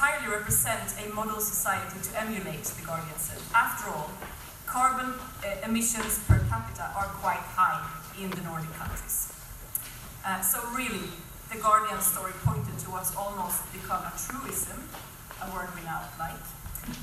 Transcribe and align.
entirely 0.00 0.32
represent 0.32 0.96
a 0.96 1.12
model 1.12 1.40
society 1.40 2.00
to 2.00 2.08
emulate, 2.18 2.64
The 2.64 2.86
Guardian 2.86 3.18
said. 3.18 3.36
After 3.54 3.92
all, 3.92 4.08
carbon 4.64 5.12
uh, 5.44 5.68
emissions 5.68 6.24
per 6.24 6.40
capita 6.48 6.88
are 6.96 7.12
quite 7.20 7.44
high 7.52 7.84
in 8.16 8.30
the 8.30 8.40
Nordic 8.40 8.72
countries. 8.80 9.28
Uh, 10.24 10.40
so 10.40 10.56
really, 10.72 11.12
the 11.52 11.60
Guardian 11.60 12.00
story 12.00 12.32
pointed 12.40 12.78
to 12.80 12.88
what's 12.88 13.14
almost 13.14 13.60
become 13.76 14.00
a 14.08 14.12
truism, 14.16 14.88
a 15.44 15.52
word 15.52 15.68
we 15.76 15.84
now 15.84 16.00
like. 16.16 16.48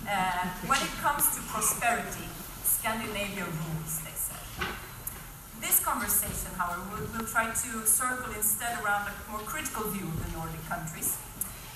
Uh, 0.09 0.49
when 0.65 0.81
it 0.81 0.93
comes 0.97 1.29
to 1.37 1.39
prosperity, 1.53 2.25
Scandinavia 2.65 3.45
rules, 3.45 4.01
they 4.01 4.17
said. 4.17 4.41
This 5.61 5.77
conversation, 5.85 6.49
however, 6.57 6.81
will, 6.89 7.05
will 7.13 7.29
try 7.29 7.45
to 7.45 7.69
circle 7.85 8.33
instead 8.33 8.81
around 8.81 9.05
a 9.05 9.13
more 9.29 9.45
critical 9.45 9.85
view 9.93 10.09
of 10.09 10.17
the 10.25 10.33
Nordic 10.33 10.65
countries. 10.65 11.13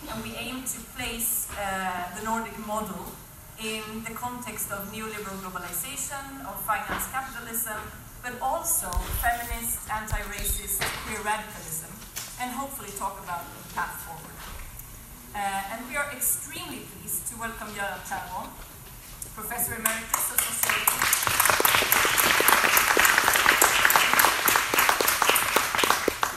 And 0.10 0.24
we 0.24 0.36
aim 0.36 0.64
to 0.64 0.80
place 0.98 1.48
uh, 1.54 2.10
the 2.18 2.26
Nordic 2.26 2.58
model 2.66 3.14
in 3.62 4.04
the 4.04 4.14
context 4.14 4.72
of 4.72 4.92
neoliberal 4.92 5.38
globalization, 5.46 6.42
of 6.50 6.58
finance 6.66 7.06
capitalism, 7.12 7.78
but 8.24 8.34
also 8.42 8.90
feminist, 9.22 9.86
anti-racist, 9.90 10.82
queer 11.06 11.22
radicalism, 11.22 11.94
and 12.42 12.50
hopefully 12.52 12.90
talk 12.98 13.22
about 13.24 13.46
the 13.46 13.74
path 13.74 14.02
forward. 14.02 14.34
Uh, 15.34 15.72
and 15.72 15.88
we 15.88 15.96
are 15.96 16.10
extremely 16.12 16.82
pleased 16.98 17.28
to 17.28 17.38
welcome 17.40 17.70
Göran 17.78 18.02
Therborn, 18.10 18.50
Professor 19.38 19.76
Emeritus 19.78 20.34
of 20.34 20.42
Sociology. 20.42 21.02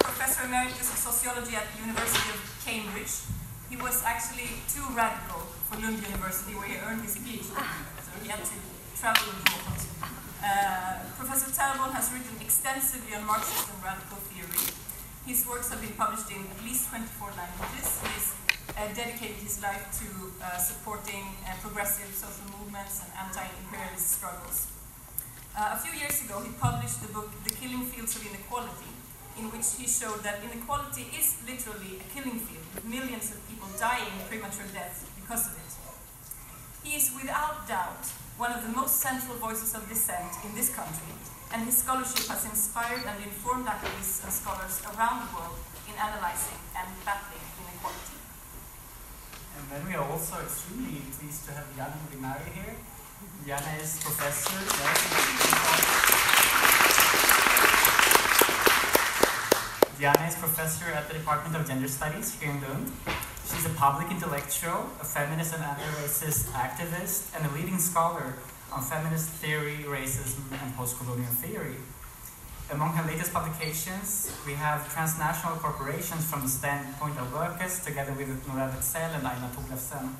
Professor 0.04 0.44
Emeritus 0.44 0.88
of 0.92 0.98
Sociology 1.00 1.56
at 1.56 1.64
the 1.72 1.80
University 1.80 2.28
of 2.30 2.40
Cambridge. 2.64 3.43
He 3.74 3.82
was 3.82 4.06
actually 4.06 4.54
too 4.70 4.86
radical 4.94 5.50
for 5.66 5.74
Lund 5.82 5.98
University 5.98 6.54
where 6.54 6.70
he 6.70 6.78
earned 6.86 7.02
his 7.02 7.18
PhD, 7.18 7.42
so 7.42 8.10
he 8.22 8.30
had 8.30 8.38
to 8.38 8.54
travel 8.94 9.34
abroad. 9.34 9.82
Uh, 10.38 11.02
Professor 11.18 11.50
Therborn 11.50 11.90
has 11.90 12.06
written 12.14 12.38
extensively 12.38 13.18
on 13.18 13.26
Marxist 13.26 13.66
and 13.74 13.82
radical 13.82 14.22
theory. 14.30 14.62
His 15.26 15.42
works 15.42 15.74
have 15.74 15.82
been 15.82 15.98
published 15.98 16.30
in 16.30 16.46
at 16.54 16.62
least 16.62 16.86
24 16.94 17.34
languages. 17.34 17.98
He's 17.98 18.38
uh, 18.78 18.94
dedicated 18.94 19.42
his 19.42 19.58
life 19.58 19.90
to 19.98 20.06
uh, 20.38 20.54
supporting 20.54 21.34
uh, 21.42 21.58
progressive 21.58 22.14
social 22.14 22.46
movements 22.54 23.02
and 23.02 23.10
anti-imperialist 23.26 24.22
struggles. 24.22 24.70
Uh, 25.58 25.74
a 25.74 25.78
few 25.82 25.90
years 25.98 26.22
ago, 26.22 26.38
he 26.46 26.54
published 26.62 27.02
the 27.02 27.10
book 27.10 27.26
The 27.42 27.50
Killing 27.50 27.90
Fields 27.90 28.14
of 28.14 28.22
Inequality, 28.22 28.93
in 29.38 29.50
which 29.50 29.66
he 29.78 29.86
showed 29.86 30.22
that 30.22 30.42
inequality 30.42 31.10
is 31.16 31.36
literally 31.46 31.98
a 31.98 32.06
killing 32.14 32.38
field, 32.38 32.66
with 32.74 32.84
millions 32.84 33.30
of 33.34 33.38
people 33.48 33.68
dying 33.78 34.14
premature 34.28 34.66
death 34.72 35.04
because 35.18 35.46
of 35.50 35.54
it. 35.58 35.70
He 36.84 36.96
is 36.96 37.10
without 37.16 37.66
doubt 37.66 38.06
one 38.36 38.52
of 38.52 38.62
the 38.62 38.70
most 38.70 39.00
central 39.00 39.36
voices 39.38 39.74
of 39.74 39.88
dissent 39.88 40.32
in 40.44 40.54
this 40.54 40.68
country, 40.74 41.14
and 41.52 41.64
his 41.64 41.78
scholarship 41.78 42.26
has 42.28 42.44
inspired 42.44 43.06
and 43.06 43.18
informed 43.24 43.66
activists 43.66 44.22
and 44.22 44.32
scholars 44.32 44.82
around 44.94 45.26
the 45.26 45.30
world 45.34 45.58
in 45.88 45.94
analyzing 45.96 46.58
and 46.76 46.88
battling 47.06 47.42
inequality. 47.62 48.18
And 49.56 49.64
then 49.70 49.82
we 49.86 49.94
are 49.94 50.04
also 50.04 50.42
extremely 50.42 51.00
pleased 51.14 51.46
to 51.46 51.52
have 51.52 51.66
Diana 51.76 51.96
Mulinari 52.10 52.50
here. 52.52 52.74
Diana 53.46 53.78
is 53.80 53.98
professor. 54.02 54.60
Diana 60.00 60.26
is 60.26 60.34
professor 60.34 60.90
at 60.90 61.06
the 61.06 61.14
Department 61.14 61.54
of 61.54 61.68
Gender 61.68 61.86
Studies 61.86 62.34
here 62.40 62.50
in 62.50 62.60
Lund. 62.62 62.90
She's 63.46 63.64
a 63.64 63.74
public 63.78 64.10
intellectual, 64.10 64.90
a 65.00 65.04
feminist 65.04 65.54
and 65.54 65.62
anti-racist 65.62 66.50
activist, 66.50 67.30
and 67.36 67.46
a 67.46 67.54
leading 67.54 67.78
scholar 67.78 68.34
on 68.72 68.82
feminist 68.82 69.28
theory, 69.38 69.86
racism, 69.86 70.50
and 70.50 70.74
post-colonial 70.74 71.30
theory. 71.38 71.76
Among 72.72 72.92
her 72.94 73.06
latest 73.06 73.32
publications, 73.32 74.34
we 74.44 74.54
have 74.54 74.92
transnational 74.92 75.56
corporations 75.58 76.24
from 76.28 76.42
the 76.42 76.48
standpoint 76.48 77.16
of 77.16 77.32
workers, 77.32 77.78
together 77.84 78.12
with 78.14 78.26
Nora 78.48 78.72
Wetzel 78.74 79.14
and 79.14 79.22
Aina 79.22 79.48
Tollefsen. 79.54 80.10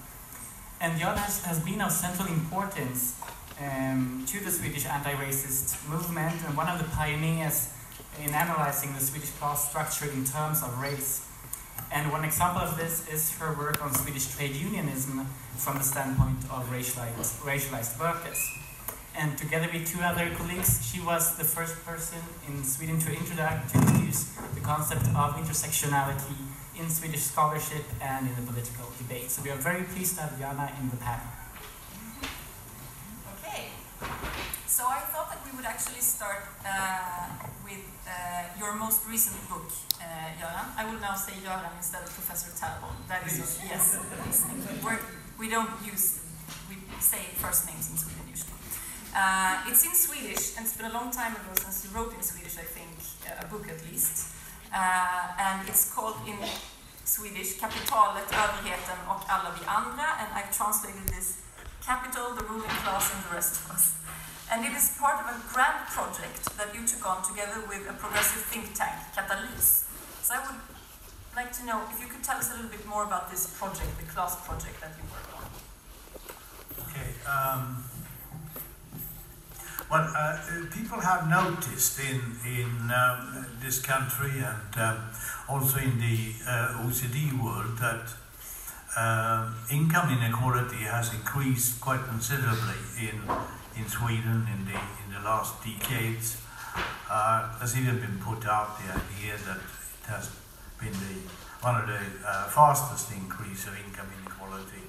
And 0.81 0.93
has, 1.01 1.45
has 1.47 1.59
been 1.59 1.81
of 1.81 1.91
central 1.91 2.29
importance 2.29 3.19
um, 3.61 4.25
to 4.29 4.39
the 4.39 4.53
Swedish 4.53 4.87
anti-racist 4.87 5.89
movement 5.89 6.37
and 6.47 6.57
one 6.57 6.69
of 6.69 6.79
the 6.79 6.85
pioneers 6.95 7.74
in 8.23 8.31
analyzing 8.31 8.93
the 8.93 9.01
Swedish 9.01 9.31
class 9.31 9.69
structure 9.69 10.11
in 10.11 10.25
terms 10.25 10.63
of 10.63 10.79
race. 10.81 11.27
And 11.93 12.11
one 12.11 12.25
example 12.25 12.63
of 12.63 12.77
this 12.77 13.07
is 13.09 13.37
her 13.39 13.55
work 13.55 13.83
on 13.85 13.95
Swedish 13.95 14.27
trade 14.35 14.55
unionism 14.55 15.27
from 15.57 15.79
the 15.79 15.85
standpoint 15.85 16.39
of 16.51 16.69
racialized, 16.71 17.41
racialized 17.43 17.99
workers. 18.01 18.39
And 19.17 19.39
together 19.39 19.69
with 19.73 19.87
two 19.87 20.01
other 20.01 20.29
colleagues, 20.35 20.85
she 20.85 21.01
was 21.01 21.37
the 21.37 21.45
first 21.45 21.85
person 21.85 22.19
in 22.49 22.65
Sweden 22.65 22.99
to 22.99 23.13
introduce, 23.13 24.25
the 24.55 24.61
concept 24.61 25.07
of 25.15 25.37
intersectionality 25.37 26.35
in 26.79 26.91
Swedish 26.91 27.23
scholarship 27.23 27.85
and 28.03 28.27
in 28.27 28.35
the 28.35 28.43
political 28.43 28.91
debate. 28.99 29.31
So 29.31 29.43
we 29.43 29.51
are 29.51 29.57
very 29.57 29.85
pleased 29.85 30.17
to 30.17 30.23
have 30.23 30.39
Diana 30.39 30.73
in 30.81 30.91
the 30.91 30.97
panel. 30.97 31.27
Okay, 33.39 33.67
so 34.75 34.83
I 34.91 35.07
thought 35.15 35.31
that 35.31 35.39
we 35.47 35.55
would 35.55 35.69
actually 35.71 36.03
start 36.03 36.43
uh, 36.67 37.31
with 37.63 37.87
uh, 38.11 38.59
your 38.59 38.75
most 38.75 39.07
recent 39.07 39.39
book, 39.47 39.71
uh, 40.03 40.35
Göran. 40.35 40.67
I 40.75 40.83
will 40.91 40.99
now 40.99 41.15
say 41.15 41.35
Göran 41.47 41.71
instead 41.79 42.03
of 42.03 42.11
Professor 42.11 42.51
Talbot. 42.59 42.91
That 43.07 43.23
is 43.23 43.39
yes. 43.63 43.95
We're, 44.83 44.99
we 45.39 45.47
don't 45.49 45.71
use 45.87 46.27
we 46.69 46.75
say 46.99 47.23
first 47.39 47.71
names 47.71 47.87
in 47.91 47.97
Sweden 48.03 48.27
usually. 48.27 48.59
Uh, 49.15 49.71
it's 49.71 49.87
in 49.87 49.95
Swedish, 49.95 50.59
and 50.59 50.67
it's 50.67 50.77
been 50.77 50.91
a 50.91 50.97
long 50.99 51.15
time 51.15 51.39
ago 51.39 51.55
since 51.55 51.87
you 51.87 51.95
wrote 51.95 52.11
in 52.11 52.23
Swedish. 52.23 52.59
I 52.59 52.67
think 52.67 52.91
uh, 53.31 53.45
a 53.45 53.47
book 53.47 53.71
at 53.71 53.79
least, 53.87 54.35
uh, 54.75 55.39
and 55.39 55.69
it's 55.71 55.95
called 55.95 56.19
in 56.27 56.39
Swedish 57.05 57.63
Kapitalet, 57.63 58.27
överheten 58.43 58.99
och 59.07 59.23
alla 59.31 59.51
vi 59.55 59.65
andra, 59.71 60.09
and 60.19 60.29
I've 60.35 60.51
translated 60.51 61.07
this 61.15 61.29
capital, 61.87 62.35
the 62.35 62.43
ruling 62.51 62.75
class, 62.83 63.15
and 63.15 63.23
the 63.23 63.35
rest 63.39 63.55
of 63.63 63.71
us. 63.71 63.95
And 64.53 64.65
it 64.65 64.73
is 64.73 64.97
part 65.01 65.25
of 65.25 65.27
a 65.35 65.37
grand 65.53 65.87
project 65.89 66.57
that 66.57 66.75
you 66.75 66.87
took 66.87 67.07
on 67.09 67.23
together 67.23 67.61
with 67.69 67.89
a 67.89 67.95
progressive 67.95 68.43
think 68.43 68.75
tank, 68.75 68.95
Katalys. 69.17 69.85
So 70.23 70.35
I 70.35 70.41
would 70.47 70.61
like 71.35 71.53
to 71.53 71.67
know 71.67 71.83
if 71.91 72.01
you 72.01 72.07
could 72.07 72.23
tell 72.23 72.37
us 72.37 72.51
a 72.53 72.55
little 72.55 72.71
bit 72.71 72.87
more 72.87 73.05
about 73.05 73.31
this 73.31 73.47
project, 73.59 73.91
the 73.99 74.07
class 74.07 74.37
project 74.47 74.81
that 74.81 74.93
you 74.97 75.05
work 75.11 75.29
on. 75.37 75.45
Okay. 76.89 77.11
Um, 77.27 77.85
well, 79.91 80.11
uh, 80.17 80.39
people 80.73 81.01
have 81.01 81.29
noticed 81.29 82.01
in 82.01 82.21
in 82.47 82.91
um, 82.91 83.47
this 83.63 83.81
country 83.81 84.33
and 84.41 84.73
um, 84.81 84.99
also 85.49 85.79
in 85.79 85.99
the 85.99 86.33
uh, 86.47 86.83
OECD 86.83 87.33
world 87.43 87.79
that 87.79 88.09
uh, 88.97 89.51
income 89.71 90.11
inequality 90.11 90.85
has 90.85 91.13
increased 91.13 91.81
quite 91.81 92.05
considerably 92.07 92.81
in 93.01 93.21
in 93.77 93.89
Sweden 93.89 94.47
in 94.53 94.65
the 94.65 94.79
in 95.05 95.09
the 95.13 95.21
last 95.25 95.63
decades. 95.65 96.41
Uh, 97.11 97.59
there's 97.59 97.77
even 97.79 98.01
been 98.01 98.19
put 98.19 98.47
out 98.47 98.79
the 98.79 98.89
idea 98.91 99.37
that 99.47 99.59
it 99.59 100.07
has 100.07 100.31
been 100.81 100.93
the 100.93 101.17
one 101.61 101.81
of 101.81 101.87
the 101.87 102.01
uh, 102.27 102.45
fastest 102.49 103.13
increase 103.13 103.67
of 103.67 103.75
income 103.79 104.09
inequality 104.21 104.85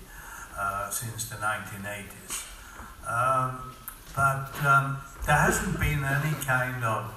uh, 0.57 0.89
since 0.89 1.29
the 1.29 1.35
1980s. 1.35 2.45
Um, 3.07 3.75
but 4.15 4.51
um, 4.65 4.97
there 5.25 5.35
hasn't 5.35 5.79
been 5.79 6.03
any 6.03 6.33
kind 6.43 6.83
of 6.83 7.13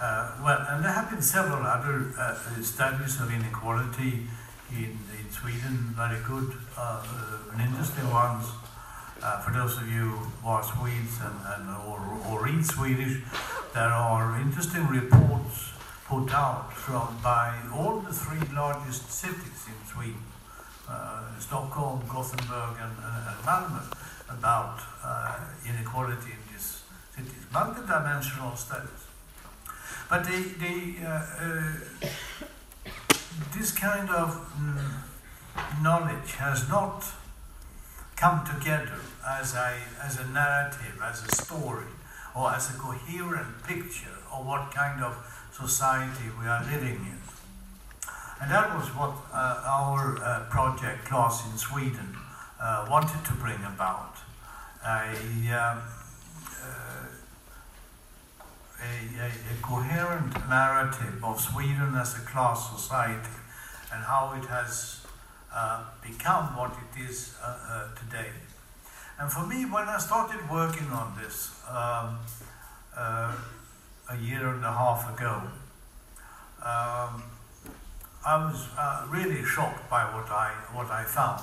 uh, 0.00 0.32
well, 0.42 0.66
and 0.70 0.84
there 0.84 0.92
have 0.92 1.10
been 1.10 1.22
several 1.22 1.62
other 1.64 2.12
uh, 2.18 2.34
studies 2.62 3.20
of 3.20 3.32
inequality 3.32 4.26
in, 4.70 4.98
in 5.18 5.30
Sweden, 5.30 5.94
very 5.96 6.18
good 6.26 6.52
uh, 6.76 7.02
and 7.52 7.60
interesting 7.60 8.10
ones. 8.10 8.46
Uh, 9.20 9.38
for 9.40 9.50
those 9.50 9.76
of 9.76 9.88
you 9.90 10.10
who 10.42 10.48
are 10.48 10.62
Swedes 10.62 11.18
and, 11.20 11.34
and 11.54 11.76
or, 11.86 11.98
or 12.30 12.44
read 12.44 12.64
Swedish, 12.64 13.18
there 13.74 13.90
are 13.90 14.40
interesting 14.40 14.86
reports 14.86 15.72
put 16.06 16.32
out 16.32 16.72
from 16.72 17.18
by 17.22 17.52
all 17.74 17.98
the 17.98 18.12
three 18.12 18.40
largest 18.54 19.10
cities 19.10 19.66
in 19.66 19.86
Sweden, 19.86 20.22
uh, 20.88 21.22
Stockholm, 21.38 22.00
Gothenburg, 22.08 22.76
and, 22.80 22.92
and, 22.92 23.38
Malmö, 23.44 23.82
about 24.30 24.80
uh, 25.02 25.38
inequality 25.68 26.30
in 26.30 26.52
these 26.52 26.82
cities, 27.14 27.44
multidimensional 27.52 28.56
studies. 28.56 29.02
But 30.08 30.26
uh, 30.26 31.08
uh, 31.40 31.72
this 33.54 33.72
kind 33.72 34.08
of 34.10 34.28
mm, 34.56 35.82
knowledge 35.82 36.32
has 36.36 36.68
not 36.68 37.04
come 38.18 38.44
together 38.44 39.00
as 39.26 39.54
a, 39.54 39.78
as 40.02 40.18
a 40.18 40.26
narrative, 40.28 40.98
as 41.02 41.24
a 41.24 41.36
story, 41.36 41.86
or 42.34 42.52
as 42.52 42.74
a 42.74 42.78
coherent 42.78 43.62
picture 43.64 44.18
of 44.32 44.44
what 44.44 44.72
kind 44.74 45.02
of 45.02 45.14
society 45.52 46.24
we 46.40 46.46
are 46.46 46.64
living 46.64 46.96
in. 46.96 47.18
And 48.40 48.50
that 48.50 48.74
was 48.76 48.86
what 48.94 49.14
uh, 49.32 49.62
our 49.64 50.18
uh, 50.22 50.44
project, 50.50 51.04
Class 51.04 51.44
in 51.50 51.56
Sweden, 51.58 52.16
uh, 52.60 52.86
wanted 52.90 53.24
to 53.24 53.32
bring 53.34 53.62
about. 53.64 54.16
A, 54.84 55.10
um, 55.52 55.82
uh, 56.62 57.06
a, 58.80 59.22
a, 59.22 59.28
a 59.28 59.62
coherent 59.62 60.48
narrative 60.48 61.22
of 61.22 61.40
Sweden 61.40 61.94
as 61.96 62.16
a 62.16 62.20
class 62.20 62.70
society 62.70 63.38
and 63.92 64.04
how 64.04 64.34
it 64.40 64.46
has 64.46 64.97
uh, 65.54 65.84
become 66.02 66.56
what 66.56 66.72
it 66.72 67.00
is 67.08 67.34
uh, 67.42 67.46
uh, 67.46 67.94
today. 67.98 68.30
And 69.18 69.30
for 69.30 69.46
me, 69.46 69.64
when 69.64 69.88
I 69.88 69.98
started 69.98 70.48
working 70.50 70.86
on 70.88 71.18
this 71.20 71.50
um, 71.68 72.18
uh, 72.96 73.34
a 74.10 74.16
year 74.16 74.48
and 74.48 74.64
a 74.64 74.72
half 74.72 75.12
ago, 75.14 75.42
um, 76.62 77.22
I 78.24 78.44
was 78.44 78.68
uh, 78.76 79.06
really 79.08 79.44
shocked 79.44 79.88
by 79.88 80.04
what 80.14 80.30
I 80.30 80.50
what 80.72 80.90
I 80.90 81.04
found. 81.04 81.40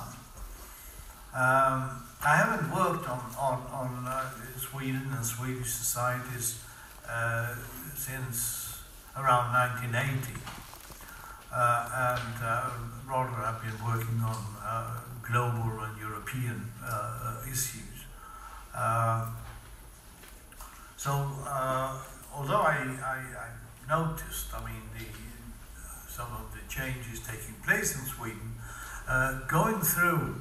Um, 1.33 2.03
I 2.23 2.35
haven't 2.37 2.71
worked 2.71 3.09
on 3.09 3.21
on, 3.37 3.57
on 3.71 4.07
uh, 4.07 4.29
Sweden 4.57 5.07
and 5.15 5.25
Swedish 5.25 5.71
societies 5.71 6.61
since 7.95 8.79
around 9.15 9.53
1980 9.53 10.64
uh, 11.55 12.17
and 12.17 12.43
uh, 12.43 12.69
rather 13.07 13.31
I've 13.31 13.61
been 13.61 13.85
working 13.85 14.19
on 14.19 14.43
uh, 14.61 14.99
global 15.23 15.79
and 15.83 15.97
European 15.97 16.71
issues. 17.45 18.05
Um, 18.75 19.35
so 20.97 21.11
although 22.33 22.61
I, 22.61 22.75
I, 23.01 23.19
I, 23.39 23.49
noticed, 23.87 24.47
I 24.53 24.59
mean, 24.65 24.81
the, 24.97 25.05
some 26.11 26.27
of 26.33 26.51
the 26.51 26.61
changes 26.67 27.19
taking 27.19 27.55
place 27.65 27.95
in 27.95 28.05
Sweden, 28.05 28.55
going 29.47 29.79
through 29.79 30.35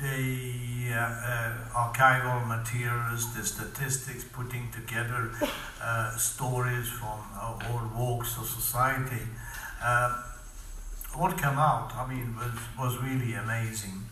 the 0.00 0.92
uh, 0.92 0.98
uh, 0.98 1.52
archival 1.72 2.46
materials, 2.46 3.34
the 3.34 3.44
statistics, 3.44 4.24
putting 4.24 4.70
together 4.70 5.30
uh, 5.82 6.14
stories 6.16 6.88
from 6.88 7.20
all 7.40 7.90
walks 7.96 8.36
of 8.36 8.46
society, 8.46 9.22
uh, 9.82 10.22
what 11.16 11.38
came 11.38 11.58
out, 11.58 11.92
I 11.94 12.06
mean, 12.08 12.36
was, 12.36 12.52
was 12.78 13.02
really 13.02 13.34
amazing. 13.34 14.04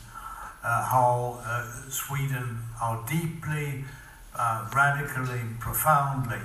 Uh, 0.62 0.83
how 0.85 1.41
uh, 1.45 1.91
Sweden, 1.91 2.59
how 2.81 3.05
deeply, 3.09 3.85
uh, 4.35 4.67
radically, 4.75 5.41
profoundly 5.59 6.41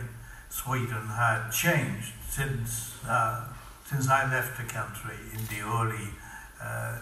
Sweden 0.50 1.08
had 1.08 1.50
changed 1.52 2.14
since, 2.28 2.98
uh, 3.08 3.46
since 3.86 4.10
I 4.10 4.30
left 4.30 4.58
the 4.58 4.64
country 4.64 5.16
in 5.34 5.46
the 5.46 5.64
early 5.66 6.10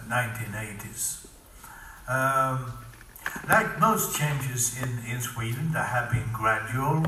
1980s. 0.08 1.26
Uh, 2.08 2.56
um, 2.58 2.72
like 3.48 3.80
most 3.80 4.16
changes 4.16 4.80
in, 4.80 5.00
in 5.10 5.20
Sweden, 5.20 5.72
they 5.72 5.80
have 5.80 6.10
been 6.10 6.30
gradual, 6.32 7.02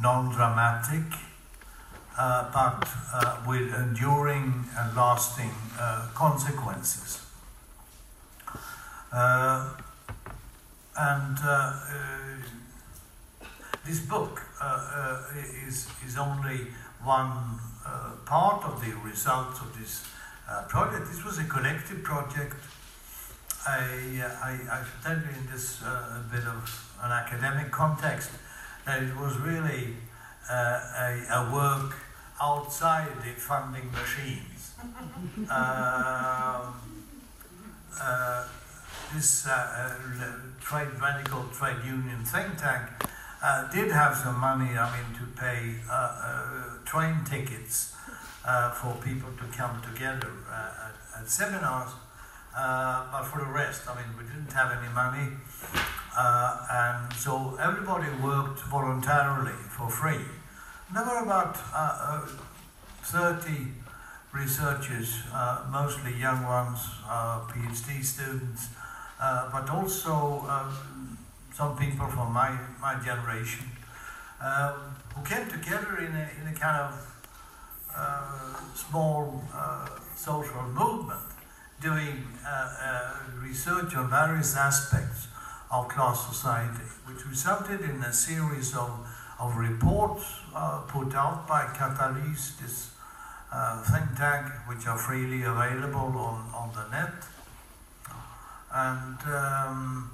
non-dramatic, 0.00 1.02
uh, 2.20 2.50
but 2.52 2.86
uh, 3.14 3.36
with 3.48 3.72
enduring 3.72 4.52
and 4.76 4.94
lasting 4.94 5.50
uh, 5.78 6.06
consequences. 6.14 7.24
Uh, 9.10 9.70
and 10.98 11.38
uh, 11.42 11.72
this 13.86 14.00
book 14.00 14.42
is, 15.66 15.88
is 16.06 16.18
only 16.18 16.66
one 17.02 17.58
part 18.26 18.64
of 18.64 18.84
the 18.84 18.94
results 18.98 19.58
of 19.60 19.74
this 19.78 20.06
project. 20.68 21.06
This 21.06 21.24
was 21.24 21.38
a 21.38 21.44
collective 21.44 22.02
project. 22.02 22.56
I, 23.66 24.22
I, 24.42 24.58
I 24.70 24.84
should 24.84 25.02
tell 25.02 25.16
you 25.16 25.40
in 25.40 25.50
this 25.50 25.80
bit 26.30 26.44
of 26.44 26.60
an 27.02 27.12
academic 27.12 27.70
context 27.70 28.30
that 28.84 29.02
it 29.02 29.16
was 29.16 29.38
really 29.38 29.96
uh, 30.50 30.80
a, 30.98 31.26
a, 31.30 31.52
work 31.54 31.94
outside 32.40 33.08
the 33.22 33.32
funding 33.38 33.90
machines. 33.92 34.74
um, 35.50 36.74
uh, 38.00 38.44
this 39.14 39.46
uh, 39.46 39.50
uh, 39.50 40.24
trade 40.60 40.88
radical 41.00 41.44
trade 41.52 41.84
union 41.84 42.24
think 42.24 42.56
tank 42.56 42.88
uh, 43.42 43.70
did 43.70 43.90
have 43.90 44.16
some 44.16 44.38
money, 44.38 44.76
I 44.76 44.86
mean, 44.96 45.18
to 45.18 45.40
pay 45.40 45.74
uh, 45.90 45.92
uh, 45.92 46.62
train 46.84 47.24
tickets 47.24 47.96
for 48.74 48.94
people 49.04 49.30
to 49.38 49.44
come 49.56 49.80
together 49.82 50.30
at, 50.50 51.20
at, 51.20 51.28
seminars. 51.28 51.90
but 52.54 53.22
for 53.24 53.38
the 53.38 53.50
rest, 53.50 53.82
I 53.88 53.94
mean, 53.96 54.10
we 54.16 54.24
didn't 54.24 54.52
have 54.52 54.70
any 54.72 54.92
money, 54.92 55.28
and 56.16 57.12
so 57.12 57.56
everybody 57.60 58.08
worked 58.22 58.60
voluntarily 58.60 59.58
for 59.76 59.88
free. 59.88 60.24
There 60.92 61.04
were 61.04 61.22
about 61.22 61.56
uh, 61.72 62.26
uh, 62.26 62.26
30 63.04 63.68
researchers, 64.32 65.20
uh, 65.32 65.64
mostly 65.70 66.18
young 66.18 66.42
ones, 66.44 66.80
uh, 67.08 67.46
PhD 67.46 68.02
students, 68.02 68.70
but 69.20 69.70
also 69.70 70.44
um, 70.48 71.16
some 71.54 71.76
people 71.76 72.08
from 72.08 72.32
my, 72.32 72.58
my 72.80 72.96
generation, 73.04 73.66
um, 74.42 74.96
who 75.14 75.22
came 75.22 75.48
together 75.48 75.98
in 75.98 76.12
a, 76.16 76.28
in 76.40 76.48
a 76.52 76.58
kind 76.58 76.82
of 76.82 77.06
small 78.74 79.44
social 80.16 80.64
movement, 80.74 81.20
doing 81.80 82.26
research 83.40 83.94
on 83.94 84.10
various 84.10 84.56
aspects 84.56 85.28
of 85.70 85.86
class 85.86 86.26
society, 86.26 86.82
which 87.06 87.24
resulted 87.26 87.80
in 87.82 88.02
a 88.02 88.12
series 88.12 88.74
of 88.74 89.06
of 89.40 89.56
reports 89.56 90.24
uh, 90.54 90.82
put 90.86 91.14
out 91.14 91.48
by 91.48 91.64
Katalys, 91.72 92.60
this 92.60 92.90
uh, 93.52 93.82
think 93.82 94.16
tank, 94.16 94.46
which 94.68 94.86
are 94.86 94.98
freely 94.98 95.42
available 95.42 96.12
on, 96.18 96.38
on 96.54 96.70
the 96.74 96.86
net. 96.90 97.24
And 98.72 99.18
um, 99.26 100.10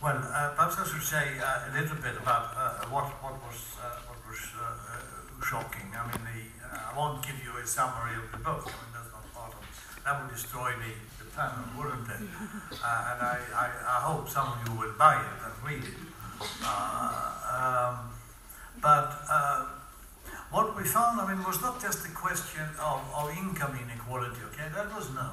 well, 0.00 0.16
uh, 0.16 0.54
perhaps 0.56 0.78
I 0.78 0.84
should 0.86 1.02
say 1.02 1.38
uh, 1.38 1.68
a 1.68 1.80
little 1.80 1.96
bit 1.96 2.16
about 2.16 2.56
uh, 2.56 2.86
what 2.88 3.04
what 3.20 3.34
was 3.44 3.76
uh, 3.76 4.00
what 4.08 4.20
was 4.24 4.40
shocking. 5.44 5.92
I 5.92 6.06
mean, 6.08 6.24
the, 6.24 6.40
I 6.72 6.96
won't 6.96 7.20
give 7.26 7.36
you 7.44 7.52
a 7.60 7.66
summary 7.66 8.16
of 8.16 8.30
the 8.32 8.38
book. 8.38 8.64
I 8.64 8.72
mean, 8.72 8.92
that's 8.94 9.12
not 9.12 9.26
part 9.34 9.52
of 9.52 9.60
that 10.04 10.20
would 10.20 10.32
destroy 10.32 10.72
the 10.76 10.92
panel, 11.34 11.64
wouldn't 11.76 12.08
it? 12.08 12.28
Uh, 12.82 13.10
and 13.10 13.18
I, 13.22 13.38
I, 13.54 13.66
I, 13.66 14.00
hope 14.06 14.28
some 14.28 14.48
of 14.52 14.58
you 14.66 14.78
will 14.78 14.94
buy 14.98 15.16
it 15.16 15.38
and 15.44 15.54
read 15.66 15.84
it. 15.84 15.98
Uh, 16.62 17.34
um, 17.54 18.10
but 18.80 19.10
uh, 19.30 19.66
what 20.50 20.76
we 20.76 20.84
found, 20.84 21.20
I 21.20 21.34
mean, 21.34 21.44
was 21.44 21.60
not 21.60 21.80
just 21.80 22.06
a 22.06 22.10
question 22.10 22.62
of, 22.80 23.00
of 23.16 23.30
income 23.36 23.78
inequality, 23.82 24.40
okay, 24.52 24.68
that 24.74 24.94
was 24.94 25.10
no. 25.14 25.30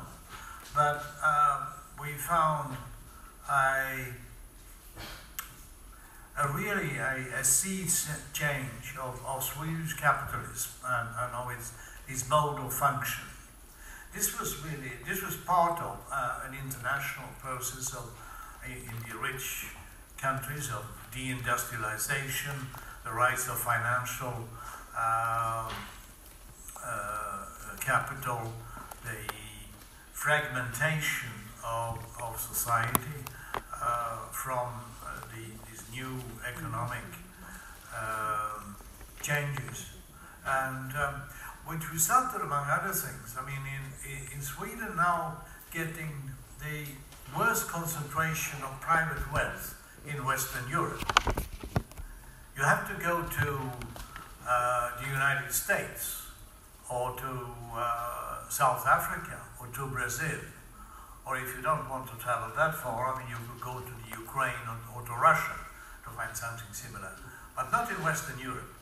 But 0.74 1.04
uh, 1.24 1.66
we 2.02 2.14
found 2.14 2.78
a, 3.50 4.08
a 6.40 6.48
really 6.54 6.98
a, 6.98 7.40
a 7.40 7.44
sea 7.44 7.86
change 8.34 8.96
of, 9.02 9.22
of 9.26 9.44
Swedish 9.44 9.94
capitalism 9.94 10.72
and, 10.88 11.10
and 11.20 11.36
of 11.36 11.52
its, 11.52 11.74
its 12.08 12.28
mode 12.30 12.60
of 12.60 12.74
function. 12.74 13.31
This 14.14 14.38
was 14.38 14.64
really, 14.64 14.92
this 15.08 15.24
was 15.24 15.38
part 15.38 15.80
of 15.82 15.98
uh, 16.12 16.42
an 16.48 16.54
international 16.54 17.30
process 17.42 17.94
of, 17.94 18.12
in 18.66 19.10
the 19.10 19.18
rich 19.18 19.68
countries, 20.18 20.70
of 20.70 20.86
deindustrialization, 21.16 22.68
the 23.04 23.12
rise 23.12 23.48
of 23.48 23.58
financial 23.58 24.34
uh, 24.98 25.72
uh, 26.86 27.46
capital, 27.80 28.52
the 29.04 29.34
fragmentation 30.14 31.32
of, 31.66 31.98
of 32.22 32.40
society 32.40 33.24
uh, 33.82 34.18
from 34.32 34.68
uh, 35.04 35.20
the, 35.34 35.46
these 35.70 35.84
new 35.92 36.20
economic 36.48 37.08
um, 37.98 38.76
changes, 39.22 39.86
and 40.46 40.94
um, 40.96 41.22
which 41.72 41.90
resulted, 41.90 42.42
among 42.42 42.68
other 42.68 42.92
things, 42.92 43.38
I 43.40 43.46
mean, 43.46 43.64
in, 43.64 44.36
in 44.36 44.42
Sweden 44.42 44.92
now 44.98 45.38
getting 45.72 46.12
the 46.60 46.84
worst 47.38 47.70
concentration 47.70 48.60
of 48.62 48.82
private 48.82 49.24
wealth 49.32 49.80
in 50.06 50.26
Western 50.26 50.68
Europe. 50.70 51.00
You 52.58 52.64
have 52.64 52.84
to 52.92 52.96
go 53.02 53.24
to 53.24 53.50
uh, 54.46 55.00
the 55.00 55.08
United 55.08 55.50
States 55.54 56.24
or 56.92 57.16
to 57.16 57.32
uh, 57.74 58.50
South 58.50 58.86
Africa 58.86 59.40
or 59.62 59.68
to 59.68 59.88
Brazil. 59.88 60.44
Or 61.26 61.38
if 61.38 61.56
you 61.56 61.62
don't 61.64 61.88
want 61.90 62.12
to 62.12 62.18
travel 62.18 62.52
that 62.58 62.76
far, 62.76 63.16
I 63.16 63.20
mean, 63.20 63.30
you 63.30 63.40
could 63.48 63.64
go 63.64 63.80
to 63.80 63.94
the 64.04 64.10
Ukraine 64.20 64.66
or, 64.68 64.76
or 65.00 65.08
to 65.08 65.14
Russia 65.14 65.56
to 66.04 66.10
find 66.10 66.36
something 66.36 66.74
similar. 66.74 67.14
But 67.56 67.72
not 67.72 67.90
in 67.90 67.96
Western 68.04 68.40
Europe, 68.40 68.76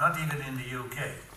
not 0.00 0.16
even 0.16 0.40
in 0.40 0.56
the 0.56 0.68
UK. 0.80 1.33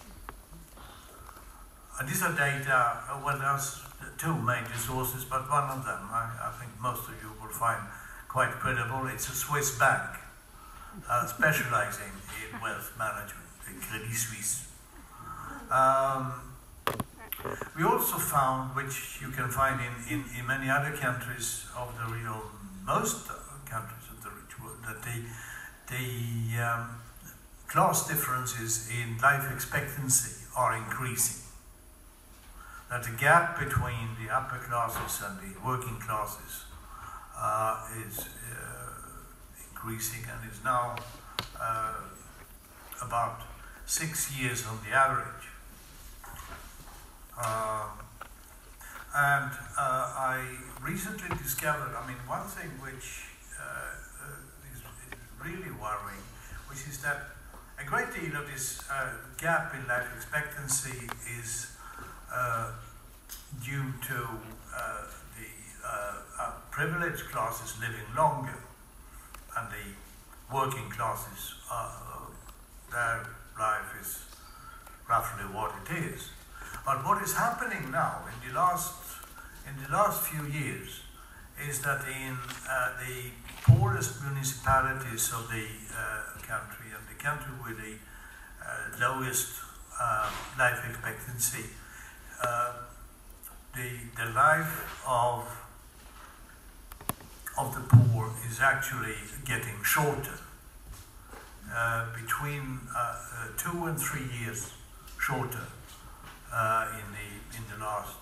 These 2.06 2.22
are 2.22 2.34
data, 2.34 3.02
uh, 3.10 3.20
well, 3.26 3.40
there's 3.40 3.82
two 4.20 4.36
major 4.36 4.78
sources, 4.78 5.26
but 5.26 5.50
one 5.50 5.64
of 5.64 5.84
them 5.84 5.98
I, 6.12 6.30
I 6.46 6.52
think 6.60 6.72
most 6.80 7.10
of 7.10 7.16
you 7.22 7.30
will 7.42 7.52
find 7.52 7.82
quite 8.28 8.52
credible. 8.52 9.08
It's 9.08 9.28
a 9.30 9.32
Swiss 9.32 9.80
bank 9.80 10.20
uh, 11.10 11.26
specializing 11.36 12.14
in 12.38 12.62
wealth 12.62 12.94
management, 13.00 13.50
the 13.66 13.74
Credit 13.84 14.14
Suisse. 14.14 14.68
Um, 15.72 16.34
we 17.76 17.84
also 17.84 18.18
found, 18.18 18.76
which 18.76 19.20
you 19.20 19.30
can 19.30 19.50
find 19.50 19.82
in, 19.82 20.20
in, 20.20 20.26
in 20.38 20.46
many 20.46 20.70
other 20.70 20.96
countries 20.96 21.66
of 21.76 21.98
the 21.98 22.14
real, 22.14 22.44
most 22.86 23.28
countries 23.66 24.06
of 24.12 24.24
the 24.24 24.30
rich 24.30 24.60
world, 24.62 24.78
that 24.86 25.02
the, 25.02 25.26
the 25.90 26.62
um, 26.62 26.90
class 27.68 28.08
differences 28.08 28.88
in 28.92 29.18
life 29.18 29.52
expectancy 29.52 30.46
are 30.56 30.78
increasing. 30.78 31.47
That 32.90 33.04
the 33.04 33.12
gap 33.12 33.60
between 33.60 34.16
the 34.22 34.34
upper 34.34 34.60
classes 34.60 35.22
and 35.26 35.38
the 35.40 35.60
working 35.60 36.00
classes 36.00 36.64
uh, 37.38 37.86
is 38.08 38.20
uh, 38.20 38.88
increasing 39.70 40.24
and 40.24 40.50
is 40.50 40.64
now 40.64 40.96
uh, 41.60 41.94
about 43.02 43.42
six 43.86 44.32
years 44.40 44.66
on 44.66 44.80
the 44.88 44.96
average. 44.96 45.48
Um, 47.38 48.08
and 49.16 49.52
uh, 49.78 50.14
I 50.18 50.44
recently 50.82 51.36
discovered, 51.38 51.96
I 51.96 52.08
mean, 52.08 52.18
one 52.26 52.48
thing 52.48 52.70
which 52.82 53.26
uh, 53.60 53.64
uh, 53.64 54.72
is, 54.74 54.82
really 55.44 55.72
worrying, 55.72 56.24
which 56.70 56.88
is 56.88 57.02
that 57.02 57.36
a 57.80 57.86
great 57.86 58.14
deal 58.14 58.36
of 58.40 58.48
this 58.48 58.82
uh, 58.90 59.10
gap 59.38 59.76
in 59.76 59.88
life 59.88 60.08
expectancy 60.16 61.10
is 61.40 61.77
uh, 62.34 62.72
due 63.64 63.94
to 64.08 64.28
uh, 64.76 65.04
the 65.38 66.54
privileged 66.72 67.26
classes 67.32 67.80
living 67.80 68.06
longer 68.16 68.60
and 69.58 69.68
the 69.70 70.54
working 70.54 70.90
classes, 70.90 71.56
their 72.92 73.28
life 73.60 73.92
is 74.00 74.26
roughly 75.10 75.44
what 75.46 75.74
it 75.82 76.06
is. 76.06 76.30
But 76.86 77.06
what 77.06 77.22
is 77.24 77.34
happening 77.34 77.92
now 77.92 78.22
in 78.32 78.48
the 78.48 78.56
last 78.56 78.94
in 79.68 79.84
the 79.84 79.92
last 79.92 80.24
few 80.24 80.46
years 80.46 81.02
is 81.68 81.82
that 81.82 82.02
in 82.08 82.38
uh, 82.70 82.92
the 83.00 83.32
poorest 83.64 84.22
municipalities 84.24 85.32
of 85.34 85.50
the 85.50 85.66
uh, 85.92 86.40
country 86.48 86.88
and 86.96 87.04
the 87.10 87.22
country 87.22 87.52
with 87.66 87.78
the 87.78 87.96
uh, 88.64 89.00
lowest 89.02 89.60
uh, 90.00 90.30
life 90.58 90.80
expectancy, 90.90 91.66
uh, 92.44 92.74
the 93.76 93.90
the 94.16 94.30
life 94.32 95.04
of 95.08 95.46
of 97.58 97.74
the 97.74 97.82
poor 97.96 98.32
is 98.50 98.60
actually 98.60 99.16
getting 99.46 99.82
shorter, 99.84 100.40
uh, 101.74 102.06
between 102.14 102.80
two 103.58 103.86
and 103.86 104.00
three 104.00 104.28
years 104.40 104.74
shorter 105.20 105.68
uh, 106.54 106.88
in 106.94 107.08
the 107.18 107.58
in 107.58 107.64
the 107.72 107.84
last 107.84 108.18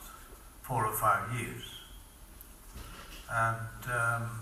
four 0.64 0.86
or 0.86 0.94
five 0.94 1.32
years. 1.40 1.64
And 3.30 3.92
um, 3.92 4.42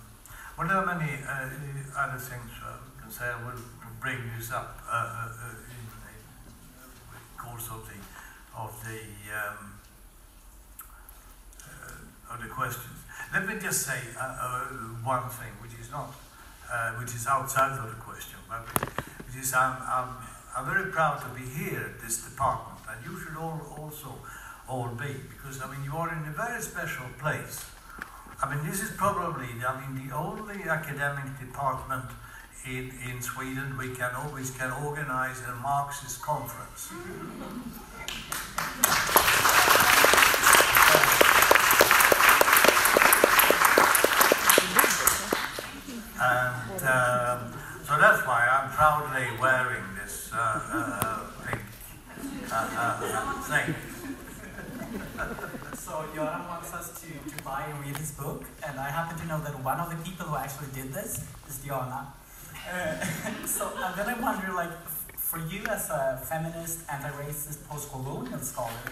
well, 0.58 0.68
there 0.68 0.78
are 0.78 0.86
many 0.86 1.12
uh, 1.24 1.50
other 1.98 2.20
things 2.20 2.52
uh, 2.64 2.78
I 2.78 3.02
can 3.02 3.12
say. 3.12 3.26
I 3.26 3.44
will 3.46 3.60
bring 4.00 4.20
this 4.38 4.52
up 4.52 4.80
uh, 4.88 4.92
uh, 4.92 5.28
uh, 5.28 5.50
in 5.76 5.84
the 6.04 7.42
course 7.42 7.68
of 7.72 7.88
the 7.88 7.98
of 8.58 8.72
the 8.86 9.02
um, 9.34 9.74
uh, 11.62 12.34
of 12.34 12.42
the 12.42 12.50
questions. 12.50 13.00
Let 13.34 13.48
me 13.48 13.56
just 13.60 13.86
say 13.86 14.00
uh, 14.20 14.24
uh, 14.24 14.60
one 15.04 15.30
thing, 15.30 15.54
which 15.62 15.74
is 15.80 15.92
not 15.92 16.14
which 17.00 17.14
is 17.14 17.28
outside 17.28 17.78
of 17.78 17.88
the 17.90 18.02
question, 18.02 18.40
but 18.50 18.66
which 19.26 19.44
is 19.44 19.54
I'm, 19.54 19.78
I'm 19.86 20.10
I'm 20.56 20.66
very 20.66 20.92
proud 20.92 21.22
to 21.22 21.30
be 21.40 21.46
here 21.48 21.94
at 21.94 22.02
this 22.02 22.24
department 22.24 22.80
and 22.90 22.98
you 23.06 23.20
should 23.20 23.38
all 23.38 23.62
also 23.78 24.14
all 24.68 24.90
be, 24.90 25.14
because 25.30 25.62
I 25.62 25.70
mean 25.70 25.84
you 25.84 25.96
are 25.98 26.10
in 26.10 26.28
a 26.30 26.32
very 26.32 26.62
special 26.62 27.06
place. 27.20 27.66
I 28.42 28.54
mean 28.54 28.66
this 28.66 28.82
is 28.82 28.92
probably 28.92 29.50
I 29.66 29.74
mean 29.82 30.08
the 30.08 30.16
only 30.16 30.64
academic 30.64 31.40
department 31.40 32.06
in, 32.66 32.92
in 33.10 33.22
Sweden 33.22 33.78
we 33.78 33.90
can 33.90 34.14
always 34.16 34.52
can 34.52 34.72
organize 34.72 35.42
a 35.48 35.56
Marxist 35.56 36.22
conference. 36.22 36.92
And 46.24 46.84
um, 46.84 47.54
so 47.84 47.98
that's 48.00 48.26
why 48.26 48.48
I'm 48.48 48.72
proudly 48.72 49.28
wearing 49.40 49.84
this 50.02 50.32
uh, 50.34 50.60
uh, 50.74 51.20
so 55.76 56.06
Göran 56.14 56.48
wants 56.48 56.74
us 56.74 57.02
to, 57.02 57.08
to 57.08 57.44
buy 57.44 57.66
and 57.68 57.86
read 57.86 57.98
his 57.98 58.12
book, 58.12 58.46
and 58.66 58.80
I 58.80 58.90
happen 58.90 59.18
to 59.20 59.26
know 59.28 59.40
that 59.42 59.64
one 59.64 59.80
of 59.80 59.90
the 59.90 59.98
people 60.04 60.26
who 60.28 60.36
actually 60.36 60.68
did 60.74 60.94
this 60.94 61.24
is 61.50 61.58
Diana. 61.60 62.14
Uh, 62.72 63.06
so 63.46 63.72
uh, 63.76 63.96
then 63.96 64.08
I 64.08 64.20
wonder, 64.20 64.54
like, 64.54 64.72
for 65.34 65.40
you 65.52 65.66
as 65.66 65.90
a 65.90 66.22
feminist, 66.24 66.86
anti-racist, 66.88 67.68
post-colonial 67.68 68.40
scholar, 68.40 68.86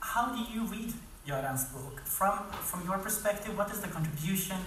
how 0.00 0.34
do 0.34 0.40
you 0.52 0.64
read 0.66 0.92
Göran's 1.24 1.66
book? 1.66 2.00
From 2.04 2.34
from 2.70 2.84
your 2.84 2.98
perspective, 2.98 3.56
what 3.56 3.70
is 3.70 3.80
the 3.80 3.88
contribution 3.88 4.58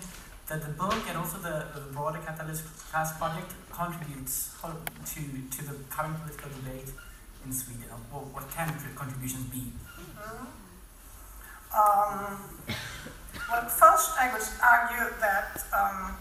that 0.47 0.61
the 0.61 0.73
book 0.83 1.01
and 1.09 1.17
also 1.17 1.37
the, 1.39 1.65
the 1.75 1.81
broader 1.91 2.19
Katalys 2.19 2.61
Class 2.89 3.17
project 3.17 3.51
contributes 3.79 4.55
to 5.11 5.19
to 5.55 5.59
the 5.69 5.75
current 5.89 6.15
political 6.21 6.49
debate? 6.59 6.91
in 7.45 7.51
Sweden? 7.51 7.89
What, 8.11 8.25
what 8.33 8.51
can 8.51 8.67
contributions 8.95 9.45
be? 9.49 9.73
Mm-hmm. 10.17 10.45
Um, 11.73 12.37
well, 13.49 13.65
first 13.67 14.11
I 14.19 14.31
would 14.31 14.47
argue 14.61 15.09
that 15.19 15.63
um, 15.73 16.17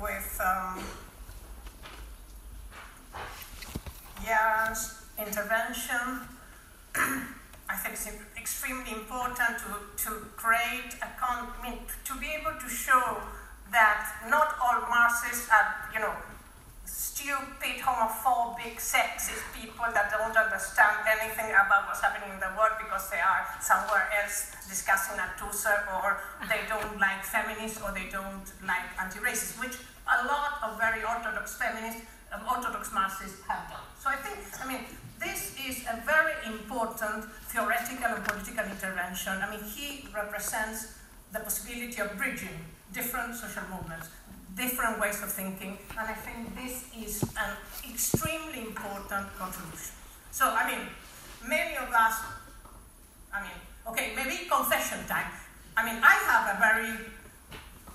with 0.00 0.40
um, 0.40 0.84
Intervention, 4.28 6.20
I 6.94 7.76
think 7.80 7.94
it's 7.96 8.12
extremely 8.36 8.92
important 8.92 9.56
to, 9.64 10.04
to 10.04 10.10
create 10.36 10.92
a 11.00 11.08
con- 11.16 11.48
to 12.04 12.12
be 12.20 12.28
able 12.36 12.52
to 12.60 12.68
show 12.68 13.24
that 13.72 14.04
not 14.28 14.52
all 14.60 14.84
Marxists 14.84 15.48
are, 15.48 15.88
you 15.94 16.00
know, 16.00 16.12
stupid, 16.84 17.80
homophobic, 17.80 18.76
sexist 18.76 19.40
people 19.56 19.88
that 19.96 20.12
don't 20.12 20.36
understand 20.36 21.08
anything 21.08 21.48
about 21.56 21.88
what's 21.88 22.04
happening 22.04 22.28
in 22.28 22.40
the 22.40 22.52
world 22.52 22.76
because 22.84 23.08
they 23.08 23.24
are 23.24 23.48
somewhere 23.64 24.12
else 24.12 24.52
discussing 24.68 25.16
a 25.16 25.28
Tusser 25.40 25.88
or 26.04 26.20
they 26.52 26.68
don't 26.68 27.00
like 27.00 27.24
feminists 27.24 27.80
or 27.80 27.96
they 27.96 28.12
don't 28.12 28.44
like 28.60 28.92
anti-racists, 29.00 29.56
which 29.56 29.80
a 30.04 30.28
lot 30.28 30.60
of 30.60 30.76
very 30.76 31.00
orthodox 31.00 31.56
feminists, 31.56 32.04
um, 32.32 32.40
orthodox 32.48 32.92
Marxists 32.92 33.40
have 33.48 33.68
done. 33.70 33.86
So 34.00 34.10
I 34.10 34.16
think, 34.16 34.38
I 34.62 34.68
mean, 34.68 34.84
this 35.18 35.56
is 35.58 35.84
a 35.88 36.00
very 36.06 36.34
important 36.46 37.24
theoretical 37.48 38.06
and 38.06 38.24
political 38.24 38.64
intervention. 38.64 39.32
I 39.42 39.50
mean, 39.50 39.64
he 39.64 40.08
represents 40.14 40.98
the 41.32 41.40
possibility 41.40 42.00
of 42.00 42.16
bridging 42.16 42.56
different 42.92 43.34
social 43.34 43.62
movements 43.70 44.08
different 44.58 44.98
ways 45.00 45.22
of 45.22 45.30
thinking, 45.30 45.78
and 45.96 46.06
I 46.10 46.14
think 46.14 46.50
this 46.58 46.84
is 46.90 47.22
an 47.38 47.54
extremely 47.88 48.66
important 48.66 49.30
contribution. 49.38 49.94
So, 50.32 50.50
I 50.50 50.66
mean, 50.66 50.82
many 51.46 51.76
of 51.76 51.88
us, 51.94 52.18
I 53.32 53.42
mean, 53.42 53.58
okay, 53.86 54.12
maybe 54.16 54.50
confession 54.50 54.98
time. 55.06 55.30
I 55.76 55.86
mean, 55.86 56.02
I 56.02 56.14
have 56.26 56.44
a 56.50 56.58
very 56.58 56.90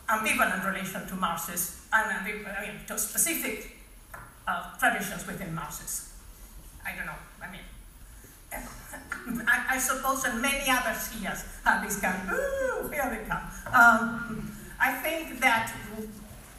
ambivalent 0.07 0.65
relation 0.65 1.05
to 1.07 1.15
Marxism 1.15 1.83
and 1.91 2.11
I 2.11 2.61
mean, 2.61 2.79
to 2.87 2.97
specific 2.97 3.72
uh, 4.47 4.77
traditions 4.77 5.25
within 5.27 5.53
Marxism. 5.53 6.05
I 6.85 6.95
don't 6.95 7.05
know, 7.05 7.19
I 7.41 7.51
mean, 7.51 7.61
I, 9.47 9.75
I, 9.75 9.77
suppose 9.77 10.23
that 10.23 10.35
many 10.35 10.69
others 10.69 11.11
here 11.13 11.35
have 11.63 11.83
this 11.83 11.99
kind 11.99 12.29
ooh, 12.29 12.89
here 12.89 13.09
they 13.09 13.27
come. 13.27 13.43
Um, 13.73 14.51
I 14.79 14.91
think 14.91 15.39
that 15.39 15.73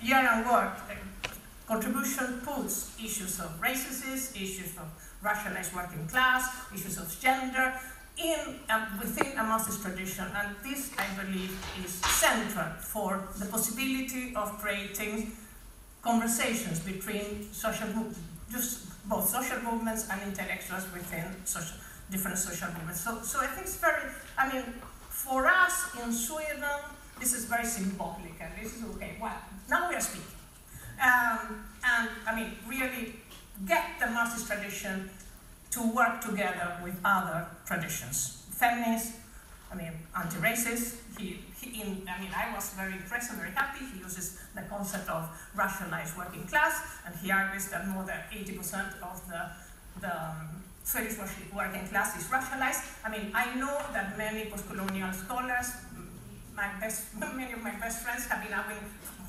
year 0.01 0.45
work 0.51 0.79
uh, 0.91 1.29
contribution 1.69 2.41
puts 2.45 2.97
issues 2.99 3.39
of 3.39 3.61
racism, 3.61 4.35
issues 4.35 4.77
of 4.79 4.89
racialized 5.23 5.75
working 5.75 6.07
class, 6.09 6.49
issues 6.75 6.99
of 6.99 7.21
gender, 7.21 7.75
in 8.17 8.61
um, 8.71 8.99
within 9.01 9.37
a 9.39 9.43
Marxist 9.43 9.83
tradition, 9.83 10.25
and 10.37 10.55
this, 10.63 10.91
I 10.97 11.07
believe, 11.21 11.51
is 11.85 11.93
central 11.93 12.71
for 12.79 13.29
the 13.39 13.47
possibility 13.47 14.35
of 14.37 14.57
creating 14.59 15.33
conversations 16.05 16.81
between 16.81 17.49
social 17.53 17.89
just 18.53 19.09
both 19.09 19.29
social 19.29 19.59
movements 19.61 20.09
and 20.11 20.23
intellectuals 20.23 20.85
within 20.93 21.25
social, 21.45 21.77
different 22.11 22.39
social 22.39 22.69
movements. 22.73 23.01
So, 23.01 23.21
so 23.23 23.41
I 23.41 23.47
think 23.47 23.67
it's 23.67 23.77
very, 23.77 24.03
I 24.39 24.53
mean, 24.53 24.65
for 25.09 25.47
us 25.47 25.89
in 26.03 26.13
Sweden, 26.13 26.65
this 27.21 27.33
is 27.33 27.45
very 27.47 27.65
symbolic, 27.65 28.35
and 28.41 28.53
this 28.61 28.77
is 28.77 28.85
okay. 28.95 29.17
Well, 29.21 29.37
now 29.69 29.89
we 29.89 29.95
are 29.97 30.01
speaking, 30.01 30.27
um, 31.03 31.65
and 31.85 32.09
I 32.27 32.35
mean, 32.37 32.53
really 32.69 33.17
get 33.67 33.85
the 34.01 34.09
Marxist 34.09 34.47
tradition 34.47 35.11
to 35.73 35.95
work 35.95 36.21
together 36.21 36.79
with 36.83 36.97
other 37.05 37.47
traditions. 37.67 38.47
Feminists, 38.51 39.17
I 39.73 39.77
mean, 39.77 39.93
anti-racist. 40.17 40.97
He, 41.19 41.41
in, 41.67 42.07
I 42.09 42.21
mean, 42.21 42.31
I 42.35 42.55
was 42.55 42.71
very 42.75 42.93
impressed 42.93 43.31
and 43.31 43.39
very 43.39 43.53
happy. 43.53 43.85
He 43.93 43.99
uses 43.99 44.41
the 44.55 44.63
concept 44.63 45.09
of 45.09 45.29
racialized 45.57 46.17
working 46.17 46.47
class, 46.47 46.81
and 47.07 47.15
he 47.17 47.31
argues 47.31 47.69
that 47.69 47.89
more 47.89 48.05
than 48.05 48.21
80% 48.33 49.01
of 49.03 49.21
the, 49.29 49.51
the 50.01 50.15
um, 50.15 50.63
Swedish 50.85 51.17
working 51.55 51.87
class 51.89 52.17
is 52.17 52.29
racialized. 52.29 52.83
I 53.05 53.11
mean, 53.11 53.31
I 53.35 53.55
know 53.55 53.79
that 53.93 54.19
many 54.19 54.51
post-colonial 54.51 55.13
scholars, 55.13 55.73
my 56.55 56.69
best, 56.81 57.15
many 57.37 57.53
of 57.53 57.63
my 57.63 57.75
best 57.81 58.05
friends 58.05 58.27
have 58.27 58.43
been 58.45 58.53
arguing 58.53 58.85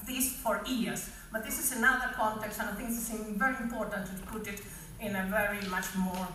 this 0.05 0.33
for 0.43 0.61
years, 0.65 1.09
but 1.31 1.43
this 1.43 1.57
is 1.59 1.77
another 1.77 2.13
context, 2.15 2.59
and 2.59 2.69
I 2.69 2.73
think 2.73 2.89
it's 2.89 3.09
very 3.09 3.55
important 3.57 4.05
to 4.05 4.13
put 4.27 4.47
it 4.47 4.61
in 4.99 5.15
a 5.15 5.23
very 5.29 5.65
much 5.67 5.95
more 5.97 6.27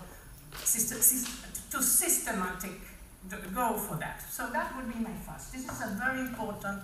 system, 0.65 0.99
to 1.71 1.83
systematic 1.83 2.73
go 3.55 3.77
for 3.77 3.97
that. 3.97 4.23
So 4.31 4.49
that 4.51 4.75
would 4.77 4.93
be 4.93 4.99
my 5.01 5.13
first. 5.27 5.53
This 5.53 5.65
is 5.65 5.83
a 5.83 5.97
very 5.99 6.21
important 6.21 6.83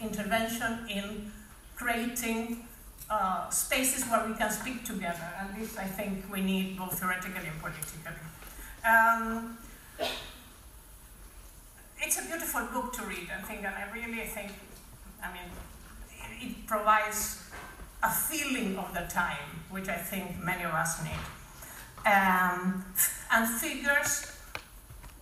intervention 0.00 0.86
in 0.88 1.32
creating 1.76 2.66
uh, 3.08 3.48
spaces 3.50 4.04
where 4.04 4.26
we 4.26 4.34
can 4.34 4.50
speak 4.50 4.84
together, 4.84 5.28
and 5.38 5.54
this 5.56 5.78
I 5.78 5.84
think 5.84 6.30
we 6.32 6.42
need 6.42 6.76
both 6.76 6.98
theoretically 6.98 7.48
and 7.48 7.60
politically. 7.60 8.12
Um, 8.84 9.58
it's 11.98 12.18
a 12.20 12.24
beautiful 12.26 12.66
book 12.72 12.92
to 12.94 13.02
read, 13.04 13.28
I 13.36 13.42
think, 13.42 13.64
and 13.64 13.74
I 13.74 13.90
really 13.92 14.26
think, 14.26 14.52
I 15.22 15.32
mean, 15.32 15.50
it, 16.10 16.46
it 16.46 16.66
provides 16.66 17.42
a 18.02 18.10
feeling 18.10 18.76
of 18.76 18.92
the 18.92 19.06
time, 19.12 19.64
which 19.70 19.88
I 19.88 19.96
think 19.96 20.38
many 20.42 20.64
of 20.64 20.72
us 20.72 21.02
need. 21.02 21.24
Um, 22.06 22.84
and 23.32 23.48
figures 23.48 24.35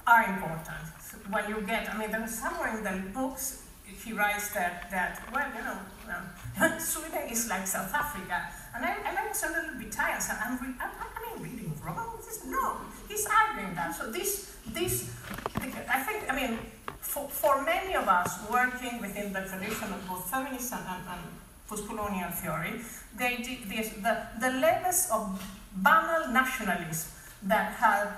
are 0.06 0.24
important. 0.24 0.84
When 1.30 1.48
you 1.48 1.66
get, 1.66 1.92
I 1.92 1.98
mean, 1.98 2.10
there's 2.10 2.34
somewhere 2.34 2.76
in 2.76 2.84
the 2.84 3.10
books 3.10 3.64
he 4.04 4.12
writes 4.12 4.52
that, 4.52 4.90
that 4.90 5.22
well, 5.32 5.48
you 5.56 5.64
know, 5.64 5.78
um, 6.12 6.78
Sweden 6.80 7.28
is 7.30 7.48
like 7.48 7.66
South 7.66 7.92
Africa. 7.92 8.48
And 8.74 8.84
I, 8.84 8.96
and 9.06 9.16
I 9.16 9.28
was 9.28 9.42
a 9.42 9.48
little 9.48 9.78
bit 9.78 9.92
tired, 9.92 10.20
so 10.20 10.34
I'm, 10.44 10.58
re- 10.58 10.74
I'm, 10.80 10.90
I 11.00 11.34
mean, 11.34 11.42
reading 11.42 11.72
wrong. 11.82 12.18
This, 12.18 12.44
no, 12.44 12.76
he's 13.08 13.26
arguing 13.26 13.74
that. 13.74 13.94
So 13.94 14.10
this, 14.10 14.56
this, 14.68 15.10
I 15.56 16.02
think, 16.02 16.30
I 16.30 16.34
mean, 16.34 16.58
for, 17.00 17.28
for 17.28 17.62
many 17.62 17.94
of 17.94 18.08
us 18.08 18.38
working 18.50 19.00
within 19.00 19.32
the 19.32 19.40
tradition 19.40 19.92
of 19.92 20.06
both 20.08 20.28
feminism 20.30 20.80
and, 20.88 21.02
and 21.08 21.20
post-colonial 21.68 22.30
theory, 22.30 22.80
they, 23.16 23.36
the, 23.36 23.82
the, 24.02 24.26
the 24.40 24.50
levels 24.58 25.08
of 25.12 25.40
banal 25.76 26.32
nationalism 26.32 27.10
that 27.44 27.72
have, 27.74 28.12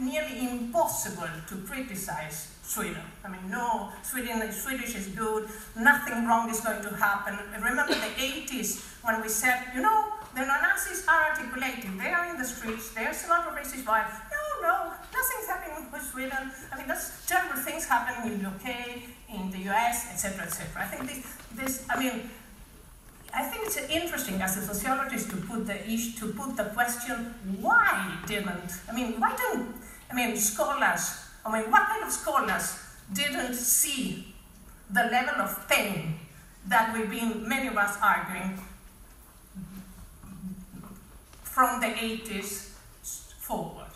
nearly 0.00 0.48
impossible 0.50 1.28
to 1.48 1.56
criticize 1.68 2.48
Sweden. 2.62 3.02
I 3.24 3.28
mean, 3.28 3.50
no, 3.50 3.90
Sweden, 4.02 4.50
Swedish 4.52 4.94
is 4.94 5.08
good, 5.08 5.48
nothing 5.76 6.26
wrong 6.26 6.48
is 6.48 6.60
going 6.60 6.82
to 6.82 6.94
happen. 6.96 7.38
Remember 7.54 7.94
the 7.94 8.12
80s 8.16 8.80
when 9.02 9.20
we 9.20 9.28
said, 9.28 9.64
you 9.74 9.82
know, 9.82 10.12
the 10.34 10.40
Nazis 10.40 11.04
are 11.06 11.32
articulating, 11.32 11.98
they 11.98 12.08
are 12.08 12.30
in 12.30 12.38
the 12.38 12.44
streets, 12.44 12.94
there's 12.94 13.24
a 13.26 13.28
lot 13.28 13.46
of 13.46 13.54
racist 13.54 13.84
violence. 13.84 14.14
No, 14.30 14.68
no, 14.68 14.92
nothing's 15.12 15.46
happening 15.46 15.90
with 15.92 16.02
Sweden. 16.02 16.50
I 16.72 16.78
mean, 16.78 16.88
there's 16.88 17.10
terrible 17.26 17.60
things 17.60 17.84
happening 17.84 18.32
in 18.32 18.42
the 18.42 18.48
UK, 18.48 19.02
in 19.28 19.50
the 19.50 19.70
US, 19.70 20.08
etc., 20.12 20.46
etc. 20.46 20.82
I 20.82 20.86
think 20.86 21.08
this, 21.10 21.26
this, 21.54 21.86
I 21.90 21.98
mean, 21.98 22.30
I 23.34 23.44
think 23.44 23.66
it's 23.66 23.76
interesting 23.76 24.42
as 24.42 24.56
a 24.58 24.62
sociologist 24.62 25.30
to 25.30 25.36
put 25.36 25.66
the 25.66 25.90
issue, 25.90 26.18
to 26.20 26.32
put 26.34 26.56
the 26.56 26.64
question, 26.64 27.34
why 27.60 28.18
didn't, 28.26 28.72
I 28.88 28.92
mean, 28.94 29.18
why 29.18 29.34
don't, 29.36 29.74
I 30.10 30.14
mean, 30.14 30.36
scholars, 30.36 31.24
I 31.44 31.52
mean, 31.52 31.70
what 31.70 31.88
kind 31.88 32.04
of 32.04 32.12
scholars 32.12 32.78
didn't 33.12 33.54
see 33.54 34.34
the 34.90 35.04
level 35.04 35.40
of 35.40 35.66
pain 35.68 36.16
that 36.66 36.94
we've 36.94 37.10
been, 37.10 37.48
many 37.48 37.68
of 37.68 37.76
us 37.76 37.96
arguing 38.02 38.58
from 41.42 41.80
the 41.80 41.86
80s 41.86 42.70
forward. 43.38 43.86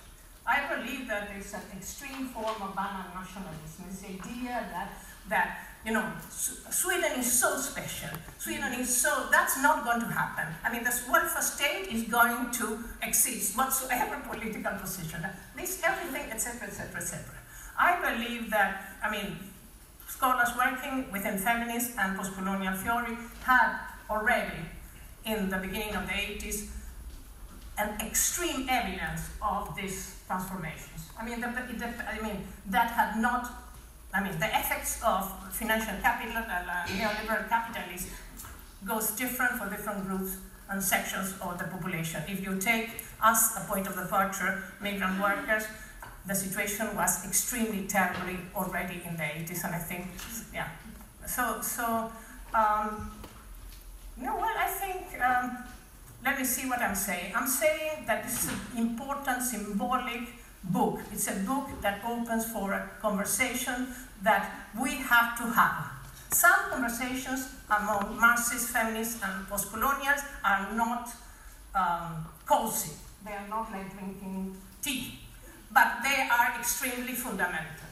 I 0.46 0.74
believe 0.74 1.08
that 1.08 1.28
there's 1.28 1.52
an 1.54 1.62
extreme 1.76 2.28
form 2.28 2.62
of 2.62 2.74
banal 2.74 3.06
nationalism, 3.14 3.84
this 3.90 4.04
idea 4.04 4.66
that, 4.72 4.92
that 5.28 5.65
you 5.86 5.92
know, 5.92 6.04
Sweden 6.28 7.12
is 7.16 7.32
so 7.32 7.56
special. 7.58 8.10
Sweden 8.38 8.72
is 8.72 8.94
so, 8.94 9.28
that's 9.30 9.62
not 9.62 9.84
going 9.84 10.00
to 10.00 10.06
happen. 10.06 10.52
I 10.64 10.72
mean, 10.72 10.82
the 10.82 10.92
welfare 11.08 11.40
state 11.40 11.86
is 11.92 12.02
going 12.02 12.50
to 12.50 12.80
exist, 13.02 13.56
whatsoever 13.56 14.20
political 14.28 14.72
position. 14.80 15.24
This, 15.56 15.80
everything, 15.84 16.32
etc., 16.32 16.66
etc., 16.66 16.96
etc. 16.96 17.24
I 17.78 18.00
believe 18.02 18.50
that, 18.50 18.96
I 19.00 19.10
mean, 19.12 19.36
scholars 20.08 20.48
working 20.58 21.06
within 21.12 21.38
feminist 21.38 21.92
and 21.96 22.18
post-colonial 22.18 22.74
theory 22.74 23.16
had 23.44 23.78
already, 24.10 24.58
in 25.24 25.48
the 25.50 25.58
beginning 25.58 25.94
of 25.94 26.06
the 26.06 26.14
80s, 26.14 26.66
an 27.78 28.00
extreme 28.00 28.66
evidence 28.68 29.28
of 29.40 29.76
these 29.76 30.16
transformations. 30.26 31.10
I 31.16 31.24
mean, 31.24 31.40
the, 31.40 31.48
the, 31.78 32.10
I 32.10 32.20
mean, 32.22 32.44
that 32.70 32.90
had 32.90 33.20
not 33.20 33.65
I 34.16 34.22
mean, 34.22 34.38
the 34.38 34.46
effects 34.46 35.02
of 35.04 35.30
financial 35.52 35.94
capital 36.00 36.38
and 36.38 36.48
uh, 36.48 36.86
neoliberal 36.86 37.46
capitalism 37.50 38.10
goes 38.86 39.10
different 39.10 39.52
for 39.52 39.68
different 39.68 40.06
groups 40.06 40.38
and 40.70 40.82
sections 40.82 41.34
of 41.42 41.58
the 41.58 41.64
population. 41.64 42.22
If 42.26 42.42
you 42.42 42.58
take 42.58 42.88
us 43.22 43.58
a 43.58 43.60
point 43.68 43.86
of 43.86 43.94
departure, 43.94 44.62
migrant 44.80 45.20
workers, 45.20 45.64
the 46.26 46.34
situation 46.34 46.96
was 46.96 47.26
extremely 47.26 47.86
terribly 47.86 48.38
already 48.54 49.02
in 49.06 49.16
the 49.18 49.22
80s, 49.22 49.64
and 49.64 49.74
I 49.74 49.78
think, 49.78 50.06
yeah. 50.52 50.68
So, 51.26 51.60
so 51.60 52.10
um, 52.54 53.12
no, 54.16 54.34
well, 54.36 54.56
I 54.58 54.66
think, 54.66 55.20
um, 55.20 55.58
let 56.24 56.38
me 56.38 56.44
see 56.44 56.66
what 56.66 56.80
I'm 56.80 56.94
saying. 56.94 57.34
I'm 57.36 57.46
saying 57.46 58.06
that 58.06 58.24
this 58.24 58.44
is 58.44 58.50
an 58.50 58.78
important 58.78 59.42
symbolic 59.42 60.22
book. 60.70 61.00
It's 61.12 61.28
a 61.28 61.34
book 61.46 61.68
that 61.82 62.02
opens 62.04 62.50
for 62.50 62.72
a 62.72 62.90
conversation 63.00 63.88
that 64.22 64.50
we 64.80 64.96
have 64.96 65.36
to 65.38 65.44
have. 65.44 65.92
Some 66.30 66.70
conversations 66.70 67.48
among 67.70 68.18
Marxist 68.18 68.68
feminists 68.70 69.22
and 69.22 69.46
post-colonials 69.48 70.20
are 70.44 70.72
not 70.74 71.10
um, 71.74 72.26
cozy. 72.44 72.92
They 73.24 73.32
are 73.32 73.48
not 73.48 73.70
like 73.72 73.92
drinking 73.92 74.56
tea, 74.82 75.18
but 75.72 75.98
they 76.02 76.28
are 76.30 76.58
extremely 76.58 77.14
fundamental. 77.14 77.86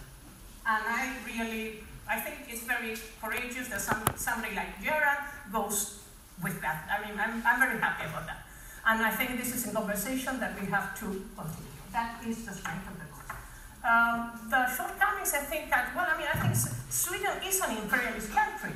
And 0.66 0.82
I 0.86 1.12
really, 1.26 1.84
I 2.08 2.20
think 2.20 2.48
it's 2.48 2.62
very 2.62 2.96
courageous 3.20 3.68
that 3.68 3.80
some, 3.80 4.02
somebody 4.16 4.54
like 4.54 4.82
Gerard 4.82 5.18
goes 5.52 6.02
with 6.42 6.60
that. 6.60 6.88
I 6.90 7.06
mean, 7.06 7.18
I'm, 7.18 7.42
I'm 7.46 7.60
very 7.60 7.78
happy 7.78 8.04
about 8.08 8.26
that. 8.26 8.46
And 8.86 9.02
I 9.02 9.10
think 9.10 9.38
this 9.38 9.54
is 9.54 9.68
a 9.68 9.72
conversation 9.72 10.40
that 10.40 10.58
we 10.60 10.66
have 10.66 10.98
to 11.00 11.06
continue. 11.36 11.73
That 11.94 12.20
is 12.26 12.44
the 12.44 12.52
strength 12.52 12.90
of 12.90 12.98
the 12.98 13.04
um, 13.84 14.32
the 14.48 14.64
shortcomings, 14.66 15.34
I 15.34 15.44
think, 15.44 15.68
that, 15.68 15.92
well, 15.94 16.06
I 16.08 16.16
mean, 16.16 16.26
I 16.26 16.38
think 16.40 16.56
Sweden 16.88 17.36
is 17.44 17.60
an 17.60 17.76
imperialist 17.76 18.32
country. 18.32 18.72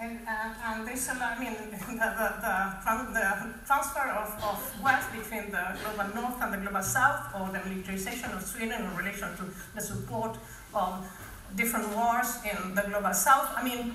And, 0.00 0.20
and, 0.26 0.52
and 0.64 0.88
this, 0.88 1.08
I 1.10 1.38
mean, 1.38 1.52
the, 1.70 1.76
the, 1.76 2.28
the, 2.40 3.12
the 3.12 3.54
transfer 3.66 4.08
of, 4.08 4.32
of 4.42 4.82
wealth 4.82 5.12
between 5.12 5.52
the 5.52 5.76
global 5.84 6.14
north 6.14 6.40
and 6.40 6.54
the 6.54 6.58
global 6.58 6.82
south, 6.82 7.28
or 7.36 7.52
the 7.52 7.60
militarization 7.68 8.30
of 8.32 8.42
Sweden 8.42 8.80
in 8.80 8.96
relation 8.96 9.36
to 9.36 9.44
the 9.74 9.82
support 9.82 10.38
of 10.74 11.06
different 11.54 11.94
wars 11.94 12.38
in 12.42 12.74
the 12.74 12.82
global 12.88 13.12
south. 13.12 13.52
I 13.54 13.62
mean, 13.62 13.94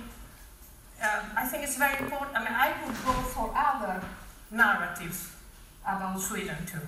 uh, 1.02 1.22
I 1.36 1.46
think 1.46 1.64
it's 1.64 1.76
very 1.76 1.98
important. 1.98 2.36
I 2.36 2.40
mean, 2.40 2.54
I 2.54 2.72
would 2.86 2.94
go 3.04 3.12
for 3.34 3.52
other 3.54 4.00
narratives 4.52 5.32
about 5.82 6.20
Sweden 6.20 6.56
too, 6.64 6.86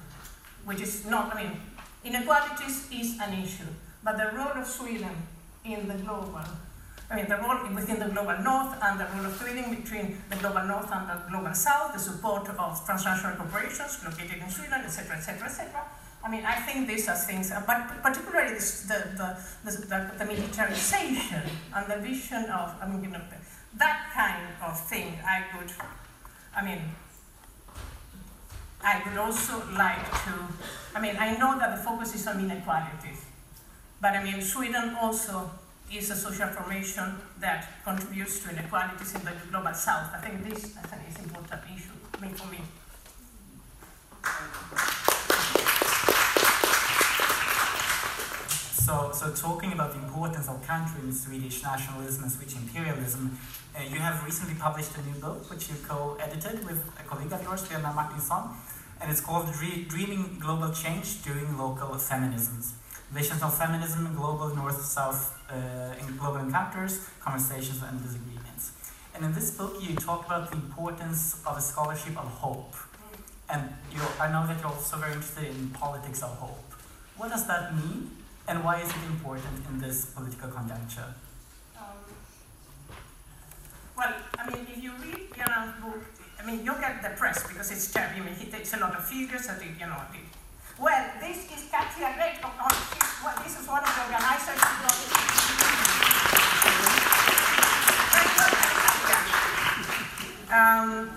which 0.65 0.81
is 0.81 1.07
not, 1.07 1.35
I 1.35 1.43
mean, 1.43 1.61
inequalities 2.05 2.89
is 2.93 3.19
an 3.21 3.33
issue, 3.43 3.71
but 4.03 4.17
the 4.17 4.37
role 4.37 4.57
of 4.57 4.67
Sweden 4.67 5.17
in 5.65 5.89
the 5.89 5.95
global, 5.95 6.45
I 7.11 7.17
mean, 7.17 7.29
the 7.29 7.37
role 7.37 7.59
within 7.75 7.99
the 7.99 8.09
global 8.09 8.39
north 8.39 8.79
and 8.83 9.01
the 9.01 9.07
role 9.15 9.27
of 9.27 9.37
Sweden 9.37 9.75
between 9.75 10.23
the 10.31 10.37
global 10.37 10.65
north 10.65 10.91
and 10.93 11.09
the 11.09 11.21
global 11.29 11.55
south, 11.55 11.93
the 11.93 11.99
support 11.99 12.49
of 12.49 12.87
transnational 12.87 13.37
corporations 13.37 13.99
located 14.05 14.43
in 14.43 14.49
Sweden, 14.49 14.81
etc., 14.85 15.17
etc., 15.17 15.47
etc. 15.47 15.83
I 16.23 16.31
mean, 16.31 16.45
I 16.45 16.55
think 16.55 16.87
these 16.87 17.09
are 17.09 17.17
things, 17.17 17.51
uh, 17.51 17.63
but 17.67 18.03
particularly 18.03 18.55
this, 18.55 18.83
the, 18.83 19.09
the, 19.17 19.37
the, 19.65 20.11
the, 20.19 20.25
militarization 20.27 21.43
and 21.75 21.91
the 21.91 21.97
vision 21.97 22.45
of, 22.51 22.75
I 22.81 22.87
mean, 22.87 23.03
you 23.03 23.11
know, 23.11 23.23
that 23.79 24.11
kind 24.13 24.49
of 24.63 24.79
thing, 24.79 25.19
I 25.27 25.45
would, 25.57 25.73
I 26.55 26.63
mean, 26.63 26.81
I 28.83 29.03
would 29.05 29.19
also 29.19 29.63
like 29.77 30.11
to, 30.25 30.33
I 30.95 31.01
mean, 31.01 31.17
I 31.19 31.37
know 31.37 31.59
that 31.59 31.77
the 31.77 31.83
focus 31.83 32.15
is 32.15 32.27
on 32.27 32.41
inequalities, 32.41 33.25
but 34.01 34.15
I 34.15 34.25
mean, 34.25 34.41
Sweden 34.41 34.97
also 35.01 35.51
is 35.93 36.11
a 36.11 36.17
social 36.17 36.49
formation 36.49 37.17
that 37.41 37.85
contributes 37.85 38.41
to 38.41 38.51
inequalities 38.51 39.15
in 39.15 39.25
the 39.25 39.33
global 39.51 39.75
south. 39.75 40.15
I 40.15 40.19
think 40.19 40.49
this, 40.49 40.77
I 40.79 40.87
think, 40.87 41.03
is 41.09 41.17
an 41.17 41.25
important 41.25 41.63
issue 41.75 41.91
I 42.15 42.21
mean, 42.21 42.35
for 42.35 42.47
me. 42.51 42.59
So, 48.91 49.13
so 49.13 49.31
talking 49.31 49.73
about 49.73 49.93
the 49.93 50.01
importance 50.01 50.49
of 50.49 50.67
country 50.67 51.01
in 51.05 51.13
Swedish 51.13 51.63
nationalism 51.63 52.25
and 52.25 52.33
Swedish 52.33 52.57
imperialism, 52.57 53.39
uh, 53.73 53.83
you 53.85 54.01
have 54.01 54.25
recently 54.25 54.57
published 54.57 54.91
a 54.99 55.03
new 55.03 55.15
book 55.21 55.49
which 55.49 55.69
you 55.69 55.77
co-edited 55.87 56.65
with 56.67 56.83
a 56.99 57.05
colleague 57.05 57.33
of 57.33 57.41
yours, 57.41 57.71
Lena 57.71 57.93
Martinsson, 57.95 58.51
and 59.01 59.09
it's 59.09 59.21
called 59.21 59.47
Dreaming 59.53 60.39
Global 60.41 60.73
Change 60.73 61.23
Doing 61.23 61.57
Local 61.57 61.91
Feminisms. 61.91 62.73
Visions 63.13 63.41
of 63.45 63.57
Feminism 63.57 64.13
Global 64.17 64.57
North-South 64.57 65.39
uh, 65.49 65.95
Global 66.19 66.41
Encounters, 66.41 67.07
Conversations 67.21 67.81
and 67.85 68.03
Disagreements. 68.03 68.73
And 69.15 69.25
in 69.25 69.33
this 69.33 69.53
book 69.53 69.77
you 69.81 69.95
talk 69.95 70.27
about 70.27 70.51
the 70.51 70.57
importance 70.57 71.41
of 71.47 71.57
a 71.57 71.61
scholarship 71.61 72.19
of 72.19 72.27
hope. 72.27 72.75
And 73.49 73.73
you, 73.95 74.01
I 74.19 74.33
know 74.33 74.49
that 74.49 74.59
you're 74.59 74.73
also 74.73 74.97
very 74.97 75.13
interested 75.13 75.45
in 75.45 75.71
politics 75.71 76.25
of 76.25 76.31
hope. 76.31 76.75
What 77.17 77.31
does 77.31 77.47
that 77.47 77.77
mean? 77.77 78.17
And 78.51 78.65
why 78.65 78.81
is 78.81 78.91
it 78.91 79.05
important 79.07 79.63
in 79.71 79.79
this 79.79 80.07
political 80.07 80.51
conjuncture? 80.51 81.15
Um, 81.79 82.03
well, 83.97 84.13
I 84.37 84.51
mean, 84.51 84.67
if 84.75 84.83
you 84.83 84.91
read 84.99 85.31
Göran's 85.31 85.81
book, 85.81 86.03
I 86.37 86.45
mean, 86.45 86.65
you 86.65 86.75
get 86.81 87.01
depressed 87.01 87.47
because 87.47 87.71
it's 87.71 87.93
terrible. 87.93 88.23
I 88.23 88.25
mean, 88.25 88.35
he 88.35 88.51
takes 88.51 88.75
a 88.75 88.79
lot 88.79 88.97
of 88.97 89.05
figures 89.07 89.47
and, 89.47 89.63
you 89.63 89.87
know, 89.87 90.03
the, 90.11 90.83
well, 90.83 91.11
this 91.21 91.47
is 91.47 91.71
Katja 91.71 92.11
Great. 92.19 92.43
Oh, 92.43 92.51
oh, 92.59 93.23
well, 93.23 93.39
this 93.45 93.55
is 93.61 93.69
one 93.69 93.85
of 93.85 93.95
the 93.95 94.03
organizers. 94.03 94.59
Um, 100.51 101.11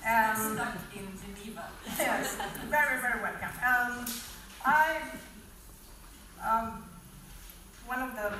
um, 0.00 0.56
Stuck 0.56 0.76
in 0.96 1.12
Geneva. 1.20 1.68
Yes, 1.98 2.38
very, 2.70 3.02
very 3.02 3.20
welcome. 3.20 3.52
Um, 3.60 4.06
I 4.64 5.02
um, 6.46 6.84
one 7.86 8.02
of 8.02 8.14
the 8.14 8.32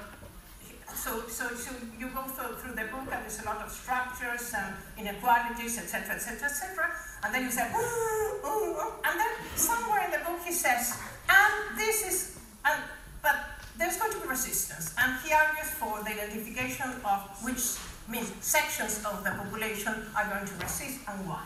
so, 0.95 1.23
so, 1.29 1.49
so 1.55 1.71
you 1.99 2.09
go 2.09 2.23
through, 2.23 2.75
the 2.75 2.89
book 2.91 3.07
and 3.13 3.23
there's 3.23 3.43
a 3.43 3.45
lot 3.45 3.63
of 3.63 3.71
structures 3.71 4.53
and 4.57 4.75
inequalities, 4.99 5.79
etc., 5.79 6.17
etc., 6.17 6.49
etc., 6.49 6.91
and 7.23 7.35
then 7.35 7.45
you 7.45 7.51
say, 7.51 7.69
ooh, 7.75 8.47
ooh, 8.47 8.75
ooh, 8.75 8.93
and 9.05 9.19
then 9.19 9.33
somewhere 9.55 10.05
in 10.07 10.11
the 10.11 10.19
book 10.25 10.41
he 10.45 10.53
says, 10.53 10.99
and 11.29 11.79
this 11.79 12.07
is, 12.07 12.39
and 12.65 12.83
but 13.23 13.37
there's 13.79 13.97
going 13.99 14.13
to 14.13 14.21
be 14.21 14.29
resistance, 14.29 14.95
and 14.99 15.21
he 15.23 15.33
argues 15.33 15.71
for 15.75 16.03
the 16.03 16.11
identification 16.11 16.91
of 17.05 17.21
which 17.43 17.77
means 18.09 18.33
sections 18.41 19.05
of 19.05 19.23
the 19.23 19.31
population 19.31 19.93
are 20.17 20.27
going 20.31 20.47
to 20.47 20.55
resist 20.63 21.01
and 21.09 21.29
why. 21.29 21.43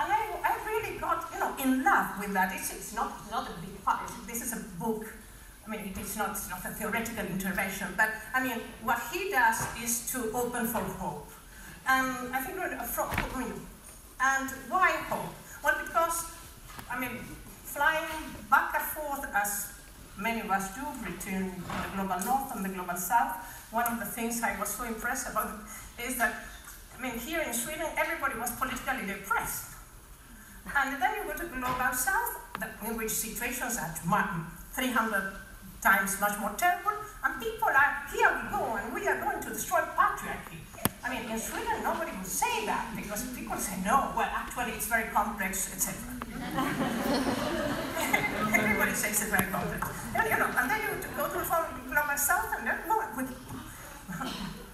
And 0.00 0.12
I, 0.12 0.22
I 0.44 0.54
really 0.66 0.98
got, 0.98 1.26
you 1.32 1.40
know, 1.40 1.54
in 1.58 1.82
love 1.82 2.18
with 2.20 2.32
that. 2.34 2.54
It's, 2.54 2.72
it's 2.72 2.94
not, 2.94 3.12
not 3.30 3.48
a 3.48 3.52
big 3.60 3.74
fight. 3.82 4.08
This 4.26 4.42
is 4.42 4.52
a 4.52 4.62
book 4.78 5.06
I 5.68 5.70
mean, 5.70 5.92
it's 6.00 6.16
not, 6.16 6.30
it's 6.30 6.48
not 6.48 6.64
a 6.64 6.68
theoretical 6.68 7.26
intervention, 7.26 7.88
but 7.94 8.08
I 8.34 8.42
mean, 8.42 8.58
what 8.82 9.02
he 9.12 9.30
does 9.30 9.66
is 9.82 10.10
to 10.12 10.32
open 10.32 10.66
for 10.66 10.80
hope. 10.80 11.28
And 11.86 12.34
I 12.34 12.40
think, 12.40 12.56
uh, 12.58 12.82
from, 12.84 13.08
I 13.12 13.38
mean, 13.38 13.52
and 14.18 14.48
why 14.70 14.92
hope? 15.12 15.28
Well, 15.62 15.76
because, 15.84 16.32
I 16.90 16.98
mean, 16.98 17.20
flying 17.64 18.08
back 18.48 18.72
and 18.74 18.82
forth 18.82 19.26
as 19.34 19.72
many 20.16 20.40
of 20.40 20.50
us 20.50 20.74
do 20.74 20.80
between 21.04 21.52
the 21.52 21.96
global 21.96 22.24
north 22.24 22.56
and 22.56 22.64
the 22.64 22.70
global 22.70 22.96
south, 22.96 23.36
one 23.70 23.92
of 23.92 23.98
the 23.98 24.06
things 24.06 24.40
I 24.42 24.58
was 24.58 24.70
so 24.70 24.84
impressed 24.84 25.28
about 25.28 25.50
is 26.02 26.16
that, 26.16 26.46
I 26.96 27.02
mean, 27.02 27.18
here 27.18 27.40
in 27.40 27.52
Sweden, 27.52 27.86
everybody 27.98 28.38
was 28.40 28.52
politically 28.52 29.06
depressed. 29.06 29.76
And 30.74 31.00
then 31.00 31.14
you 31.16 31.24
go 31.24 31.36
to 31.36 31.44
the 31.44 31.60
global 31.60 31.92
south, 31.92 32.40
in 32.86 32.96
which 32.96 33.10
situations 33.10 33.76
are 33.76 33.94
300 34.74 35.32
times 35.80 36.20
much 36.20 36.38
more 36.40 36.50
terrible, 36.56 36.92
and 37.24 37.40
people 37.42 37.68
are, 37.68 38.02
here 38.12 38.30
we 38.34 38.42
go, 38.50 38.76
and 38.76 38.92
we 38.94 39.06
are 39.06 39.20
going 39.20 39.40
to 39.40 39.50
destroy 39.50 39.80
patriarchy. 39.96 40.58
I 41.04 41.10
mean, 41.10 41.30
in 41.30 41.38
Sweden, 41.38 41.82
nobody 41.82 42.10
would 42.16 42.26
say 42.26 42.66
that, 42.66 42.92
because 42.96 43.22
people 43.34 43.56
say, 43.56 43.76
no, 43.84 44.12
well, 44.16 44.28
actually, 44.28 44.72
it's 44.72 44.88
very 44.88 45.08
complex, 45.10 45.72
etc. 45.72 45.94
Everybody 48.54 48.92
says 48.92 49.22
it's 49.22 49.30
very 49.30 49.46
complex. 49.50 49.88
And, 50.14 50.28
you 50.28 50.36
know, 50.38 50.50
and 50.58 50.70
then 50.70 50.80
you 50.82 50.88
go 51.16 51.28
to 51.28 51.38
the 51.38 51.44
global 51.86 52.16
south, 52.16 52.52
and 52.58 52.66
then, 52.66 52.78
no, 52.88 52.98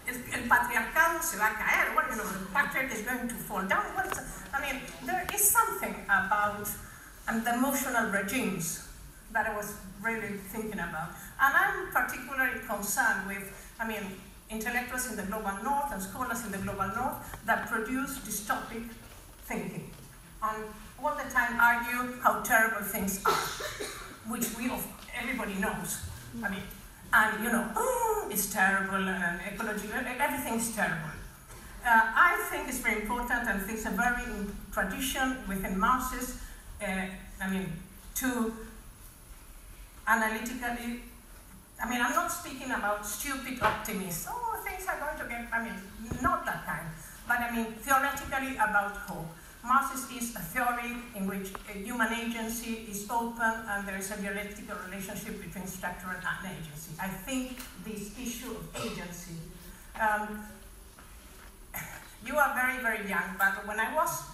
el 0.07 0.49
patriarcado 0.49 1.23
se 1.23 1.39
va 1.39 1.47
a 1.47 1.55
caer, 1.55 1.95
well, 1.97 2.07
you 2.11 2.17
know, 2.17 2.25
the 2.25 2.39
patriarchy 2.53 2.95
is 2.95 3.03
going 3.03 3.29
to 3.29 3.35
fall 3.35 3.63
down. 3.63 3.85
Well, 3.97 4.11
I 4.53 4.61
mean, 4.61 4.81
there 5.05 5.27
is 5.35 5.51
something 5.51 5.95
about 6.05 6.69
and 7.27 7.45
the 7.45 7.55
emotional 7.55 8.11
regimes 8.11 8.87
that 9.35 9.47
I 9.47 9.57
was 9.57 9.75
really 10.01 10.39
thinking 10.39 10.81
about. 10.81 11.11
And 11.43 11.53
I'm 11.55 11.93
particularly 11.93 12.61
concerned 12.67 13.27
with, 13.27 13.53
I 13.79 13.87
mean, 13.87 14.05
intellectuals 14.49 15.11
in 15.11 15.17
the 15.17 15.25
global 15.25 15.59
north 15.63 15.93
and 15.93 16.01
scholars 16.01 16.45
in 16.47 16.53
the 16.53 16.59
global 16.59 16.89
north 16.95 17.17
that 17.45 17.69
produce 17.69 18.19
dystopic 18.21 18.89
thinking 19.43 19.91
and 20.43 20.65
all 21.03 21.15
the 21.17 21.31
time 21.31 21.59
argue 21.61 22.21
how 22.23 22.41
terrible 22.43 22.83
things 22.83 23.23
are, 23.25 23.33
which 24.31 24.47
we 24.57 24.71
everybody 25.21 25.55
knows. 25.55 25.99
I 26.43 26.51
mean, 26.51 26.63
and 27.13 27.45
you 27.45 27.51
know, 27.51 27.69
oh, 27.77 28.29
it's 28.31 28.53
terrible 28.53 29.09
and 29.09 29.41
ecological, 29.41 30.01
everything 30.19 30.55
is 30.55 30.75
terrible. 30.75 31.11
Uh, 31.85 32.01
I 32.15 32.47
think 32.51 32.69
it's 32.69 32.79
very 32.79 33.03
important 33.03 33.47
and 33.49 33.61
things 33.63 33.85
are 33.87 33.91
very 33.91 34.25
tradition 34.73 35.37
within 35.49 35.79
Marxists, 35.79 36.41
uh, 36.83 37.07
I 37.43 37.51
mean, 37.51 37.73
to 38.17 38.55
analytically, 40.07 41.03
I 41.83 41.91
mean, 41.91 42.01
I'm 42.01 42.15
not 42.15 42.31
speaking 42.31 42.71
about 42.71 43.07
stupid 43.07 43.61
optimists. 43.63 44.27
Oh, 44.31 44.63
things 44.67 44.87
are 44.87 44.99
going 44.99 45.19
to 45.19 45.29
get, 45.29 45.49
I 45.53 45.63
mean, 45.63 45.75
not 46.23 46.45
that 46.47 46.67
kind. 46.67 46.87
But 47.27 47.41
I 47.41 47.51
mean, 47.55 47.73
theoretically 47.81 48.55
about 48.57 48.97
hope. 48.97 49.27
Marxism 49.65 50.19
is 50.19 50.37
a 50.37 50.41
theory 50.41 50.93
in 51.17 51.27
which 51.27 51.49
human 51.73 52.13
agency 52.13 52.87
is 52.91 53.09
open 53.11 53.65
and 53.67 53.89
there 53.89 53.97
is 53.97 54.11
a 54.11 54.21
dialectical 54.21 54.77
relationship 54.87 55.43
between 55.43 55.67
structure 55.67 56.09
and 56.09 56.53
agency. 56.53 56.93
I 57.01 57.09
think 57.09 57.59
this 57.83 58.13
issue 58.21 58.51
of 58.51 58.85
agency, 58.85 59.37
um, 59.99 60.45
you 62.27 62.37
are 62.37 62.55
very, 62.55 62.83
very 62.83 63.09
young, 63.09 63.37
but 63.39 63.67
when 63.67 63.81
I 63.81 63.95
was 63.95 64.25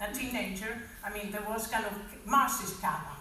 a 0.00 0.12
teenager, 0.12 0.78
I 1.04 1.12
mean, 1.12 1.32
there 1.32 1.44
was 1.48 1.66
kind 1.66 1.84
of 1.84 1.92
Marxist 2.24 2.80
canon 2.80 3.15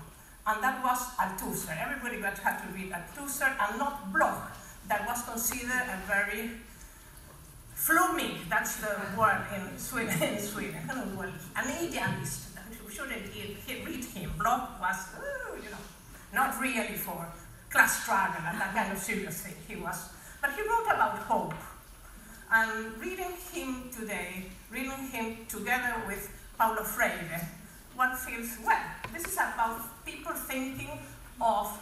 and 0.48 0.64
that 0.64 0.84
was 0.84 1.00
Althusser. 1.18 1.76
Everybody 1.82 2.22
had 2.22 2.62
to 2.62 2.68
read 2.74 2.92
Althusser 2.92 3.56
and 3.60 3.80
not 3.80 4.14
Bloch. 4.14 4.52
That 4.88 5.08
was 5.08 5.24
considered 5.24 5.90
a 5.90 6.00
very 6.08 6.52
flummig, 7.76 8.48
that's 8.50 8.78
the 8.78 8.96
word 9.18 9.42
in 9.56 9.78
Sweden, 9.78 10.22
in 10.22 10.40
Sweden. 10.40 10.90
an 10.90 11.66
idealist. 11.68 12.42
Shouldn't 12.90 13.26
read 13.86 14.06
him. 14.06 14.32
Bloch 14.38 14.80
was, 14.80 14.98
you 15.62 15.70
know, 15.70 15.78
not 16.34 16.62
really 16.62 16.94
for 16.94 17.28
class 17.70 18.04
struggle 18.04 18.42
and 18.48 18.62
that 18.62 18.74
kind 18.74 18.94
of 18.94 18.98
serious 18.98 19.42
thing. 19.42 19.56
He 19.68 19.76
was, 19.76 20.10
but 20.42 20.52
he 20.52 20.62
wrote 20.62 20.86
about 20.86 21.18
hope. 21.18 21.54
And 22.50 22.98
reading 23.02 23.34
him 23.52 23.90
today, 23.92 24.46
reading 24.72 25.10
him 25.12 25.46
together 25.50 25.96
with 26.08 26.32
Paulo 26.58 26.84
Freire, 26.84 27.50
one 27.96 28.16
feels, 28.16 28.58
well, 28.66 28.82
this 29.14 29.26
is 29.26 29.36
about 29.36 29.80
people 30.06 30.34
thinking 30.34 31.00
of, 31.42 31.82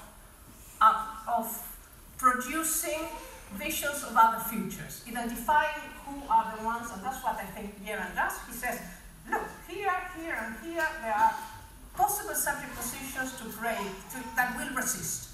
of, 0.82 0.96
of 1.28 1.78
producing 2.18 3.08
visions 3.56 4.04
of 4.04 4.14
other 4.16 4.40
futures, 4.40 5.04
identifying 5.08 5.82
who 6.06 6.22
are 6.30 6.54
the 6.56 6.64
ones, 6.64 6.90
and 6.94 7.04
that's 7.04 7.24
what 7.24 7.36
I 7.36 7.46
think 7.46 7.84
Göran 7.86 8.16
does. 8.16 8.34
He 8.48 8.54
says, 8.54 8.80
look, 9.30 9.44
here, 9.68 9.94
here, 10.18 10.38
and 10.38 10.56
here, 10.64 10.88
there 11.02 11.14
are 11.14 11.34
possible 11.96 12.36
subject 12.36 12.76
positions 12.76 13.38
to 13.38 13.46
create 13.58 13.94
to, 14.12 14.18
that 14.36 14.56
will 14.58 14.76
resist. 14.76 15.30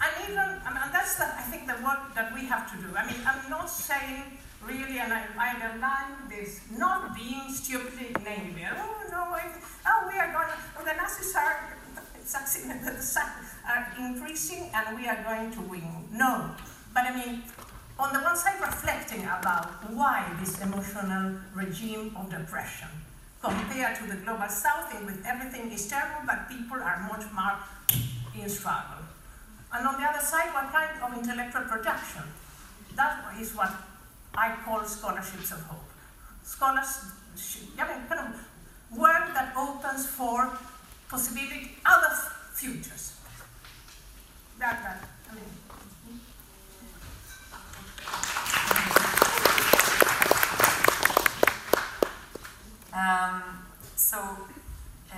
And 0.00 0.30
even, 0.30 0.38
and 0.38 0.92
that's 0.92 1.16
the, 1.16 1.24
I 1.24 1.42
think 1.42 1.66
the 1.66 1.78
work 1.84 2.14
that 2.14 2.34
we 2.34 2.46
have 2.46 2.70
to 2.72 2.76
do. 2.82 2.94
I 2.96 3.06
mean, 3.06 3.20
I'm 3.26 3.48
not 3.48 3.70
saying 3.70 4.24
really, 4.66 4.98
and 4.98 5.12
I, 5.12 5.24
I 5.38 5.54
underline 5.54 6.28
this, 6.28 6.60
not 6.76 7.14
being 7.14 7.52
stupidly 7.52 8.14
naive. 8.24 8.56
Oh, 8.76 9.02
no, 9.10 9.18
I, 9.34 9.50
oh, 9.86 10.08
we 10.10 10.18
are 10.18 10.32
going, 10.32 10.48
oh, 10.78 10.84
the 10.84 10.94
Nazis 10.94 11.34
are 11.34 11.76
succeeding, 12.24 12.70
are 13.68 13.92
increasing, 13.98 14.70
and 14.74 14.96
we 14.96 15.08
are 15.08 15.22
going 15.22 15.50
to 15.52 15.60
win. 15.62 16.08
No. 16.12 16.50
But 16.94 17.04
I 17.06 17.16
mean, 17.16 17.42
on 17.98 18.12
the 18.12 18.20
one 18.20 18.36
side, 18.36 18.60
reflecting 18.60 19.22
about 19.22 19.90
why 19.92 20.30
this 20.40 20.60
emotional 20.60 21.36
regime 21.54 22.16
of 22.16 22.30
depression 22.30 22.88
compared 23.40 23.96
to 23.96 24.06
the 24.06 24.16
global 24.22 24.48
south 24.48 24.94
in 24.94 25.04
which 25.04 25.16
everything 25.26 25.70
is 25.72 25.88
terrible 25.88 26.22
but 26.24 26.48
people 26.48 26.78
are 26.78 27.08
much 27.10 27.26
more 27.34 27.58
in 28.40 28.48
struggle. 28.48 29.02
And 29.72 29.86
on 29.86 30.00
the 30.00 30.06
other 30.06 30.20
side, 30.20 30.52
what 30.54 30.70
kind 30.70 30.90
of 31.02 31.18
intellectual 31.18 31.62
production? 31.62 32.22
That 32.94 33.24
is 33.40 33.54
what 33.54 33.72
I 34.34 34.56
call 34.64 34.84
scholarships 34.84 35.52
of 35.52 35.60
hope. 35.62 35.84
Scholars, 36.42 37.04
I 37.78 37.88
mean, 37.88 38.06
kind 38.08 38.20
of 38.20 38.98
work 38.98 39.34
that 39.34 39.54
opens 39.56 40.06
for 40.06 40.50
possibility, 41.08 41.72
other 41.84 42.14
futures. 42.54 43.18
That, 44.58 44.82
that, 44.82 45.08
I 45.30 45.34
mean, 45.34 45.44
Um, 52.94 53.42
so, 53.96 54.18
uh, 55.10 55.16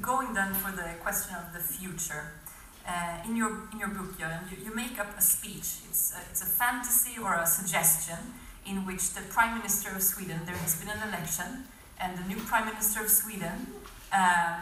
going 0.00 0.34
then 0.34 0.52
for 0.52 0.72
the 0.72 0.94
question 1.00 1.36
of 1.36 1.52
the 1.52 1.60
future, 1.60 2.32
uh, 2.86 3.18
in 3.24 3.36
your 3.36 3.68
in 3.72 3.78
your 3.78 3.88
book, 3.88 4.14
you, 4.18 4.26
you, 4.64 4.74
make 4.74 4.98
up 4.98 5.16
a 5.16 5.22
speech. 5.22 5.86
It's 5.88 6.12
a, 6.16 6.20
it's 6.30 6.42
a 6.42 6.46
fantasy 6.46 7.20
or 7.20 7.34
a 7.34 7.46
suggestion 7.46 8.18
in 8.66 8.86
which 8.86 9.14
the 9.14 9.22
Prime 9.22 9.56
Minister 9.58 9.90
of 9.90 10.02
Sweden, 10.02 10.40
there 10.46 10.56
has 10.56 10.80
been 10.80 10.88
an 10.90 11.08
election, 11.08 11.64
and 12.00 12.18
the 12.18 12.24
new 12.24 12.40
Prime 12.42 12.66
Minister 12.66 13.02
of 13.02 13.10
Sweden 13.10 13.66
uh, 14.12 14.58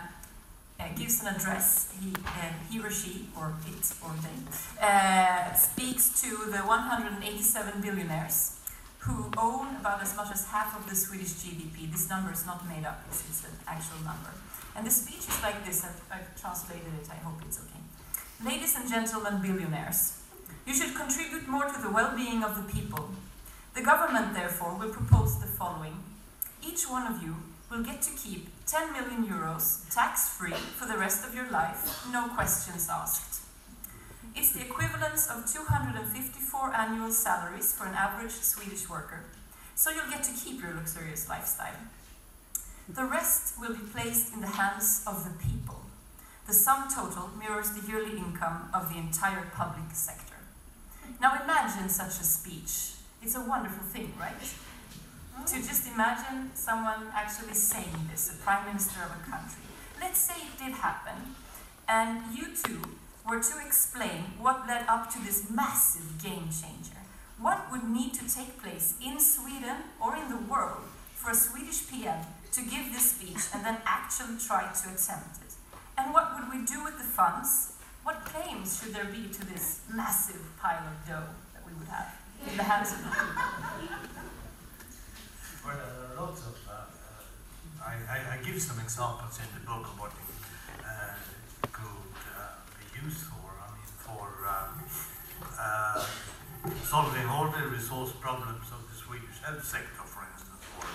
uh 0.78 0.85
gives 0.96 1.22
an 1.22 1.35
address. 1.35 1.92
He, 2.00 2.12
uh, 2.12 2.52
he 2.70 2.80
or 2.80 2.90
she, 2.90 3.28
or 3.37 3.54
it 3.66 3.92
or 4.04 4.12
they, 4.24 4.38
uh, 4.85 5.54
speaks 5.54 6.20
to 6.22 6.28
the 6.50 6.62
187 6.64 7.80
billionaires 7.80 8.61
who 9.00 9.33
own 9.38 9.76
about 9.76 10.02
as 10.02 10.14
much 10.14 10.30
as 10.30 10.46
half 10.46 10.76
of 10.78 10.88
the 10.88 10.94
Swedish 10.94 11.33
GDP. 11.40 11.90
This 11.90 12.09
number 12.11 12.33
is 12.33 12.44
not 12.44 12.68
made 12.68 12.85
up, 12.85 13.02
it's, 13.09 13.24
it's 13.28 13.44
an 13.44 13.56
actual 13.66 13.98
number. 14.04 14.30
And 14.76 14.87
the 14.87 14.90
speech 14.90 15.26
is 15.28 15.42
like 15.42 15.64
this, 15.64 15.85
I've, 15.85 16.20
I've 16.20 16.40
translated 16.40 16.92
it, 17.00 17.09
I 17.11 17.16
hope 17.16 17.40
it's 17.46 17.59
okay. 17.59 17.80
Ladies 18.42 18.74
and 18.74 18.88
gentlemen 18.88 19.42
billionaires, 19.42 20.18
you 20.66 20.72
should 20.72 20.94
contribute 20.94 21.46
more 21.46 21.66
to 21.66 21.79
the 21.79 21.90
well-being 21.90 22.42
of 22.42 22.57
the 22.57 22.72
people. 22.72 23.11
The 23.74 23.83
government, 23.83 24.33
therefore, 24.33 24.79
will 24.79 24.88
propose 24.88 25.38
the 25.38 25.46
following. 25.46 26.03
Each 26.66 26.88
one 26.88 27.07
of 27.07 27.22
you 27.22 27.37
will 27.70 27.83
get 27.83 28.00
to 28.00 28.11
keep 28.16 28.48
10 28.66 28.94
million 28.94 29.26
euros 29.26 29.85
tax-free 29.94 30.55
for 30.55 30.87
the 30.87 30.96
rest 30.96 31.22
of 31.26 31.35
your 31.35 31.50
life, 31.50 32.07
no 32.11 32.29
questions 32.29 32.88
asked. 32.90 33.42
It's 34.35 34.53
the 34.53 34.62
equivalence 34.62 35.29
of 35.29 35.44
254 35.44 36.74
annual 36.74 37.11
salaries 37.11 37.74
for 37.74 37.85
an 37.85 37.94
average 37.94 38.33
Swedish 38.33 38.88
worker. 38.88 39.20
So 39.74 39.90
you'll 39.90 40.09
get 40.09 40.24
to 40.24 40.33
keep 40.33 40.62
your 40.62 40.72
luxurious 40.72 41.29
lifestyle. 41.29 41.76
The 42.88 43.05
rest 43.05 43.61
will 43.61 43.74
be 43.74 43.85
placed 43.92 44.33
in 44.33 44.40
the 44.40 44.46
hands 44.46 45.05
of 45.07 45.24
the 45.24 45.44
people. 45.44 45.89
The 46.50 46.56
sum 46.56 46.88
total 46.92 47.30
mirrors 47.38 47.70
the 47.70 47.86
yearly 47.86 48.18
income 48.18 48.70
of 48.74 48.92
the 48.92 48.98
entire 48.98 49.46
public 49.54 49.92
sector. 49.92 50.34
Now 51.20 51.40
imagine 51.44 51.88
such 51.88 52.18
a 52.18 52.24
speech. 52.24 52.98
It's 53.22 53.36
a 53.36 53.40
wonderful 53.40 53.84
thing, 53.84 54.12
right? 54.18 54.34
To 55.46 55.54
just 55.54 55.86
imagine 55.86 56.50
someone 56.54 57.06
actually 57.14 57.54
saying 57.54 58.08
this, 58.10 58.34
a 58.34 58.42
prime 58.42 58.66
minister 58.66 58.98
of 59.04 59.12
a 59.12 59.30
country. 59.30 59.62
Let's 60.00 60.18
say 60.18 60.34
it 60.42 60.58
did 60.58 60.72
happen, 60.72 61.36
and 61.86 62.36
you 62.36 62.46
two 62.52 62.82
were 63.24 63.38
to 63.38 63.64
explain 63.64 64.34
what 64.40 64.66
led 64.66 64.86
up 64.88 65.08
to 65.12 65.24
this 65.24 65.48
massive 65.48 66.20
game 66.20 66.48
changer, 66.50 66.98
what 67.38 67.70
would 67.70 67.84
need 67.84 68.14
to 68.14 68.28
take 68.28 68.60
place 68.60 68.94
in 69.00 69.20
Sweden 69.20 69.76
or 70.02 70.16
in 70.16 70.28
the 70.28 70.50
world 70.50 70.82
for 71.14 71.30
a 71.30 71.34
Swedish 71.36 71.88
PM 71.88 72.18
to 72.50 72.60
give 72.62 72.90
this 72.90 73.12
speech 73.12 73.54
and 73.54 73.64
then 73.64 73.76
actually 73.86 74.36
try 74.44 74.62
to 74.62 74.88
attempt? 74.88 75.39
And 76.00 76.14
what 76.14 76.32
would 76.34 76.48
we 76.48 76.64
do 76.64 76.82
with 76.82 76.96
the 76.96 77.04
funds? 77.04 77.76
What 78.04 78.24
claims 78.24 78.80
should 78.80 78.94
there 78.94 79.04
be 79.04 79.28
to 79.28 79.44
this 79.44 79.82
massive 79.92 80.40
pile 80.58 80.80
of 80.88 80.96
dough 81.06 81.28
that 81.52 81.62
we 81.66 81.76
would 81.76 81.88
have 81.88 82.16
in 82.48 82.56
the 82.56 82.62
hands 82.64 82.92
of 82.92 83.04
the 83.04 83.10
people? 83.12 83.36
Well, 85.60 85.76
there 85.76 86.08
are 86.08 86.16
lots 86.24 86.40
of. 86.40 86.56
Uh, 86.64 86.72
uh, 86.72 87.84
I, 87.84 87.92
I, 88.08 88.18
I, 88.32 88.36
give 88.42 88.56
some 88.62 88.80
examples 88.80 89.38
in 89.44 89.48
the 89.52 89.60
book 89.60 89.84
of 89.92 90.00
what 90.00 90.12
uh, 90.80 91.20
used 93.04 93.24
for. 93.28 93.52
I 93.60 93.68
mean, 93.76 93.92
for 94.00 94.24
um, 94.48 94.80
uh, 95.58 96.04
solving 96.84 97.26
all 97.26 97.48
the 97.48 97.68
resource 97.68 98.12
problems 98.20 98.72
of 98.72 98.88
the 98.88 98.96
Swedish 98.96 99.40
health 99.44 99.64
sector, 99.64 100.04
for 100.04 100.24
instance, 100.32 100.64
or, 100.80 100.88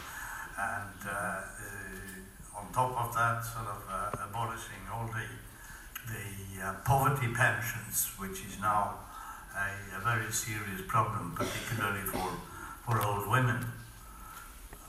and 0.58 1.00
uh, 1.06 1.14
uh, 1.14 2.60
on 2.60 2.74
top 2.74 2.94
of 2.98 3.14
that, 3.14 3.46
sort 3.46 3.68
of 3.68 3.82
uh, 3.90 4.25
abolishing 4.36 4.84
all 4.92 5.08
the 5.08 5.24
the 6.12 6.64
uh, 6.64 6.74
poverty 6.86 7.34
pensions, 7.34 8.12
which 8.20 8.46
is 8.46 8.60
now 8.62 8.94
a, 9.56 9.98
a, 9.98 10.02
very 10.02 10.32
serious 10.32 10.82
problem, 10.88 11.34
particularly 11.36 12.02
for 12.02 12.30
for 12.86 13.02
old 13.02 13.28
women. 13.28 13.66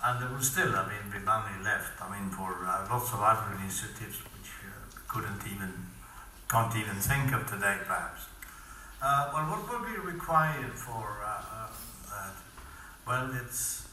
And 0.04 0.20
there 0.20 0.28
will 0.28 0.42
still, 0.42 0.74
I 0.76 0.84
mean, 0.88 1.10
be 1.10 1.18
money 1.24 1.56
left. 1.64 2.02
I 2.02 2.06
mean, 2.12 2.28
for 2.30 2.52
uh, 2.66 2.86
lots 2.90 3.12
of 3.14 3.20
other 3.20 3.56
initiatives 3.58 4.18
which 4.34 4.50
couldn't 5.08 5.42
even 5.46 5.72
can't 6.50 6.76
even 6.76 6.96
think 6.96 7.32
of 7.32 7.46
today, 7.48 7.78
perhaps. 7.86 8.26
Uh, 9.00 9.30
well, 9.32 9.46
what 9.50 9.62
will 9.70 9.86
be 9.86 9.98
required 9.98 10.74
for 10.74 11.22
uh, 11.24 11.28
uh, 11.28 11.68
that? 12.10 12.34
Well, 13.06 13.30
it's 13.42 13.85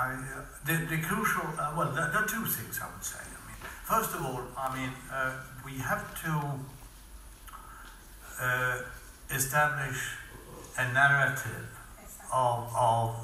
I, 0.00 0.14
uh, 0.14 0.42
the, 0.64 0.96
the 0.96 1.02
crucial. 1.02 1.46
Uh, 1.58 1.74
well, 1.76 1.92
there, 1.92 2.08
there, 2.12 2.22
are 2.22 2.26
two 2.26 2.46
things 2.46 2.80
I 2.82 2.86
would 2.92 3.04
say. 3.04 3.20
I 3.20 3.40
mean, 3.46 3.60
first 3.84 4.14
of 4.14 4.24
all, 4.24 4.42
I 4.56 4.74
mean, 4.74 4.92
uh, 5.12 5.32
we 5.64 5.72
have 5.78 6.04
to 6.24 6.32
establish 9.34 10.16
a 10.78 10.92
narrative 10.92 11.68
of, 12.32 12.72
of 12.74 13.14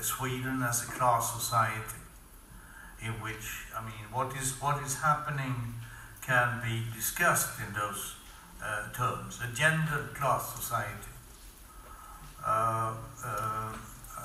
Sweden 0.00 0.62
as 0.62 0.84
a 0.84 0.86
class 0.92 1.34
society 1.34 2.02
in 3.02 3.12
which, 3.24 3.66
I 3.76 3.82
mean, 3.84 4.06
what 4.12 4.36
is 4.36 4.52
what 4.62 4.80
is 4.84 4.94
happening 5.00 5.74
can 6.24 6.60
be 6.62 6.84
discussed 6.94 7.58
in 7.58 7.74
those 7.74 8.14
uh, 8.62 8.92
terms. 8.92 9.40
A 9.42 9.52
gendered 9.54 10.14
class 10.14 10.54
society. 10.54 11.10
Uh, 12.44 12.94
uh, 13.24 13.72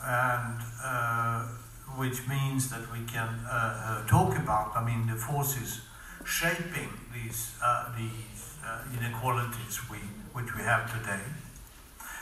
and 0.05 0.61
uh, 0.83 1.47
which 1.95 2.27
means 2.27 2.69
that 2.69 2.91
we 2.91 2.99
can 3.05 3.29
uh, 3.49 4.03
uh, 4.03 4.07
talk 4.07 4.37
about, 4.37 4.75
I 4.75 4.83
mean, 4.83 5.07
the 5.07 5.15
forces 5.15 5.81
shaping 6.25 6.89
these, 7.13 7.55
these 7.97 8.57
inequalities 8.97 9.79
we, 9.89 9.97
which 10.33 10.55
we 10.55 10.61
have 10.63 10.91
today. 10.91 11.23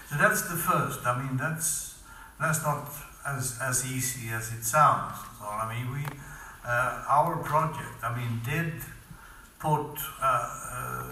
So 0.10 0.18
that's 0.18 0.44
the 0.44 0.56
first. 0.56 1.06
I 1.06 1.22
mean, 1.22 1.38
that's, 1.38 1.96
that's 2.40 2.62
not 2.62 2.88
as, 3.26 3.58
as 3.62 3.86
easy 3.92 4.30
as 4.30 4.54
it 4.54 4.64
sounds. 4.64 5.18
So, 5.40 5.46
I 5.46 5.74
mean, 5.74 5.92
we, 5.92 6.06
our 6.66 7.38
project, 7.38 8.04
I 8.04 8.16
mean, 8.16 8.42
did 8.46 8.74
put 9.60 9.98
uh, 10.22 10.50
uh, 10.72 11.04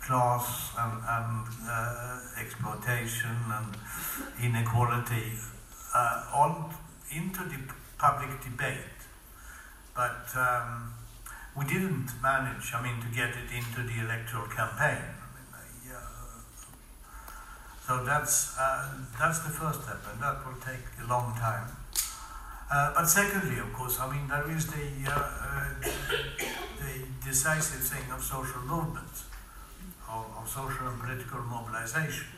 class 0.00 0.72
and, 0.76 0.94
and 1.06 1.46
uh, 1.68 2.18
exploitation 2.40 3.36
and 3.56 3.76
inequality 4.42 5.32
on 6.34 6.74
into 7.14 7.44
the 7.44 7.58
public 7.98 8.40
debate, 8.42 8.98
but 9.94 10.26
um, 10.36 10.94
we 11.56 11.64
didn't 11.64 12.10
manage, 12.22 12.72
I 12.74 12.82
mean, 12.82 13.00
to 13.02 13.08
get 13.14 13.30
it 13.30 13.50
into 13.50 13.82
the 13.82 14.00
electoral 14.04 14.46
campaign. 14.46 15.02
so 17.86 18.04
that's 18.04 18.56
uh, 18.56 18.86
that's 19.18 19.40
the 19.40 19.50
first 19.50 19.82
step, 19.82 19.98
and 20.12 20.22
that 20.22 20.46
will 20.46 20.60
take 20.62 20.86
a 21.02 21.06
long 21.08 21.34
time. 21.34 21.66
Uh, 22.70 22.94
but 22.94 23.06
secondly, 23.06 23.58
of 23.58 23.72
course, 23.72 23.98
I 23.98 24.06
mean, 24.12 24.28
there 24.28 24.48
is 24.48 24.68
the, 24.68 24.86
uh, 25.10 25.18
uh, 25.18 25.74
the 26.78 26.94
decisive 27.26 27.82
thing 27.82 28.06
of 28.12 28.22
social 28.22 28.60
movements, 28.62 29.24
of, 30.08 30.24
of 30.38 30.48
social 30.48 30.86
and 30.86 31.00
political 31.00 31.40
mobilization. 31.40 32.28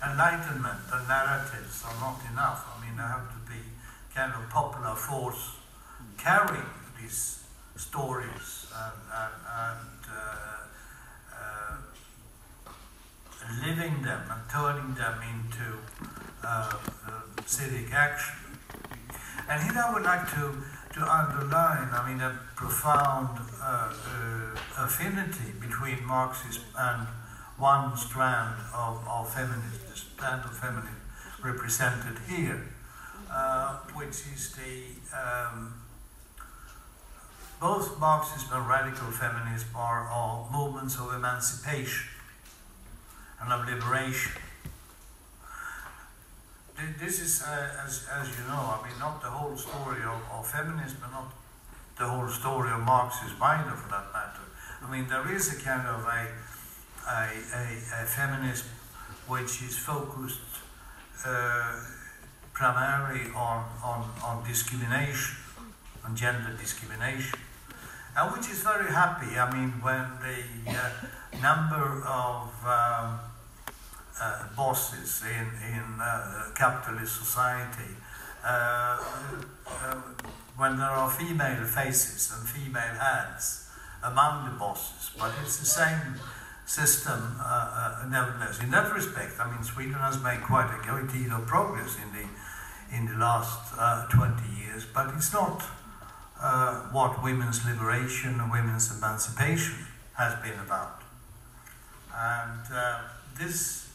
Uh, 0.00 0.10
enlightenment 0.10 0.78
and 0.92 1.08
narratives 1.08 1.84
are 1.86 2.00
not 2.00 2.20
enough. 2.30 2.66
I 2.76 2.84
mean, 2.84 2.96
there 2.96 3.06
have 3.06 3.28
to 3.30 3.50
be 3.50 3.60
kind 4.14 4.32
of 4.32 4.48
popular 4.50 4.94
force 4.94 5.56
carrying 6.16 6.66
these 7.00 7.44
stories 7.76 8.66
and, 8.74 9.00
and, 9.14 9.34
and 9.46 10.00
uh, 10.10 10.58
uh, 11.34 11.76
living 13.64 14.02
them 14.02 14.22
and 14.30 14.50
turning 14.50 14.94
them 14.94 15.20
into 15.22 15.78
uh, 16.44 16.72
civic 17.46 17.92
action. 17.92 18.36
And 19.48 19.62
here 19.62 19.82
I 19.82 19.92
would 19.92 20.02
like 20.02 20.28
to, 20.34 20.62
to 20.94 21.00
underline, 21.00 21.88
I 21.92 22.08
mean, 22.08 22.20
a 22.20 22.38
profound 22.54 23.38
uh, 23.62 23.64
uh, 23.64 24.84
affinity 24.84 25.52
between 25.60 26.04
Marxism 26.04 26.64
and 26.76 27.06
one 27.58 27.96
strand 27.96 28.54
of, 28.74 29.06
of 29.08 29.32
feminism, 29.32 29.80
the 29.90 29.96
strand 29.96 30.44
of 30.44 30.56
feminism 30.56 30.94
represented 31.42 32.16
here, 32.28 32.68
uh, 33.30 33.78
which 33.94 34.22
is 34.32 34.54
the 34.56 35.16
um, 35.16 35.74
both 37.60 37.98
Marxism 37.98 38.50
and 38.52 38.68
radical 38.68 39.10
feminism 39.10 39.68
are, 39.74 40.06
are 40.08 40.48
movements 40.52 40.96
of 40.96 41.12
emancipation 41.12 42.08
and 43.40 43.52
of 43.52 43.68
liberation. 43.68 44.32
This 47.00 47.20
is, 47.20 47.42
uh, 47.42 47.84
as, 47.84 48.06
as 48.06 48.28
you 48.38 48.44
know, 48.46 48.78
I 48.78 48.86
mean, 48.86 48.96
not 49.00 49.20
the 49.20 49.26
whole 49.28 49.56
story 49.56 50.02
of, 50.04 50.22
of 50.32 50.46
feminism, 50.46 50.98
but 51.00 51.10
not 51.10 51.32
the 51.98 52.06
whole 52.06 52.28
story 52.28 52.70
of 52.70 52.80
Marxism 52.82 53.36
either, 53.42 53.72
for 53.72 53.90
that 53.90 54.12
matter. 54.12 54.46
I 54.80 54.88
mean, 54.88 55.08
there 55.08 55.28
is 55.34 55.58
a 55.58 55.60
kind 55.60 55.88
of 55.88 56.06
a 56.06 56.28
a, 57.08 57.28
a, 57.54 58.02
a 58.02 58.06
which 59.26 59.62
is 59.62 59.78
focused 59.78 60.62
uh, 61.26 61.80
primarily 62.52 63.30
on, 63.36 63.64
on, 63.84 64.10
on 64.24 64.44
discrimination, 64.46 65.36
on 66.04 66.16
gender 66.16 66.54
discrimination, 66.58 67.38
and 68.16 68.32
which 68.32 68.50
is 68.50 68.62
very 68.62 68.90
happy. 68.90 69.38
I 69.38 69.46
mean, 69.54 69.70
when 69.80 70.04
the 70.20 70.72
uh, 70.72 70.90
number 71.40 72.02
of 72.04 72.48
um, 72.66 73.20
uh, 74.20 74.44
bosses 74.56 75.22
in, 75.22 75.46
in 75.72 76.00
uh, 76.00 76.50
capitalist 76.54 77.16
society, 77.16 77.94
uh, 78.44 78.98
uh, 79.66 79.94
when 80.56 80.76
there 80.76 80.90
are 80.90 81.10
female 81.10 81.64
faces 81.64 82.32
and 82.32 82.48
female 82.48 82.94
hands 82.98 83.70
among 84.02 84.50
the 84.50 84.58
bosses, 84.58 85.10
but 85.18 85.32
it's 85.42 85.58
the 85.58 85.66
same 85.66 86.18
system 86.68 87.36
uh, 87.40 87.42
uh, 87.42 88.06
nevertheless. 88.10 88.60
In 88.62 88.70
that 88.70 88.92
respect, 88.92 89.40
I 89.40 89.50
mean, 89.50 89.62
Sweden 89.62 89.94
has 89.94 90.22
made 90.22 90.42
quite 90.42 90.68
a 90.68 90.80
great 90.86 91.10
deal 91.10 91.32
of 91.32 91.46
progress 91.46 91.96
in 91.96 92.12
the 92.12 92.28
in 92.90 93.06
the 93.06 93.18
last 93.18 93.74
uh, 93.78 94.06
20 94.08 94.34
years, 94.56 94.86
but 94.94 95.12
it's 95.14 95.32
not 95.32 95.62
uh, 96.40 96.74
what 96.90 97.22
women's 97.22 97.64
liberation 97.66 98.50
women's 98.50 98.96
emancipation 98.96 99.74
has 100.16 100.34
been 100.42 100.58
about. 100.60 101.02
And 102.14 102.64
uh, 102.72 103.00
this 103.38 103.90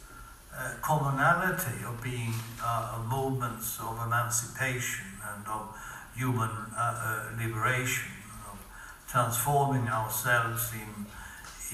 uh, 0.55 0.73
commonality 0.81 1.83
of 1.87 2.03
being 2.03 2.33
movements 3.09 3.79
of 3.79 3.99
emancipation 4.05 5.05
and 5.33 5.47
of 5.47 5.75
human 6.15 6.51
liberation, 7.37 8.11
of 8.51 8.57
transforming 9.07 9.87
ourselves 9.87 10.71
in 10.73 11.05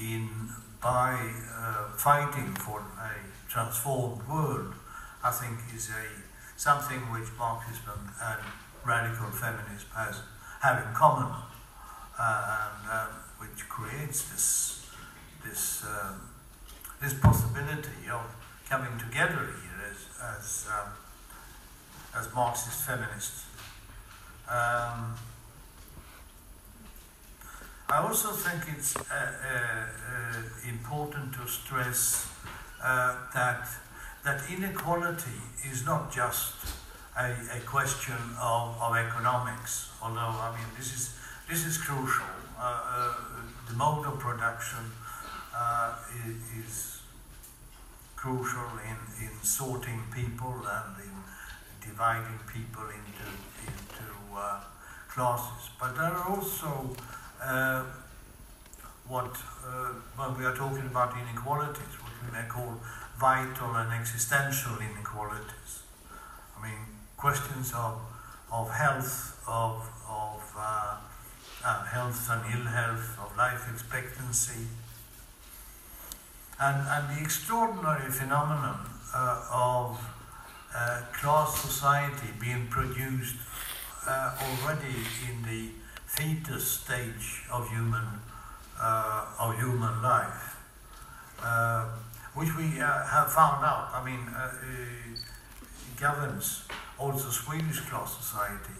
in 0.00 0.30
by 0.82 1.32
uh, 1.54 1.90
fighting 1.96 2.54
for 2.54 2.80
a 2.80 3.50
transformed 3.50 4.26
world, 4.28 4.72
I 5.22 5.30
think 5.30 5.58
is 5.74 5.90
a 5.90 6.06
something 6.56 7.00
which 7.12 7.28
Marxism 7.38 8.12
and 8.22 8.40
radical 8.84 9.30
feminism 9.30 9.88
has 9.94 10.22
have 10.60 10.86
in 10.86 10.94
common, 10.94 11.32
uh, 12.18 12.58
and 12.60 12.90
uh, 12.90 13.06
which 13.38 13.68
creates 13.68 14.30
this 14.30 14.86
this 15.44 15.84
um, 15.84 16.20
this 17.00 17.14
possibility 17.14 18.08
of 18.10 18.24
coming 18.68 18.98
together 18.98 19.52
here 19.62 19.80
as 19.90 20.08
as 20.36 20.66
um, 20.68 20.92
as 22.18 22.34
Marxist 22.34 22.86
feminists. 22.86 23.44
I 27.90 27.98
also 28.06 28.30
think 28.30 28.62
it's 28.78 28.94
uh, 28.94 29.00
uh, 29.02 29.16
uh, 29.16 30.42
important 30.68 31.34
to 31.34 31.48
stress 31.48 32.30
uh, 32.80 33.16
that 33.34 33.66
that 34.24 34.42
inequality 34.48 35.40
is 35.68 35.84
not 35.84 36.12
just 36.12 36.54
a, 37.18 37.32
a 37.56 37.60
question 37.66 38.20
of, 38.40 38.80
of 38.80 38.94
economics, 38.94 39.90
although 40.00 40.38
I 40.46 40.54
mean 40.54 40.68
this 40.78 40.94
is 40.94 41.18
this 41.48 41.66
is 41.66 41.78
crucial. 41.78 42.30
Uh, 42.56 42.62
uh, 42.62 43.14
the 43.68 43.74
mode 43.74 44.06
of 44.06 44.20
production 44.20 44.84
is, 46.26 46.64
is, 46.64 47.00
crucial 48.14 48.70
in, 48.84 48.98
in 49.24 49.32
sorting 49.42 50.00
people 50.14 50.54
and 50.76 50.94
in 51.02 51.16
dividing 51.80 52.38
people 52.46 52.84
into 52.84 53.28
into 53.66 54.06
classes, 55.08 55.70
but 55.80 55.96
there 55.96 56.12
are 56.12 56.28
also 56.28 56.94
uh, 57.42 57.84
what 59.08 59.36
uh, 59.66 59.92
when 60.16 60.38
we 60.38 60.44
are 60.44 60.54
talking 60.54 60.86
about 60.86 61.14
inequalities, 61.18 61.94
what 62.00 62.12
we 62.22 62.30
may 62.32 62.46
call 62.48 62.80
vital 63.18 63.74
and 63.76 63.92
existential 63.92 64.76
inequalities. 64.78 65.82
I 66.56 66.62
mean, 66.62 66.80
questions 67.16 67.72
of 67.74 68.00
of 68.52 68.70
health, 68.70 69.42
of 69.48 69.88
of 70.08 70.42
uh, 70.56 70.96
uh, 71.64 71.84
health 71.84 72.28
and 72.30 72.42
ill 72.54 72.66
health, 72.66 73.18
of 73.22 73.36
life 73.36 73.68
expectancy, 73.72 74.66
and 76.60 76.86
and 76.88 77.16
the 77.16 77.22
extraordinary 77.22 78.10
phenomenon 78.10 78.78
uh, 79.14 79.44
of 79.52 80.00
uh, 80.74 81.02
class 81.12 81.58
society 81.60 82.28
being 82.40 82.68
produced 82.68 83.36
uh, 84.06 84.36
already 84.40 84.96
in 85.28 85.42
the 85.42 85.79
fetus 86.16 86.64
stage 86.82 87.42
of 87.52 87.68
human 87.70 88.06
uh, 88.80 89.26
of 89.38 89.58
human 89.58 90.02
life, 90.02 90.56
uh, 91.42 91.84
which 92.34 92.56
we 92.56 92.80
uh, 92.80 93.06
have 93.06 93.32
found 93.32 93.64
out. 93.64 93.90
I 93.92 94.04
mean, 94.04 94.20
uh, 94.34 94.50
governs 96.00 96.64
also 96.98 97.28
Swedish 97.28 97.80
class 97.80 98.16
society. 98.16 98.76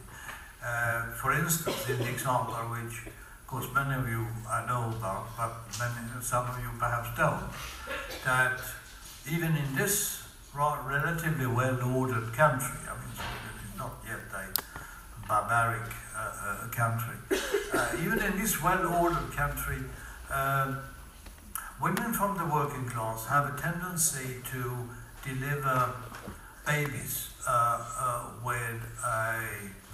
Uh, 0.64 1.12
for 1.21 1.33
instance, 1.33 1.88
in 1.88 1.99
the 1.99 2.09
example 2.09 2.55
which, 2.73 3.07
of 3.07 3.47
course, 3.47 3.66
many 3.75 3.95
of 3.95 4.09
you 4.09 4.26
I 4.49 4.66
know 4.66 4.93
about, 4.97 5.26
but 5.37 5.53
many, 5.78 6.22
some 6.22 6.47
of 6.47 6.59
you 6.61 6.70
perhaps 6.78 7.09
don't, 7.16 7.45
that 8.24 8.61
even 9.31 9.57
in 9.57 9.74
this 9.74 10.22
relatively 10.55 11.47
well-ordered 11.47 12.33
country, 12.33 12.78
I 12.89 12.95
mean, 13.01 13.12
Sweden 13.14 13.57
is 13.64 13.78
not 13.78 13.93
yet 14.05 14.20
a 14.33 14.70
barbaric 15.31 15.93
uh, 16.16 16.66
country. 16.72 17.14
Uh, 17.72 17.97
even 18.03 18.18
in 18.20 18.37
this 18.37 18.61
well-ordered 18.61 19.31
country, 19.31 19.78
um, 20.35 20.78
women 21.81 22.12
from 22.12 22.37
the 22.37 22.45
working 22.45 22.85
class 22.89 23.26
have 23.26 23.55
a 23.55 23.61
tendency 23.61 24.43
to 24.51 24.89
deliver 25.24 25.95
babies 26.66 27.31
uh, 27.47 28.24
with 28.45 28.83
a, 29.07 29.47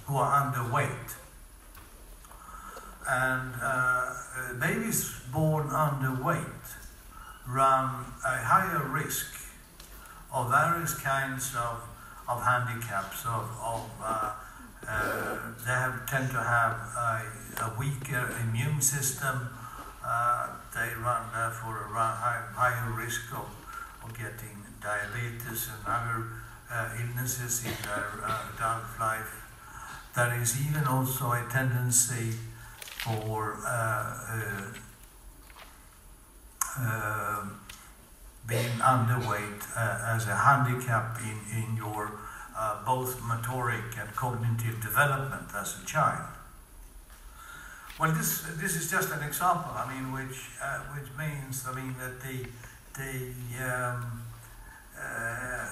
who 0.07 0.17
are 0.17 0.31
underweight. 0.41 1.13
And 3.09 4.59
babies 4.59 5.21
born 5.31 5.67
underweight 5.67 6.65
run 7.47 8.05
a 8.25 8.37
higher 8.43 8.85
risk 8.89 9.33
of 10.33 10.49
various 10.49 10.95
kinds 10.95 11.55
of, 11.55 11.83
of 12.27 12.43
handicaps, 12.43 13.23
of, 13.25 13.45
of 13.63 13.89
uh, 14.03 14.33
uh, 14.87 15.37
they 15.65 15.71
have, 15.71 16.05
tend 16.09 16.29
to 16.31 16.41
have 16.41 16.71
a, 16.95 17.21
a 17.65 17.75
weaker 17.77 18.33
immune 18.43 18.81
system. 18.81 19.49
Uh, 20.05 20.47
they 20.73 20.93
run 21.03 21.23
therefore 21.33 21.89
a 21.91 21.97
high, 21.97 22.43
higher 22.53 22.91
risk 22.91 23.31
of, 23.33 23.47
of 24.03 24.17
getting 24.17 24.63
diabetes 24.81 25.67
and 25.67 25.85
other 25.85 26.23
uh, 26.71 26.89
illnesses 26.99 27.65
in 27.65 27.73
their 27.83 28.07
adult 28.23 28.83
life. 28.99 29.43
There 30.15 30.39
is 30.41 30.55
even 30.67 30.87
also 30.87 31.31
a 31.31 31.45
tendency 31.51 32.37
for 33.03 33.57
uh, 33.65 34.73
uh, 36.79 37.45
being 38.47 38.79
underweight 38.79 39.61
uh, 39.75 40.15
as 40.15 40.27
a 40.27 40.35
handicap 40.35 41.19
in, 41.21 41.37
in 41.57 41.75
your 41.75 42.11
uh, 42.57 42.83
both 42.83 43.21
motoric 43.21 43.97
and 43.99 44.09
cognitive 44.15 44.81
development 44.81 45.47
as 45.55 45.77
a 45.81 45.85
child. 45.85 46.25
Well, 47.99 48.11
this 48.11 48.43
this 48.61 48.75
is 48.75 48.89
just 48.91 49.11
an 49.11 49.23
example. 49.23 49.71
I 49.71 49.85
mean, 49.93 50.11
which 50.11 50.37
uh, 50.61 50.79
which 50.93 51.09
means 51.17 51.65
I 51.67 51.73
mean 51.75 51.95
that 51.99 52.19
the 52.21 52.45
the 52.97 53.13
um, 53.65 54.23
uh, 54.99 55.69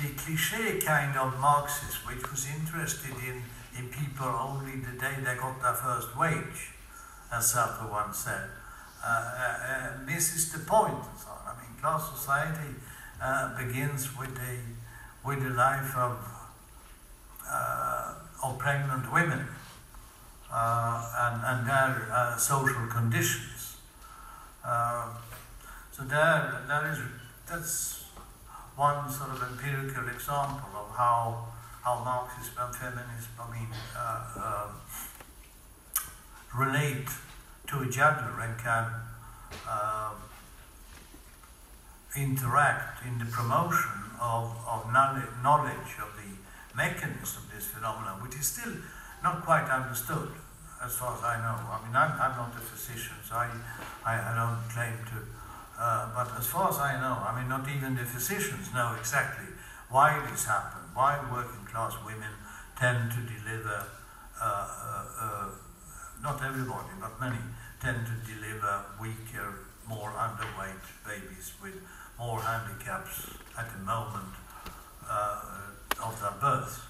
the 0.00 0.08
cliche 0.16 0.80
kind 0.80 1.16
of 1.16 1.38
Marxist, 1.38 2.06
which 2.06 2.30
was 2.30 2.46
interested 2.46 3.14
in 3.28 3.42
in 3.78 3.88
people 3.88 4.26
only 4.26 4.76
the 4.76 4.98
day 4.98 5.14
they 5.24 5.36
got 5.36 5.60
their 5.60 5.74
first 5.74 6.16
wage, 6.16 6.72
as 7.32 7.52
Sartre 7.52 7.90
once 7.90 8.18
said, 8.18 8.48
uh, 9.04 9.08
uh, 9.08 9.88
misses 10.06 10.52
the 10.52 10.60
point. 10.60 10.94
And 10.94 11.18
so 11.18 11.30
on. 11.30 11.56
I 11.56 11.60
mean, 11.60 11.72
class 11.80 12.10
society 12.16 12.74
uh, 13.20 13.56
begins 13.56 14.16
with 14.16 14.34
the 14.34 14.56
with 15.24 15.42
the 15.42 15.50
life 15.50 15.96
of 15.96 16.16
uh, 17.50 18.14
of 18.42 18.58
pregnant 18.58 19.10
women 19.12 19.46
uh, 20.52 21.10
and, 21.24 21.42
and 21.44 21.66
their 21.66 22.08
uh, 22.12 22.36
social 22.36 22.86
conditions. 22.86 23.76
Uh, 24.64 25.08
so 25.92 26.02
there, 26.04 26.62
there 26.68 26.90
is 26.92 26.98
that's 27.48 28.04
one 28.76 29.10
sort 29.10 29.30
of 29.30 29.42
empirical 29.42 30.08
example 30.08 30.70
of 30.74 30.96
how 30.96 31.46
how 31.82 32.02
Marxism 32.02 32.54
and 32.58 32.74
feminism, 32.74 33.32
I 33.38 33.52
mean, 33.52 33.68
uh, 33.96 34.68
relate 36.54 37.08
to 37.66 37.84
each 37.84 37.98
other 37.98 38.30
and 38.40 38.56
can 38.58 38.86
um, 39.68 40.16
interact 42.16 43.04
in 43.06 43.18
the 43.18 43.26
promotion 43.26 44.03
of, 44.20 44.56
of 44.66 44.92
knowledge, 44.92 45.92
of 46.02 46.10
the 46.16 46.30
mechanism 46.76 47.42
of 47.42 47.54
this 47.54 47.66
phenomenon, 47.66 48.22
which 48.22 48.34
is 48.34 48.46
still 48.46 48.72
not 49.22 49.44
quite 49.44 49.68
understood 49.70 50.28
as 50.82 50.96
far 50.96 51.16
as 51.16 51.22
I 51.22 51.36
know. 51.40 51.56
I 51.70 51.80
mean, 51.84 51.96
I'm, 51.96 52.12
I'm 52.20 52.36
not 52.36 52.52
a 52.56 52.60
physician, 52.60 53.16
so 53.24 53.36
I, 53.36 53.48
I, 54.04 54.14
I 54.20 54.32
don't 54.36 54.60
claim 54.68 54.98
to. 55.14 55.18
Uh, 55.78 56.10
but 56.14 56.30
as 56.38 56.46
far 56.46 56.68
as 56.68 56.78
I 56.78 57.00
know, 57.00 57.18
I 57.24 57.34
mean, 57.38 57.48
not 57.48 57.66
even 57.68 57.96
the 57.96 58.04
physicians 58.04 58.72
know 58.74 58.94
exactly 58.98 59.46
why 59.88 60.20
this 60.30 60.44
happened, 60.44 60.90
why 60.94 61.18
working 61.32 61.64
class 61.66 61.94
women 62.04 62.30
tend 62.78 63.10
to 63.12 63.20
deliver, 63.22 63.86
uh, 64.40 64.44
uh, 64.44 65.04
uh, 65.20 65.48
not 66.22 66.42
everybody, 66.44 66.94
but 67.00 67.18
many, 67.20 67.38
tend 67.80 68.06
to 68.06 68.16
deliver 68.26 68.84
weaker, 69.00 69.66
more 69.88 70.10
underweight 70.10 70.84
babies 71.04 71.52
with 71.62 71.74
more 72.18 72.40
handicaps 72.40 73.28
at 73.56 73.70
the 73.72 73.78
moment 73.84 74.34
uh, 75.08 75.40
of 76.02 76.20
their 76.20 76.34
birth, 76.40 76.84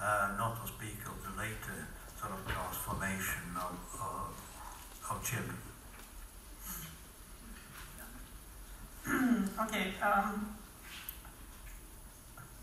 uh, 0.00 0.30
not 0.38 0.64
to 0.64 0.72
speak 0.72 0.98
of 1.06 1.16
the 1.24 1.30
later 1.40 1.88
sort 2.20 2.32
of 2.32 2.46
transformation 2.46 3.42
of, 3.56 3.76
uh, 4.00 5.14
of 5.14 5.24
children. 5.24 5.58
okay, 9.62 9.94
um, 10.02 10.56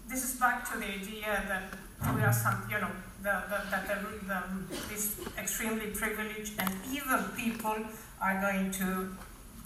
this 0.08 0.24
is 0.24 0.40
back 0.40 0.70
to 0.72 0.78
the 0.78 0.86
idea 0.86 1.44
that 1.48 2.16
we 2.16 2.22
are 2.22 2.34
some, 2.34 2.64
you 2.70 2.80
know, 2.80 2.92
the, 3.22 3.44
the, 3.50 3.62
that 3.72 3.88
the, 3.88 3.96
the, 4.28 5.42
extremely 5.42 5.88
privileged 5.88 6.54
and 6.60 6.72
evil 6.92 7.24
people 7.36 7.76
are 8.22 8.40
going 8.42 8.72
to 8.72 9.10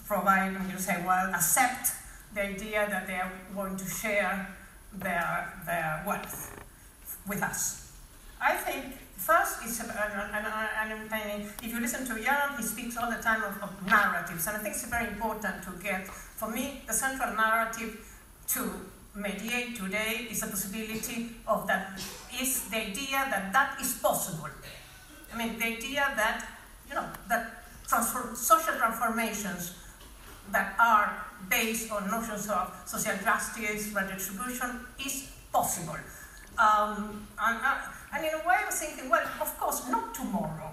provide, 0.06 0.56
I'm 0.56 0.78
say, 0.78 1.04
well, 1.06 1.30
accept 1.34 1.99
the 2.34 2.42
idea 2.44 2.86
that 2.88 3.06
they 3.06 3.20
going 3.54 3.76
to 3.76 3.84
share 3.84 4.48
their, 4.94 5.52
their 5.66 6.02
wealth 6.06 6.56
with 7.26 7.42
us. 7.42 7.92
I 8.40 8.54
think 8.54 8.96
first 9.16 9.58
it's 9.62 9.80
and, 9.80 9.90
and, 9.90 10.46
and, 10.46 11.12
and, 11.12 11.42
if 11.62 11.72
you 11.72 11.80
listen 11.80 12.06
to 12.06 12.22
Jan, 12.22 12.56
he 12.56 12.62
speaks 12.62 12.96
all 12.96 13.10
the 13.10 13.22
time 13.22 13.42
of, 13.42 13.62
of 13.62 13.86
narratives, 13.86 14.46
and 14.46 14.56
I 14.56 14.60
think 14.60 14.74
it's 14.74 14.86
very 14.86 15.08
important 15.08 15.62
to 15.64 15.70
get. 15.82 16.06
For 16.08 16.50
me, 16.50 16.82
the 16.86 16.94
central 16.94 17.34
narrative 17.36 18.00
to 18.48 18.70
mediate 19.14 19.76
today 19.76 20.28
is 20.30 20.40
the 20.40 20.46
possibility 20.46 21.30
of 21.46 21.66
that 21.66 22.00
is 22.40 22.68
the 22.70 22.76
idea 22.76 23.26
that 23.30 23.52
that 23.52 23.80
is 23.80 23.98
possible. 23.98 24.48
I 25.32 25.36
mean, 25.36 25.58
the 25.58 25.66
idea 25.66 26.12
that 26.16 26.46
you 26.88 26.94
know 26.94 27.06
that 27.28 27.64
transform, 27.86 28.34
social 28.34 28.74
transformations 28.74 29.74
that 30.52 30.74
are 30.78 31.29
based 31.48 31.90
on 31.90 32.10
notions 32.10 32.48
of 32.48 32.72
social 32.84 33.16
justice, 33.22 33.92
redistribution 33.94 34.80
is 35.04 35.30
possible. 35.52 35.96
Um, 36.58 37.26
and, 37.40 37.58
uh, 37.64 37.80
and, 38.12 38.24
in 38.24 38.34
a 38.34 38.42
way, 38.44 38.56
I 38.60 38.66
was 38.66 38.78
thinking, 38.80 39.08
well, 39.08 39.24
of 39.40 39.58
course, 39.58 39.88
not 39.88 40.14
tomorrow. 40.14 40.70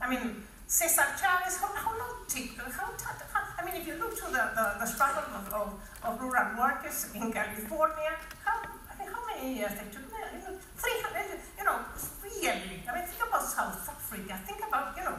I 0.00 0.10
mean, 0.10 0.42
Cesar 0.66 1.06
Chavez, 1.20 1.58
how, 1.58 1.68
how 1.74 1.98
long 1.98 2.18
how, 2.28 2.90
how, 3.32 3.42
I 3.58 3.64
mean, 3.64 3.80
if 3.80 3.86
you 3.86 3.94
look 3.94 4.14
to 4.16 4.24
the, 4.24 4.44
the, 4.54 4.66
the 4.80 4.86
struggle 4.86 5.24
of, 5.32 5.48
of, 5.52 5.68
of, 6.04 6.20
rural 6.20 6.58
workers 6.58 7.08
in 7.14 7.32
California, 7.32 8.12
how, 8.44 8.60
I 8.62 8.98
mean, 8.98 9.08
how 9.08 9.24
many 9.26 9.58
years 9.58 9.72
they 9.72 9.88
took? 9.90 10.04
You 10.04 10.44
know, 10.44 10.58
300, 10.76 11.40
you 11.58 11.64
know, 11.64 11.78
really. 12.22 12.82
I 12.84 12.94
mean, 12.94 13.06
think 13.06 13.22
about 13.26 13.42
South 13.44 13.88
Africa. 13.88 14.38
Think 14.46 14.60
about, 14.68 14.96
you 14.96 15.04
know, 15.04 15.16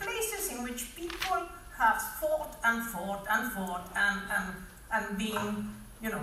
places 0.00 0.52
in 0.52 0.64
which 0.64 0.96
people 0.96 1.46
have 1.78 2.00
fought 2.00 2.56
and 2.64 2.82
fought 2.82 3.26
and 3.30 3.52
fought 3.52 3.90
and, 3.94 4.20
and, 4.34 4.54
and 4.92 5.18
been, 5.18 5.68
you 6.02 6.10
know, 6.10 6.22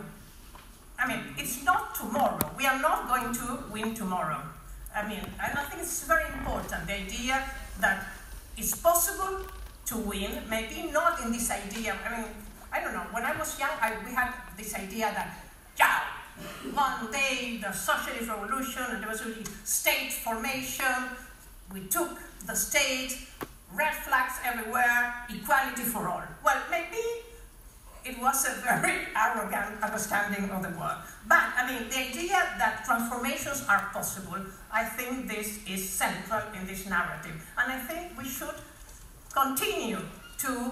I 1.00 1.08
mean, 1.08 1.20
it's 1.38 1.64
not 1.64 1.96
tomorrow. 1.96 2.40
We 2.58 2.66
are 2.66 2.82
not 2.82 3.08
going 3.08 3.34
to 3.34 3.64
win 3.72 3.94
tomorrow. 3.94 4.42
I 4.96 5.08
mean, 5.08 5.20
and 5.20 5.58
I 5.58 5.64
think 5.64 5.82
it's 5.82 6.04
very 6.04 6.26
important, 6.34 6.88
the 6.88 6.94
idea 6.94 7.44
that 7.80 8.06
it's 8.58 8.76
possible 8.76 9.42
to 9.86 9.98
win, 9.98 10.32
maybe 10.50 10.92
not 10.92 11.22
in 11.24 11.32
this 11.32 11.50
idea. 11.50 11.96
I 12.06 12.18
mean, 12.18 12.30
I 12.72 12.82
don't 12.82 12.94
know, 12.94 13.06
when 13.12 13.24
I 13.24 13.38
was 13.38 13.60
young, 13.60 13.72
I, 13.82 13.94
we 14.06 14.14
had 14.14 14.34
this 14.58 14.74
idea 14.76 15.12
that, 15.14 15.38
yeah, 15.78 16.02
one 16.74 17.12
day 17.12 17.60
the 17.62 17.72
socialist 17.72 18.30
revolution 18.30 18.84
and 18.90 19.02
there 19.04 19.10
was 19.10 19.26
really 19.26 19.44
state 19.64 20.12
formation, 20.12 20.86
we 21.74 21.82
took 21.88 22.20
the 22.46 22.56
state, 22.56 23.18
red 23.74 23.94
flags 23.94 24.34
everywhere, 24.46 25.14
equality 25.30 25.84
for 25.84 26.08
all. 26.08 26.24
Well, 26.44 26.62
maybe 26.70 27.04
it 28.06 28.20
was 28.20 28.46
a 28.46 28.62
very 28.62 29.08
arrogant 29.16 29.82
understanding 29.82 30.50
of 30.50 30.62
the 30.62 30.70
world. 30.78 31.00
But, 31.28 31.44
I 31.56 31.68
mean, 31.68 31.90
the 31.90 31.98
idea 31.98 32.40
that 32.58 32.84
transformations 32.86 33.66
are 33.70 33.90
possible, 33.94 34.46
I 34.72 34.84
think 34.84 35.28
this 35.28 35.60
is 35.68 35.90
central 35.90 36.42
in 36.54 36.68
this 36.68 36.88
narrative. 36.88 37.38
And 37.58 37.72
I 37.72 37.80
think 37.80 38.18
we 38.18 38.26
should 38.26 38.56
continue 39.34 40.00
to 40.40 40.72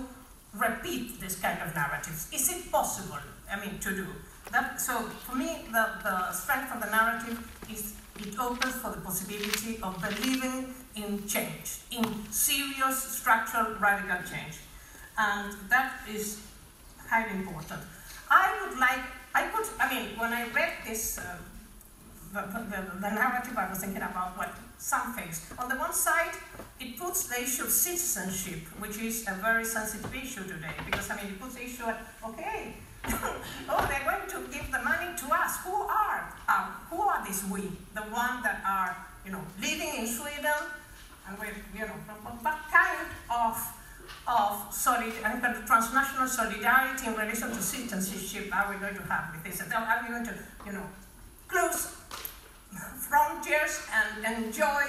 repeat 0.53 1.19
this 1.19 1.39
kind 1.39 1.59
of 1.61 1.73
narratives. 1.73 2.27
Is 2.33 2.49
it 2.49 2.71
possible, 2.71 3.19
I 3.49 3.59
mean, 3.59 3.79
to 3.79 3.95
do? 3.95 4.07
That, 4.51 4.81
so, 4.81 4.99
for 5.25 5.35
me, 5.35 5.65
the, 5.71 5.87
the 6.03 6.31
strength 6.33 6.73
of 6.75 6.81
the 6.81 6.91
narrative 6.91 7.39
is 7.71 7.95
it 8.19 8.37
opens 8.37 8.75
for 8.75 8.91
the 8.91 8.99
possibility 8.99 9.79
of 9.81 9.95
believing 10.01 10.75
in 10.95 11.27
change, 11.27 11.79
in 11.91 12.05
serious 12.31 12.97
structural 12.97 13.75
radical 13.79 14.17
change. 14.29 14.57
And 15.17 15.53
that 15.69 16.01
is 16.09 16.41
highly 17.09 17.31
important. 17.31 17.81
I 18.29 18.57
would 18.61 18.79
like, 18.79 19.03
I 19.35 19.47
could, 19.47 19.67
I 19.79 19.93
mean, 19.93 20.17
when 20.17 20.31
I 20.33 20.47
read 20.49 20.71
this, 20.87 21.17
uh, 21.17 21.37
the, 22.33 22.41
the, 22.41 22.99
the, 22.99 23.09
narrative, 23.11 23.57
I 23.57 23.69
was 23.69 23.79
thinking 23.79 24.01
about 24.01 24.37
what 24.37 24.55
some 24.77 25.13
things. 25.13 25.51
On 25.59 25.67
the 25.69 25.75
one 25.75 25.93
side, 25.93 26.31
it 26.79 26.97
puts 26.97 27.27
the 27.27 27.43
issue 27.43 27.63
of 27.63 27.69
citizenship, 27.69 28.61
which 28.79 28.97
is 28.97 29.25
a 29.27 29.33
very 29.35 29.65
sensitive 29.65 30.15
issue 30.15 30.43
today, 30.43 30.73
because 30.85 31.09
I 31.11 31.17
mean, 31.17 31.33
it 31.33 31.39
puts 31.39 31.55
the 31.55 31.65
issue 31.65 31.83
of, 31.83 31.95
okay, 32.25 32.73
oh, 33.05 33.87
they're 33.89 34.05
going 34.05 34.29
to 34.29 34.51
give 34.51 34.71
the 34.71 34.79
money 34.79 35.11
to 35.17 35.25
us. 35.33 35.57
Who 35.65 35.73
are? 35.73 36.33
Uh, 36.47 36.71
who 36.89 37.01
are 37.01 37.25
these 37.25 37.43
we? 37.51 37.61
The 37.93 38.05
ones 38.13 38.43
that 38.43 38.61
are, 38.65 38.95
you 39.25 39.31
know, 39.31 39.41
living 39.59 39.91
in 39.99 40.07
Sweden, 40.07 40.61
and 41.27 41.39
we, 41.39 41.47
you 41.77 41.85
know, 41.85 41.93
what 42.41 42.59
kind 42.71 43.07
of 43.29 43.81
of 44.27 44.73
solid 44.73 45.13
and 45.23 45.41
transnational 45.65 46.27
solidarity 46.27 47.07
in 47.07 47.15
relation 47.15 47.49
to 47.49 47.61
citizenship 47.61 48.55
are 48.55 48.71
we 48.71 48.79
going 48.79 48.95
to 48.95 49.01
have 49.03 49.33
with 49.33 49.43
this? 49.43 49.61
Are 49.61 50.03
we 50.03 50.09
going 50.09 50.25
to, 50.25 50.33
you 50.65 50.73
know, 50.73 50.85
close 51.47 51.95
frontiers 52.97 53.81
and 53.93 54.45
enjoy 54.45 54.83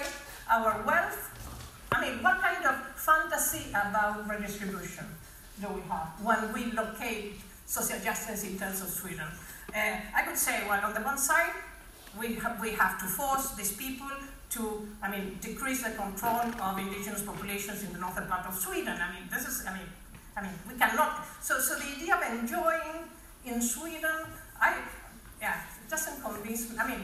our 0.50 0.82
wealth? 0.86 1.30
I 1.92 2.00
mean, 2.00 2.22
what 2.22 2.40
kind 2.40 2.64
of 2.64 2.74
fantasy 2.96 3.70
about 3.70 4.28
redistribution 4.28 5.06
do 5.60 5.68
we 5.68 5.80
have 5.82 6.08
when 6.22 6.52
we 6.52 6.72
locate 6.72 7.40
social 7.66 7.98
justice 8.00 8.44
in 8.44 8.58
terms 8.58 8.80
of 8.80 8.88
Sweden? 8.88 9.26
Uh, 9.74 9.96
I 10.14 10.22
could 10.26 10.36
say, 10.36 10.62
well, 10.68 10.84
on 10.84 10.94
the 10.94 11.00
one 11.00 11.18
side, 11.18 11.52
we 12.18 12.34
have, 12.34 12.60
we 12.60 12.72
have 12.72 12.98
to 13.00 13.06
force 13.06 13.54
these 13.54 13.72
people 13.72 14.10
to, 14.52 14.86
I 15.02 15.10
mean, 15.10 15.38
decrease 15.40 15.82
the 15.82 15.90
control 15.90 16.44
of 16.60 16.78
indigenous 16.78 17.22
populations 17.22 17.82
in 17.84 17.92
the 17.92 17.98
northern 17.98 18.26
part 18.28 18.46
of 18.46 18.54
Sweden. 18.54 18.96
I 19.00 19.08
mean, 19.12 19.28
this 19.32 19.48
is, 19.48 19.64
I 19.66 19.72
mean, 19.72 19.88
I 20.36 20.42
mean, 20.42 20.52
we 20.68 20.74
cannot. 20.78 21.24
So, 21.40 21.58
so 21.58 21.76
the 21.76 21.88
idea 21.96 22.16
of 22.16 22.40
enjoying 22.40 23.08
in 23.44 23.62
Sweden, 23.62 24.28
I, 24.60 24.76
yeah, 25.40 25.62
it 25.82 25.90
doesn't 25.90 26.22
convince 26.22 26.70
me. 26.70 26.76
I 26.78 26.88
mean, 26.88 27.02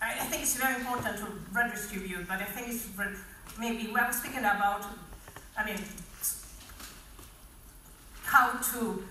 I, 0.00 0.12
I 0.12 0.24
think 0.28 0.42
it's 0.42 0.56
very 0.56 0.76
important 0.76 1.18
to 1.18 1.26
redistribute, 1.52 2.26
but 2.26 2.40
I 2.40 2.44
think 2.44 2.68
it's, 2.68 2.88
maybe 3.58 3.90
we 3.92 4.00
are 4.00 4.12
speaking 4.12 4.40
about, 4.40 4.84
I 5.58 5.64
mean, 5.66 5.78
how 8.24 8.52
to 8.72 9.02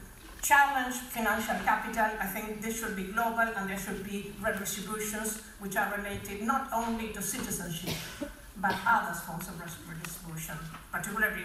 challenge 0.42 0.96
financial 0.96 1.56
capital. 1.66 2.10
I 2.20 2.28
think 2.28 2.62
this 2.62 2.80
should 2.80 2.96
be 2.96 3.04
global 3.04 3.48
and 3.56 3.70
there 3.70 3.78
should 3.78 4.04
be 4.04 4.34
redistributions 4.42 5.42
which 5.60 5.76
are 5.76 5.94
related 5.98 6.42
not 6.42 6.70
only 6.74 7.10
to 7.14 7.22
citizenship 7.22 7.96
but 8.62 8.76
other 8.86 9.14
forms 9.14 9.48
of 9.48 9.60
redistribution, 9.60 10.56
particularly 10.92 11.44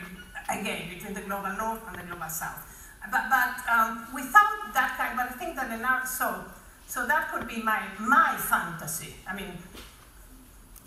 again 0.49 0.89
between 0.89 1.15
the 1.15 1.21
global 1.23 1.53
north 1.57 1.81
and 1.89 1.97
the 1.97 2.03
global 2.03 2.29
south. 2.29 2.91
But, 3.11 3.29
but 3.29 3.61
um, 3.71 4.07
without 4.15 4.73
that 4.73 4.95
kind, 4.97 5.17
but 5.17 5.31
I 5.31 5.39
think 5.39 5.57
that 5.57 5.69
the 5.69 6.07
so 6.07 6.45
so 6.87 7.07
that 7.07 7.31
could 7.33 7.47
be 7.47 7.63
my 7.63 7.83
my 7.99 8.37
fantasy. 8.37 9.15
I 9.29 9.35
mean, 9.35 9.53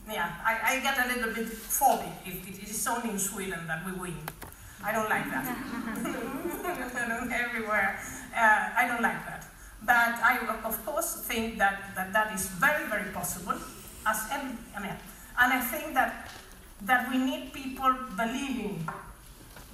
yeah, 0.09 0.33
I, 0.43 0.75
I 0.75 0.79
get 0.79 0.97
a 0.97 1.07
little 1.13 1.33
bit 1.33 1.47
phobic 1.47 2.11
if 2.25 2.47
it 2.47 2.69
is 2.69 2.87
only 2.87 3.11
in 3.11 3.19
Sweden 3.19 3.67
that 3.67 3.85
we 3.85 3.91
win. 3.93 4.15
I 4.87 4.93
don't 4.93 5.09
like 5.09 5.29
that. 5.29 5.45
Everywhere, 7.43 7.99
uh, 8.33 8.69
I 8.77 8.87
don't 8.87 9.01
like 9.01 9.25
that. 9.27 9.43
But 9.85 10.15
I, 10.23 10.39
of 10.63 10.85
course, 10.85 11.25
think 11.27 11.57
that 11.57 11.91
that, 11.95 12.13
that 12.13 12.33
is 12.33 12.47
very, 12.47 12.87
very 12.87 13.11
possible. 13.11 13.55
As 14.07 14.19
every, 14.31 14.55
I 14.75 14.79
mean, 14.79 14.95
and 15.39 15.53
I 15.53 15.59
think 15.59 15.93
that 15.93 16.31
that 16.85 17.11
we 17.11 17.17
need 17.17 17.51
people 17.51 17.93
believing 18.15 18.87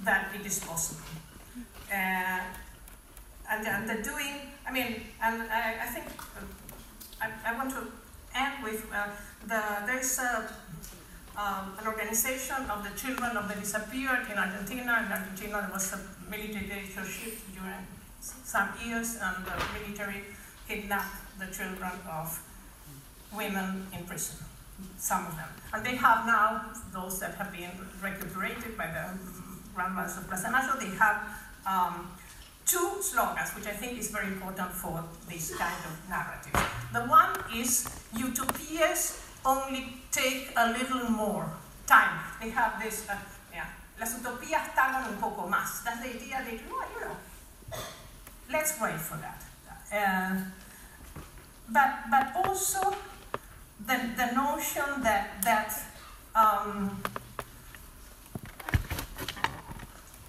that 0.02 0.34
it 0.34 0.44
is 0.44 0.58
possible. 0.58 1.04
Uh, 1.92 2.40
and, 3.50 3.66
and 3.66 3.88
the 3.88 4.02
doing, 4.02 4.40
I 4.66 4.72
mean, 4.72 5.00
and 5.22 5.42
I, 5.42 5.76
I 5.82 5.86
think 5.86 6.06
uh, 6.34 6.42
I, 7.22 7.52
I 7.52 7.56
want 7.56 7.70
to 7.70 7.86
end 8.34 8.64
with 8.64 8.86
uh, 8.92 9.08
the, 9.46 9.62
there 9.86 9.98
is 10.00 10.18
a 10.18 10.48
um, 11.36 11.74
an 11.80 11.86
organization 11.86 12.70
of 12.70 12.84
the 12.84 12.94
children 12.98 13.36
of 13.36 13.48
the 13.48 13.54
disappeared 13.54 14.26
in 14.30 14.38
Argentina. 14.38 15.02
In 15.06 15.12
Argentina, 15.12 15.62
there 15.62 15.70
was 15.72 15.92
a 15.92 16.00
military 16.30 16.66
dictatorship 16.66 17.38
during 17.52 17.86
some 18.20 18.68
years, 18.84 19.18
and 19.20 19.44
the 19.44 19.54
military 19.78 20.22
kidnapped 20.68 21.38
the 21.38 21.46
children 21.46 21.92
of 22.08 22.40
women 23.34 23.86
in 23.92 24.04
prison, 24.04 24.38
some 24.96 25.26
of 25.26 25.36
them. 25.36 25.48
And 25.72 25.84
they 25.84 25.96
have 25.96 26.24
now, 26.26 26.66
those 26.92 27.18
that 27.20 27.34
have 27.34 27.52
been 27.52 27.70
recuperated 28.00 28.78
by 28.78 28.86
the 28.86 29.18
grandmothers 29.74 30.16
of 30.16 30.28
Plaza 30.28 30.50
Mayo, 30.50 30.78
they 30.78 30.96
have 30.96 31.28
um, 31.66 32.12
two 32.64 33.02
slogans, 33.02 33.50
which 33.56 33.66
I 33.66 33.72
think 33.72 33.98
is 33.98 34.10
very 34.10 34.28
important 34.28 34.70
for 34.70 35.02
this 35.28 35.54
kind 35.56 35.74
of 35.84 36.08
narrative. 36.08 36.54
The 36.92 37.00
one 37.00 37.30
is 37.52 37.88
utopias 38.16 39.23
only 39.44 39.96
take 40.10 40.52
a 40.56 40.72
little 40.72 41.10
more 41.10 41.46
time. 41.86 42.20
They 42.40 42.50
have 42.50 42.82
this, 42.82 43.08
uh, 43.08 43.16
yeah, 43.52 43.66
las 43.98 44.14
utopías 44.14 44.74
tardan 44.74 45.08
un 45.08 45.16
poco 45.20 45.48
más. 45.48 45.84
That's 45.84 46.00
the 46.00 46.08
idea 46.08 46.42
that, 46.44 46.52
you 46.52 47.00
know, 47.00 47.16
let's 48.50 48.80
wait 48.80 49.00
for 49.00 49.18
that. 49.18 49.42
Uh, 49.92 50.36
but, 51.68 52.10
but 52.10 52.32
also 52.36 52.96
the, 53.86 53.98
the 54.16 54.32
notion 54.34 55.02
that, 55.02 55.42
that 55.42 55.72
um, 56.34 57.02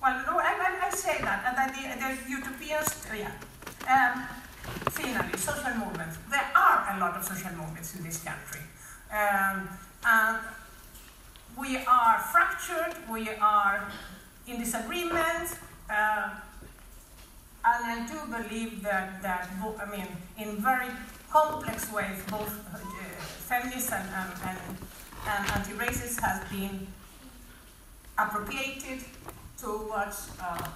well, 0.01 0.21
no, 0.27 0.37
I, 0.37 0.53
I, 0.53 0.87
I 0.87 0.89
say 0.91 1.17
that, 1.21 1.43
and 1.47 1.57
that 1.57 1.73
the, 1.73 1.81
the 1.99 2.29
utopians, 2.29 3.07
yeah. 3.17 3.31
Um, 3.87 4.23
finally, 4.91 5.37
social 5.37 5.73
movements. 5.75 6.17
There 6.29 6.51
are 6.55 6.95
a 6.95 6.99
lot 6.99 7.15
of 7.17 7.23
social 7.23 7.51
movements 7.53 7.95
in 7.95 8.03
this 8.03 8.23
country. 8.23 8.61
Um, 9.11 9.69
and 10.05 10.37
we 11.57 11.77
are 11.77 12.19
fractured, 12.19 12.95
we 13.09 13.29
are 13.29 13.87
in 14.47 14.59
disagreement, 14.59 15.57
uh, 15.89 16.29
and 17.63 17.85
I 17.85 18.07
do 18.07 18.19
believe 18.31 18.83
that, 18.83 19.21
that 19.21 19.49
I 19.79 19.85
mean, 19.89 20.07
in 20.37 20.57
very 20.57 20.89
complex 21.31 21.91
ways, 21.91 22.21
both 22.29 22.53
uh, 22.73 22.77
feminists 23.49 23.91
and, 23.91 24.07
and, 24.09 24.31
and, 24.45 24.77
and 25.27 25.51
anti-racists 25.51 26.19
have 26.21 26.49
been 26.51 26.87
appropriated 28.17 29.03
towards 29.57 30.29
uh, 30.41 30.67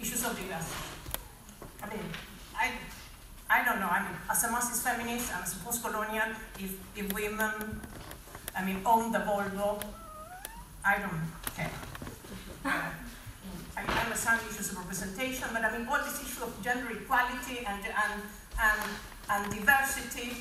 issues 0.00 0.24
of 0.24 0.36
diversity. 0.36 0.82
I 1.82 1.88
mean, 1.88 2.04
I, 2.56 2.70
I 3.54 3.62
don't 3.62 3.78
know, 3.78 3.86
I 3.86 4.02
mean, 4.02 4.18
as 4.28 4.42
a 4.42 4.50
Marxist 4.50 4.82
feminist 4.82 5.30
and 5.32 5.44
as 5.44 5.54
a 5.54 5.58
post-colonial, 5.64 6.26
if, 6.58 6.74
if 6.96 7.12
women, 7.14 7.80
I 8.58 8.64
mean, 8.64 8.82
own 8.84 9.12
the 9.12 9.20
Volvo, 9.20 9.80
I 10.84 10.98
don't 10.98 11.22
care. 11.54 11.70
Uh, 12.64 12.90
I 13.76 13.82
understand 14.04 14.40
issues 14.50 14.72
of 14.72 14.78
representation, 14.78 15.46
but 15.52 15.64
I 15.64 15.78
mean, 15.78 15.86
all 15.86 16.02
this 16.02 16.20
issue 16.20 16.42
of 16.42 16.52
gender 16.64 16.90
equality 16.90 17.58
and, 17.64 17.82
and, 18.02 18.22
and, 18.60 18.82
and 19.30 19.52
diversity 19.54 20.34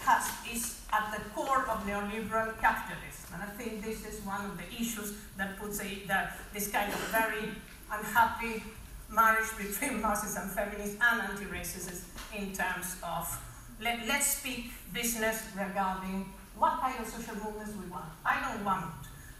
has, 0.00 0.24
is 0.50 0.80
at 0.94 1.12
the 1.12 1.20
core 1.34 1.68
of 1.68 1.84
neoliberal 1.86 2.58
capitalism. 2.58 3.34
And 3.34 3.42
I 3.42 3.52
think 3.58 3.84
this 3.84 4.06
is 4.06 4.24
one 4.24 4.46
of 4.46 4.56
the 4.56 4.64
issues 4.80 5.12
that 5.36 5.58
puts 5.58 5.78
a, 5.82 5.88
that 6.08 6.38
this 6.54 6.68
kind 6.68 6.90
of 6.90 6.98
very 7.12 7.50
unhappy 7.92 8.62
marriage 9.10 9.48
between 9.56 10.00
Marxists 10.06 10.36
and 10.36 10.50
feminists 10.50 10.96
and 11.00 11.22
anti-racists 11.22 12.02
in 12.36 12.52
terms 12.52 12.96
of 13.02 13.42
let, 13.80 14.06
let's 14.06 14.38
speak 14.38 14.70
business 14.92 15.42
regarding 15.56 16.26
what 16.56 16.80
kind 16.80 16.98
of 16.98 17.06
social 17.06 17.34
movements 17.34 17.72
we 17.80 17.90
want. 17.90 18.06
I 18.24 18.40
don't 18.40 18.64
want 18.64 18.84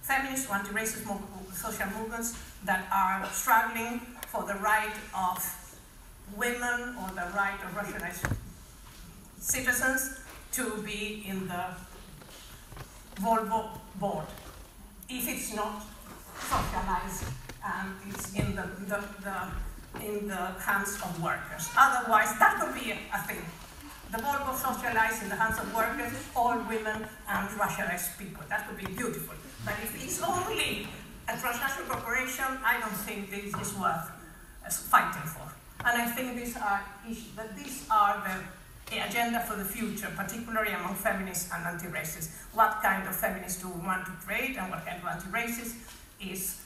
feminist 0.02 0.48
or 0.50 0.56
anti-racist 0.56 1.06
social 1.54 1.86
movements 1.98 2.38
that 2.64 2.86
are 2.92 3.26
struggling 3.32 4.00
for 4.28 4.44
the 4.44 4.54
right 4.54 4.94
of 5.16 5.38
women 6.36 6.94
or 7.00 7.08
the 7.10 7.26
right 7.34 7.58
of 7.64 7.70
racialized 7.74 8.36
citizens 9.38 10.20
to 10.52 10.82
be 10.82 11.24
in 11.26 11.48
the 11.48 11.64
Volvo 13.16 13.78
board. 13.96 14.26
If 15.08 15.28
it's 15.28 15.54
not 15.54 15.82
socialized 16.40 17.24
and 17.64 17.94
it's 18.08 18.34
in 18.34 18.54
the, 18.54 18.66
the, 18.86 19.02
the, 19.22 20.04
in 20.04 20.28
the 20.28 20.42
hands 20.60 20.98
of 21.02 21.22
workers. 21.22 21.68
Otherwise, 21.76 22.38
that 22.38 22.60
would 22.62 22.74
be 22.74 22.92
a 22.92 23.18
thing. 23.26 23.42
The 24.12 24.22
board 24.22 24.38
will 24.46 24.54
socialize 24.54 25.22
in 25.22 25.28
the 25.28 25.34
hands 25.34 25.58
of 25.58 25.74
workers, 25.74 26.12
all 26.36 26.56
women 26.68 27.06
and 27.28 27.48
racialized 27.58 28.16
people. 28.18 28.44
That 28.48 28.68
would 28.68 28.78
be 28.78 28.86
beautiful. 28.94 29.34
But 29.64 29.74
if 29.82 30.02
it's 30.02 30.22
only 30.22 30.86
a 31.28 31.36
transnational 31.36 31.88
corporation, 31.90 32.46
I 32.64 32.78
don't 32.78 33.00
think 33.02 33.30
this 33.30 33.46
is 33.46 33.74
worth 33.74 34.10
uh, 34.64 34.70
fighting 34.70 35.26
for. 35.26 35.50
And 35.84 36.02
I 36.02 36.06
think 36.06 36.36
these 36.36 36.56
are 36.56 36.80
that 37.36 37.56
these 37.56 37.86
are 37.90 38.22
the, 38.26 38.94
the 38.94 39.06
agenda 39.08 39.40
for 39.40 39.56
the 39.56 39.64
future, 39.64 40.08
particularly 40.16 40.70
among 40.70 40.94
feminists 40.94 41.50
and 41.52 41.66
anti-racists. 41.66 42.30
What 42.54 42.80
kind 42.82 43.06
of 43.08 43.14
feminists 43.14 43.60
do 43.60 43.68
we 43.68 43.84
want 43.84 44.06
to 44.06 44.12
create 44.24 44.56
and 44.56 44.70
what 44.70 44.86
kind 44.86 45.02
of 45.02 45.08
anti-racist 45.08 45.74
is 46.20 46.62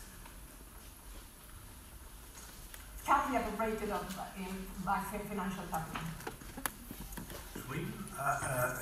can 3.07 3.30
be 3.30 3.36
operated 3.36 3.90
in, 4.38 4.66
by 4.84 5.01
financial 5.28 5.64
capital. 5.70 6.03
Sweden 7.66 7.92
uh, 8.18 8.22
uh, 8.22 8.74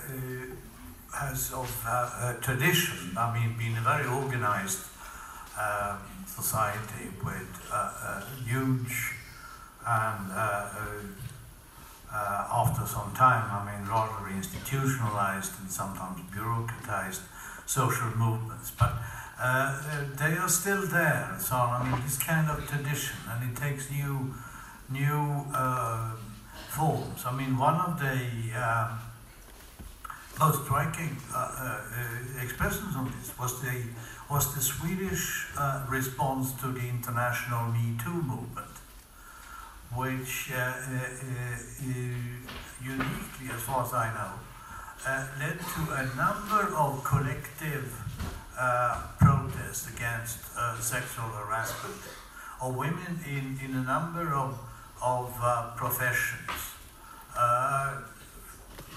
has 1.17 1.53
of 1.53 1.85
uh, 1.87 2.35
tradition, 2.41 3.17
I 3.17 3.33
mean, 3.33 3.57
been 3.57 3.77
a 3.79 3.81
very 3.81 4.07
organized 4.07 4.81
um, 5.59 5.99
society 6.27 7.09
with 7.25 7.49
a 7.73 8.23
huge 8.45 9.15
and 9.89 10.31
uh, 10.33 10.69
uh, 12.13 12.47
after 12.53 12.87
some 12.87 13.13
time, 13.15 13.45
I 13.51 13.65
mean, 13.65 13.89
rather 13.89 14.29
institutionalized 14.29 15.53
and 15.61 15.71
sometimes 15.71 16.21
bureaucratized 16.31 17.21
social 17.67 18.11
movements. 18.17 18.71
But 18.79 18.93
uh, 19.41 19.81
they 20.17 20.37
are 20.37 20.49
still 20.49 20.87
there 20.87 21.37
so 21.39 21.57
I 21.57 21.89
mean, 21.89 22.03
this 22.03 22.19
kind 22.19 22.51
of 22.51 22.69
tradition, 22.69 23.17
and 23.31 23.51
it 23.51 23.57
takes 23.57 23.91
new, 23.91 24.35
new 24.91 25.47
uh, 25.55 26.11
forms. 26.69 27.25
I 27.25 27.33
mean, 27.33 27.57
one 27.57 27.77
of 27.77 27.99
the 27.99 28.19
uh, 28.55 28.99
most 30.39 30.65
striking 30.65 31.17
uh, 31.33 31.39
uh, 31.39 32.43
expressions 32.43 32.97
of 32.97 33.07
this 33.17 33.37
was 33.39 33.61
the 33.63 33.85
was 34.29 34.55
the 34.55 34.61
Swedish 34.61 35.47
uh, 35.57 35.87
response 35.89 36.53
to 36.61 36.67
the 36.69 36.87
international 36.87 37.73
Me 37.73 37.97
Too 38.03 38.13
movement, 38.13 38.75
which 39.95 40.53
uniquely, 42.83 43.47
as 43.55 43.63
far 43.63 43.85
as 43.87 43.95
I 43.95 44.13
know, 44.13 44.33
led 45.41 45.59
to 45.59 45.81
a 45.95 46.05
number 46.15 46.77
of 46.77 47.03
collective 47.05 47.89
uh, 48.59 49.01
protest 49.21 49.89
against 49.89 50.39
uh, 50.57 50.79
sexual 50.81 51.29
harassment 51.29 51.95
of 52.61 52.75
women 52.75 53.21
in, 53.25 53.59
in 53.65 53.77
a 53.77 53.83
number 53.83 54.35
of, 54.35 54.59
of 55.03 55.33
uh, 55.41 55.71
professions, 55.77 56.51
uh, 57.37 58.01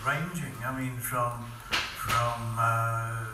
ranging, 0.05 0.53
I 0.65 0.79
mean, 0.79 0.97
from, 0.97 1.45
from 1.69 2.55
uh, 2.57 3.25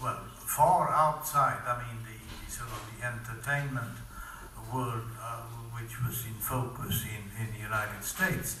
well, 0.00 0.20
far 0.38 0.90
outside, 0.90 1.58
I 1.66 1.78
mean, 1.78 2.04
the, 2.04 2.44
the 2.46 2.50
sort 2.50 2.70
of 2.70 2.86
the 2.94 3.06
entertainment 3.06 3.96
world, 4.72 5.02
which 5.74 6.00
was 6.06 6.26
in 6.26 6.34
focus 6.34 7.04
in, 7.04 7.44
in 7.44 7.52
the 7.52 7.58
United 7.58 8.04
States, 8.04 8.60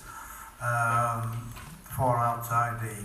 um, 0.60 1.52
far 1.84 2.18
outside 2.18 2.80
the, 2.80 2.96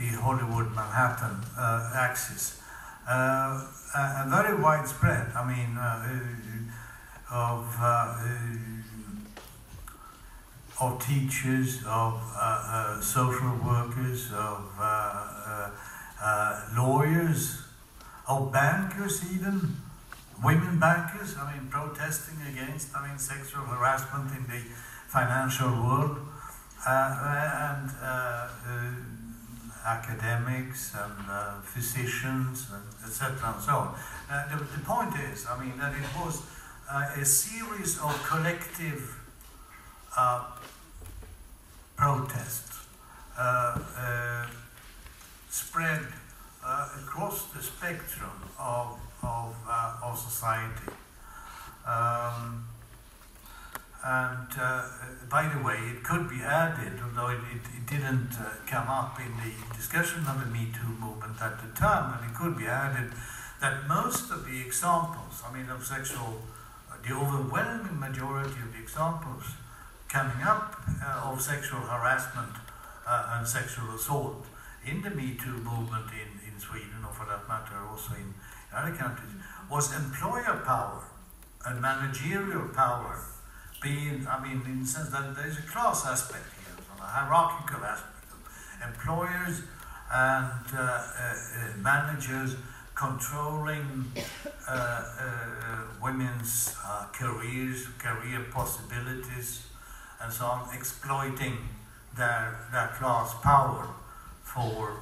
the 0.00 0.08
Hollywood 0.16 0.74
Manhattan 0.74 1.36
uh, 1.58 1.92
axis. 1.94 2.60
Uh, 3.06 3.66
and 3.94 4.30
very 4.30 4.54
widespread, 4.60 5.26
I 5.36 5.42
mean, 5.46 5.76
uh, 5.76 6.08
of, 7.30 7.76
uh, 7.78 8.16
of 10.80 11.06
teachers, 11.06 11.80
of 11.86 12.14
uh, 12.34 12.40
uh, 12.40 13.00
social 13.00 13.54
workers, 13.64 14.30
of 14.32 14.64
lawyers, 16.76 17.62
of 18.26 18.52
bankers 18.52 19.22
even, 19.34 19.76
women 20.42 20.78
bankers, 20.78 21.36
I 21.36 21.52
mean, 21.52 21.68
protesting 21.68 22.38
against, 22.48 22.96
I 22.96 23.06
mean, 23.06 23.18
sexual 23.18 23.64
harassment 23.64 24.30
in 24.32 24.46
the 24.46 24.62
financial 25.08 25.68
world, 25.68 26.18
uh, 26.86 27.70
and 27.74 27.90
uh, 28.00 28.48
uh, 28.66 28.92
academics 29.84 30.94
and 30.94 31.30
uh, 31.30 31.60
physicians, 31.60 32.68
etc., 33.04 33.52
and 33.54 33.62
so 33.62 33.72
on. 33.72 33.94
Uh, 34.30 34.48
the, 34.48 34.64
the, 34.64 34.84
point 34.84 35.14
is, 35.32 35.46
I 35.46 35.58
mean, 35.62 35.76
that 35.78 35.92
it 35.92 36.06
was 36.18 36.42
uh, 36.90 37.20
a 37.20 37.24
series 37.24 37.98
of 37.98 38.14
collective 38.24 39.16
protests 41.96 42.86
spread 45.48 46.06
across 46.62 47.46
the 47.52 47.62
spectrum 47.62 48.30
of 48.58 48.98
of, 49.22 49.54
uh, 49.68 49.96
of 50.02 50.18
society. 50.18 50.92
Um, 51.86 52.64
and 54.02 54.48
uh, 54.58 54.82
by 55.28 55.46
the 55.46 55.62
way, 55.62 55.76
it 55.76 56.02
could 56.02 56.28
be 56.28 56.40
added, 56.40 56.98
although 57.04 57.28
it, 57.28 57.40
it, 57.52 57.62
it 57.76 57.86
didn't 57.86 58.32
uh, 58.40 58.48
come 58.66 58.88
up 58.88 59.20
in 59.20 59.30
the 59.36 59.52
discussion 59.76 60.24
of 60.26 60.40
the 60.40 60.46
Me 60.46 60.68
Too 60.72 60.88
movement 60.88 61.40
at 61.40 61.60
the 61.60 61.68
time, 61.78 62.16
and 62.16 62.30
it 62.30 62.34
could 62.34 62.56
be 62.56 62.66
added 62.66 63.12
that 63.60 63.86
most 63.86 64.30
of 64.30 64.46
the 64.46 64.60
examples, 64.60 65.42
I 65.46 65.52
mean, 65.52 65.68
of 65.68 65.84
sexual, 65.84 66.40
the 67.06 67.14
overwhelming 67.14 68.00
majority 68.00 68.60
of 68.64 68.72
the 68.72 68.80
examples 68.80 69.44
coming 70.08 70.42
up 70.42 70.80
uh, 71.04 71.30
of 71.30 71.40
sexual 71.40 71.80
harassment 71.80 72.56
uh, 73.06 73.36
and 73.36 73.46
sexual 73.46 73.94
assault 73.94 74.46
in 74.84 75.02
the 75.02 75.10
Me 75.10 75.36
Too 75.36 75.60
movement 75.60 76.06
in, 76.12 76.40
in 76.48 76.58
Sweden, 76.58 77.04
or 77.04 77.12
for 77.12 77.26
that 77.26 77.46
matter, 77.46 77.76
also 77.86 78.14
in 78.14 78.32
other 78.74 78.96
countries, 78.96 79.30
was 79.70 79.94
employer 79.94 80.62
power 80.64 81.04
and 81.66 81.82
managerial 81.82 82.68
power 82.68 83.20
being, 83.80 84.26
I 84.28 84.42
mean, 84.42 84.62
in 84.66 84.80
the 84.80 84.86
sense 84.86 85.08
that 85.10 85.34
there's 85.34 85.58
a 85.58 85.62
class 85.62 86.06
aspect 86.06 86.44
here, 86.58 86.84
a 86.98 87.02
hierarchical 87.02 87.84
aspect 87.84 88.26
of 88.32 88.88
employers 88.88 89.62
and 90.12 90.66
uh, 90.74 90.78
uh, 90.78 91.34
uh 91.34 91.76
managers 91.78 92.56
controlling 92.94 94.12
uh, 94.68 94.72
uh, 94.72 95.82
women's 96.02 96.76
uh, 96.84 97.06
careers, 97.12 97.86
career 97.98 98.44
possibilities, 98.52 99.66
and 100.20 100.30
so 100.30 100.44
on, 100.44 100.68
exploiting 100.74 101.56
their, 102.16 102.68
their 102.70 102.88
class 102.98 103.34
power 103.42 103.88
for 104.42 105.00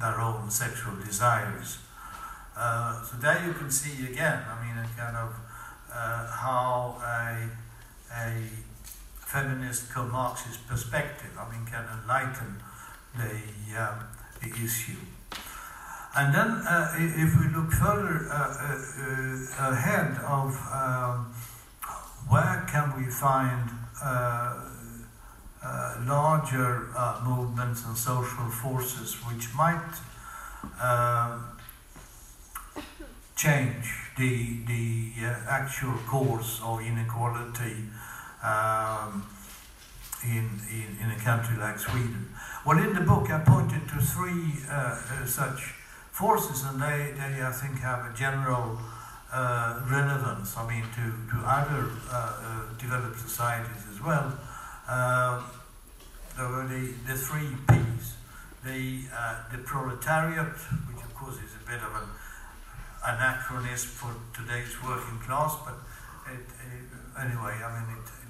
their 0.00 0.20
own 0.20 0.48
sexual 0.48 0.94
desires. 1.04 1.78
So 2.56 3.16
there 3.20 3.44
you 3.46 3.52
can 3.52 3.70
see 3.70 4.06
again, 4.06 4.42
I 4.48 4.64
mean, 4.64 4.78
a 4.78 4.88
kind 4.96 5.16
of 5.16 5.34
uh, 5.98 6.26
how 6.30 6.96
a, 7.02 7.48
a 8.14 8.32
feminist 9.18 9.90
co-Marxist 9.90 10.66
perspective, 10.68 11.30
I 11.36 11.50
mean, 11.50 11.66
can 11.66 11.84
enlighten 12.00 12.62
the, 13.16 13.82
um, 13.82 14.04
the 14.40 14.48
issue. 14.64 15.02
And 16.16 16.32
then, 16.32 16.50
uh, 16.66 16.94
if 16.96 17.40
we 17.40 17.48
look 17.48 17.72
further 17.72 18.28
uh, 18.30 18.36
uh, 19.58 19.72
ahead 19.72 20.18
of 20.24 20.54
um, 20.72 21.34
where 22.28 22.64
can 22.70 22.96
we 22.96 23.10
find 23.10 23.70
larger 26.06 26.88
movements 27.24 27.84
and 27.84 27.96
social 27.96 28.48
forces 28.62 29.14
which 29.26 29.52
might 29.54 29.94
change 33.36 34.07
the, 34.18 34.58
the 34.66 35.26
uh, 35.26 35.34
actual 35.48 35.94
course 36.06 36.60
of 36.62 36.80
inequality 36.80 37.76
um, 38.42 39.24
in, 40.24 40.50
in, 40.70 40.98
in 41.00 41.10
a 41.12 41.20
country 41.22 41.56
like 41.56 41.78
Sweden. 41.78 42.28
Well, 42.66 42.78
in 42.78 42.94
the 42.94 43.00
book, 43.00 43.30
I 43.30 43.38
pointed 43.38 43.88
to 43.88 44.00
three 44.00 44.54
uh, 44.68 44.74
uh, 44.74 45.24
such 45.24 45.74
forces, 46.10 46.64
and 46.64 46.82
they, 46.82 47.14
they, 47.16 47.42
I 47.42 47.52
think, 47.52 47.78
have 47.78 48.12
a 48.12 48.16
general 48.16 48.78
uh, 49.32 49.80
relevance, 49.88 50.56
I 50.56 50.66
mean, 50.68 50.82
to, 50.82 51.04
to 51.30 51.44
other 51.46 51.88
uh, 52.10 52.12
uh, 52.12 52.78
developed 52.78 53.20
societies 53.20 53.86
as 53.92 54.02
well. 54.02 54.34
there 56.36 56.48
were 56.48 56.66
the, 56.66 56.92
the 57.06 57.14
three 57.14 57.54
P's. 57.68 58.14
The, 58.64 59.02
the 59.52 59.58
proletariat, 59.58 60.58
which 60.90 61.02
of 61.04 61.14
course 61.14 61.36
is 61.36 61.54
a 61.54 61.70
bit 61.70 61.78
of 61.78 61.94
an 61.94 62.08
anachronism 63.06 63.88
for 63.88 64.12
today's 64.34 64.74
working 64.82 65.18
class, 65.18 65.56
but 65.64 65.74
it, 66.32 66.44
anyway, 67.18 67.54
I 67.64 67.80
mean, 67.80 67.96
it, 67.96 68.04
it, 68.04 68.28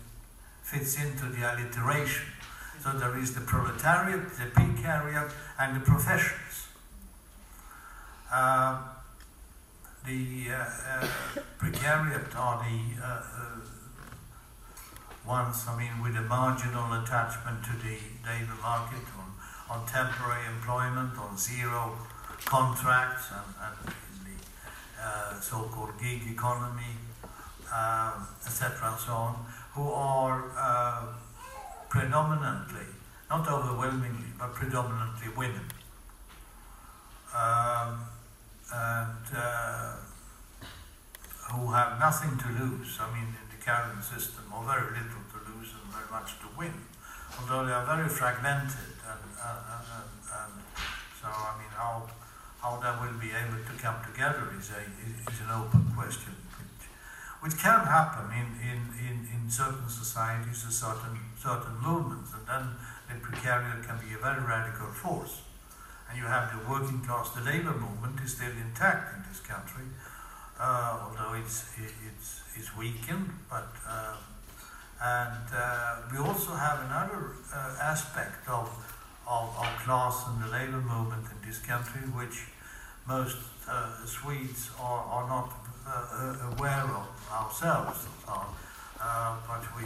fits 0.63 1.01
into 1.01 1.27
the 1.27 1.43
alliteration. 1.51 2.27
So 2.83 2.93
there 2.93 3.19
is 3.19 3.35
the 3.35 3.41
proletariat, 3.41 4.21
the 4.37 4.45
precariat, 4.45 5.33
and 5.59 5.77
the 5.77 5.81
professions. 5.81 6.69
Uh, 8.31 8.79
the 10.07 10.51
uh, 10.51 10.57
uh, 10.57 11.09
precariat 11.59 12.37
are 12.37 12.65
the 12.65 13.03
uh, 13.03 13.07
uh, 13.07 13.61
ones, 15.27 15.65
I 15.69 15.77
mean, 15.79 16.03
with 16.03 16.17
a 16.17 16.23
marginal 16.23 16.93
attachment 17.03 17.65
to 17.65 17.73
the 17.85 17.99
labour 18.25 18.57
market, 18.63 19.05
on, 19.19 19.81
on 19.81 19.87
temporary 19.87 20.47
employment, 20.47 21.19
on 21.19 21.37
zero 21.37 21.97
contracts, 22.45 23.29
and, 23.33 23.55
and 23.61 23.95
uh, 25.01 25.41
so-called 25.41 25.99
gig 26.01 26.23
economy, 26.31 26.97
um, 27.73 28.27
etc., 28.45 28.91
and 28.91 28.99
so 28.99 29.13
on, 29.13 29.47
who 29.75 29.91
are 29.91 30.51
uh, 30.57 31.07
predominantly, 31.89 32.87
not 33.31 33.49
overwhelmingly, 33.49 34.33
but 34.39 34.55
predominantly 34.55 35.29
women. 35.37 35.67
Um, 37.35 38.01
and 38.73 39.27
uh, 39.37 39.97
who 41.53 41.73
have 41.73 41.99
nothing 41.99 42.37
to 42.37 42.49
lose, 42.61 42.99
I 43.01 43.09
mean, 43.15 43.29
in 43.29 43.47
the 43.49 43.65
current 43.65 44.03
system, 44.05 44.45
or 44.53 44.65
very 44.65 44.93
little 44.93 45.25
to 45.33 45.39
lose 45.49 45.73
and 45.73 45.93
very 45.93 46.09
much 46.11 46.39
to 46.41 46.49
win, 46.59 46.75
although 47.41 47.65
they 47.65 47.73
are 47.73 47.87
very 47.87 48.09
fragmented. 48.09 48.97
And, 49.09 49.25
uh, 49.41 49.77
and, 49.79 49.87
and, 49.97 50.11
and 50.29 50.53
so, 51.21 51.29
I 51.29 51.57
mean, 51.57 51.73
how 51.73 52.09
how 52.63 52.77
they 52.83 52.91
will 52.99 53.19
be 53.21 53.31
able 53.31 53.63
to 53.63 53.75
come 53.79 53.97
together 54.03 54.51
is, 54.59 54.71
a, 54.71 54.83
is 55.31 55.41
an 55.41 55.51
open 55.51 55.87
question, 55.95 56.35
which, 56.59 56.87
which 57.41 57.57
can 57.61 57.87
happen 57.87 58.27
in, 58.35 58.49
in, 58.63 58.81
in, 58.99 59.17
in 59.31 59.51
certain 59.51 59.89
societies 59.89 60.65
and 60.65 60.73
certain, 60.73 61.19
certain 61.39 61.79
movements, 61.79 62.35
and 62.35 62.43
then 62.47 62.65
the 63.07 63.15
precariat 63.23 63.87
can 63.87 63.99
be 64.03 64.15
a 64.15 64.19
very 64.19 64.43
radical 64.43 64.87
force. 64.89 65.43
And 66.09 66.19
you 66.19 66.25
have 66.25 66.51
the 66.51 66.61
working 66.71 67.01
class, 67.01 67.31
the 67.31 67.43
labor 67.43 67.75
movement 67.75 68.19
is 68.25 68.35
still 68.35 68.51
intact 68.51 69.15
in 69.15 69.23
this 69.29 69.41
country, 69.41 69.85
uh, 70.59 71.07
although 71.07 71.35
it's, 71.35 71.77
it's, 71.79 72.43
it's 72.57 72.77
weakened, 72.77 73.31
but 73.49 73.71
uh, 73.87 74.17
and 75.01 75.47
uh, 75.55 75.97
we 76.11 76.19
also 76.19 76.55
have 76.55 76.81
another 76.87 77.31
uh, 77.55 77.77
aspect 77.81 78.49
of 78.49 78.67
of, 79.29 79.55
of 79.61 79.69
class 79.85 80.25
and 80.29 80.43
the 80.43 80.51
labor 80.51 80.81
movement 80.81 81.25
in 81.31 81.49
this 81.49 81.59
country, 81.59 82.01
which 82.17 82.47
most 83.07 83.37
uh, 83.69 84.05
Swedes 84.07 84.71
are, 84.81 85.05
are 85.05 85.29
not 85.29 85.53
uh, 85.87 85.91
uh 85.91 86.51
aware 86.53 86.85
of 86.85 87.09
ourselves. 87.31 88.07
So, 88.25 88.33
uh, 89.01 89.37
but 89.47 89.63
we, 89.77 89.85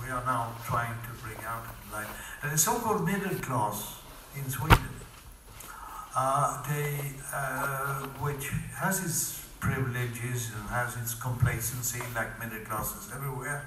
we 0.00 0.10
are 0.10 0.24
now 0.24 0.52
trying 0.64 0.94
to 1.06 1.22
bring 1.22 1.44
out 1.44 1.64
like 1.92 2.06
the 2.42 2.56
so-called 2.56 3.04
middle 3.04 3.36
class 3.38 4.00
in 4.36 4.48
Sweden, 4.48 4.94
uh, 6.16 6.62
they, 6.68 7.14
uh, 7.34 8.06
which 8.22 8.48
has 8.74 9.04
its 9.04 9.44
privileges 9.60 10.50
and 10.54 10.68
has 10.70 10.96
its 10.96 11.14
complacency, 11.14 12.00
like 12.14 12.38
middle 12.38 12.64
classes 12.64 13.10
everywhere. 13.14 13.64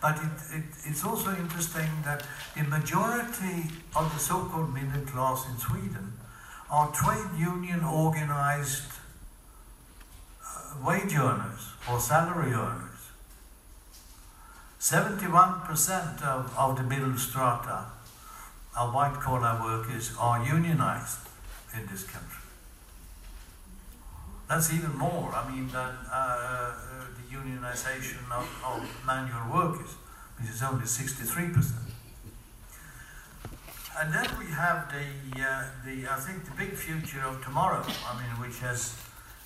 But 0.00 0.18
it, 0.18 0.56
it, 0.58 0.64
it's 0.84 1.04
also 1.04 1.34
interesting 1.34 1.88
that 2.04 2.24
the 2.54 2.64
majority 2.64 3.70
of 3.94 4.12
the 4.12 4.18
so-called 4.18 4.74
middle 4.74 5.02
class 5.06 5.46
in 5.48 5.58
Sweden 5.58 6.12
are 6.70 6.90
trade 6.92 7.38
union 7.38 7.84
organized 7.84 8.92
uh, 10.44 10.86
wage 10.86 11.14
earners 11.14 11.72
or 11.90 11.98
salary 11.98 12.52
earners. 12.52 12.96
71% 14.80 16.22
of, 16.22 16.54
of 16.56 16.76
the 16.76 16.82
middle 16.82 17.16
strata 17.16 17.86
of 18.76 18.94
white 18.94 19.14
collar 19.14 19.58
workers 19.62 20.12
are 20.18 20.44
unionized 20.44 21.28
in 21.74 21.86
this 21.86 22.04
country. 22.04 22.42
That's 24.48 24.72
even 24.72 24.96
more, 24.96 25.32
I 25.34 25.50
mean, 25.50 25.66
than 25.68 25.92
uh, 26.12 26.12
uh, 26.12 26.72
unionization 27.36 28.30
of, 28.30 28.46
of 28.64 28.80
manual 29.06 29.46
workers, 29.52 29.94
which 30.38 30.50
is 30.50 30.62
only 30.62 30.84
63%. 30.84 31.72
And 33.98 34.12
then 34.12 34.26
we 34.38 34.46
have 34.46 34.92
the, 34.92 35.42
uh, 35.42 35.64
the, 35.84 36.06
I 36.08 36.16
think, 36.16 36.44
the 36.44 36.56
big 36.56 36.74
future 36.74 37.22
of 37.22 37.42
tomorrow, 37.42 37.82
I 37.82 38.12
mean, 38.20 38.30
which 38.40 38.58
has, 38.60 38.92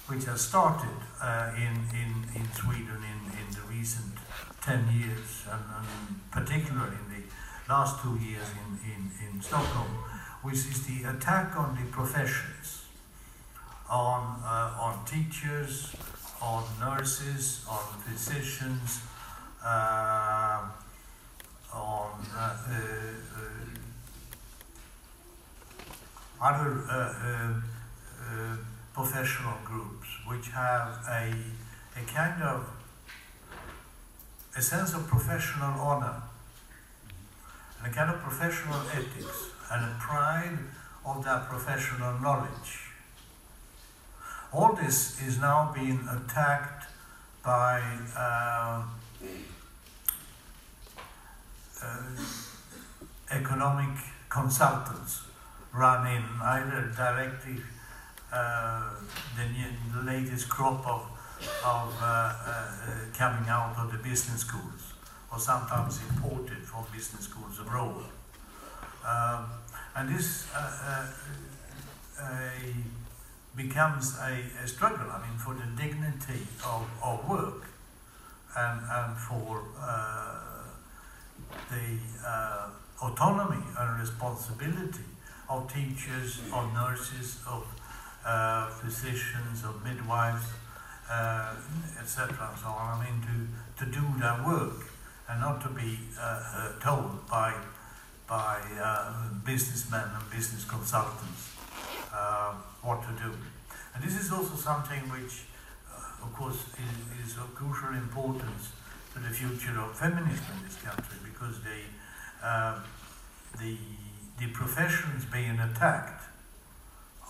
which 0.09 0.25
has 0.25 0.41
started 0.41 0.99
uh, 1.23 1.53
in, 1.57 1.75
in, 1.95 2.11
in 2.35 2.53
Sweden 2.53 2.99
in, 2.99 3.21
in 3.39 3.47
the 3.55 3.63
recent 3.71 4.15
10 4.61 4.89
years, 4.93 5.45
and, 5.51 5.63
and 5.79 6.31
particularly 6.33 6.97
in 6.97 7.23
the 7.23 7.73
last 7.73 8.03
two 8.03 8.19
years 8.19 8.49
in, 8.51 8.91
in, 8.91 9.11
in 9.25 9.41
Stockholm, 9.41 9.87
which 10.43 10.57
is 10.57 10.85
the 10.87 11.09
attack 11.09 11.57
on 11.57 11.77
the 11.77 11.87
professions, 11.93 12.85
on, 13.89 14.43
uh, 14.45 14.81
on 14.81 15.05
teachers, 15.05 15.95
on 16.41 16.65
nurses, 16.81 17.65
on 17.69 18.01
physicians, 18.01 19.01
uh, 19.65 20.63
on 21.73 22.27
uh, 22.35 22.39
uh, 22.39 22.77
uh, 23.37 23.61
other 26.43 26.85
uh, 26.89 27.61
uh, 28.31 28.57
professional 28.95 29.55
groups 29.65 30.09
which 30.27 30.49
have 30.49 31.05
a, 31.09 31.33
a 31.97 32.05
kind 32.07 32.43
of 32.43 32.67
a 34.57 34.63
sense 34.63 34.95
of 34.95 35.07
professional 35.07 35.79
honor 35.81 36.23
and 37.79 37.93
a 37.93 37.95
kind 37.95 38.11
of 38.11 38.21
professional 38.21 38.81
ethics 38.93 39.51
and 39.71 39.85
a 39.85 39.97
pride 40.01 40.59
of 41.05 41.25
that 41.25 41.49
professional 41.49 42.19
knowledge. 42.21 42.90
All 44.53 44.73
this 44.73 45.23
is 45.23 45.39
now 45.39 45.73
being 45.73 46.01
attacked 46.11 46.87
by 47.45 47.81
uh, 48.17 48.83
uh, 51.81 52.03
economic 53.31 53.97
consultants 54.29 55.23
run 55.73 56.05
in 56.09 56.25
either 56.43 56.93
directly 56.97 57.63
uh, 58.33 58.91
the, 59.37 59.97
the 59.97 60.05
latest 60.05 60.49
crop 60.49 60.85
of, 60.85 61.03
of 61.65 61.97
uh, 62.03 62.05
uh, 62.05 62.75
coming 63.17 63.49
out 63.49 63.77
of 63.79 63.93
the 63.93 63.99
business 63.99 64.41
schools 64.41 64.95
or 65.33 65.39
sometimes 65.39 66.01
imported 66.11 66.59
from 66.59 66.85
business 66.93 67.23
schools 67.23 67.61
abroad. 67.61 68.03
Um, 69.07 69.47
and 69.95 70.09
this 70.09 70.49
uh, 70.53 71.07
becomes 73.57 74.17
a, 74.19 74.45
a, 74.63 74.67
struggle, 74.67 75.11
I 75.11 75.27
mean, 75.27 75.39
for 75.39 75.55
the 75.55 75.67
dignity 75.77 76.47
of, 76.65 76.89
of 77.03 77.29
work 77.29 77.67
and, 78.57 78.81
and 78.91 79.17
for 79.17 79.65
uh, 79.79 80.39
the 81.71 81.99
autonomy 83.03 83.63
and 83.79 84.01
responsibility 84.01 85.05
of 85.49 85.73
teachers, 85.73 86.41
of 86.53 86.73
nurses, 86.73 87.39
of 87.47 87.67
uh, 88.25 88.69
physicians, 88.71 89.65
of 89.65 89.83
midwives, 89.85 90.47
uh, 91.11 91.55
etc. 92.01 92.49
and 92.51 92.59
so 92.59 92.69
on. 92.69 93.01
I 93.01 93.05
mean, 93.05 93.21
to, 93.23 93.85
to 93.85 93.91
do 93.91 94.07
their 94.19 94.43
work 94.47 94.87
and 95.29 95.41
not 95.41 95.61
to 95.63 95.69
be 95.69 95.99
uh, 96.19 96.23
uh 96.23 96.73
told 96.81 97.27
by, 97.29 97.55
by 98.29 98.61
uh, 98.81 99.13
businessmen 99.45 100.05
and 100.15 100.31
business 100.31 100.65
consultants 100.65 101.60
uh, 102.13 102.55
what 102.83 103.03
to 103.03 103.13
do. 103.23 103.33
And 103.95 104.03
this 104.03 104.19
is 104.19 104.33
also 104.33 104.55
something 104.55 105.01
which, 105.11 105.45
of 106.23 106.33
course, 106.35 106.65
is, 106.79 107.27
is 107.27 107.37
of 107.37 107.55
crucial 107.55 107.95
importance 107.95 108.73
to 109.15 109.19
the 109.21 109.31
future 109.31 109.79
of 109.81 109.97
feminism 109.99 110.47
in 110.59 110.65
this 110.65 110.77
country 110.77 111.19
because 111.25 111.63
they, 111.63 111.83
the 113.59 113.77
the 114.41 114.47
professions 114.49 115.27
being 115.27 115.59
attacked 115.61 116.25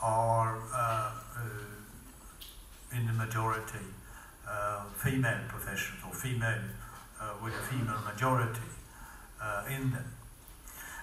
are 0.00 0.62
uh, 0.72 1.10
uh, 1.36 2.96
in 2.96 3.06
the 3.06 3.12
majority 3.12 3.84
uh, 4.48 4.84
female 4.96 5.40
professions 5.48 5.98
or 6.06 6.14
female 6.14 6.62
uh, 7.20 7.34
with 7.42 7.52
a 7.52 7.62
female 7.66 8.00
majority 8.06 8.70
uh, 9.42 9.64
in 9.68 9.90
them. 9.90 10.04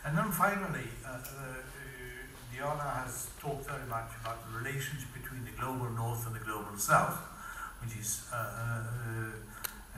And 0.06 0.18
then 0.18 0.32
finally, 0.32 0.88
uh, 1.06 1.20
Diana 2.58 3.06
has 3.06 3.30
talked 3.40 3.70
very 3.70 3.86
much 3.88 4.10
about 4.22 4.42
the 4.42 4.58
relations 4.58 5.06
between 5.14 5.46
the 5.46 5.52
global 5.62 5.92
north 5.92 6.26
and 6.26 6.34
the 6.34 6.40
global 6.40 6.76
south, 6.76 7.14
which 7.84 7.96
is 8.00 8.26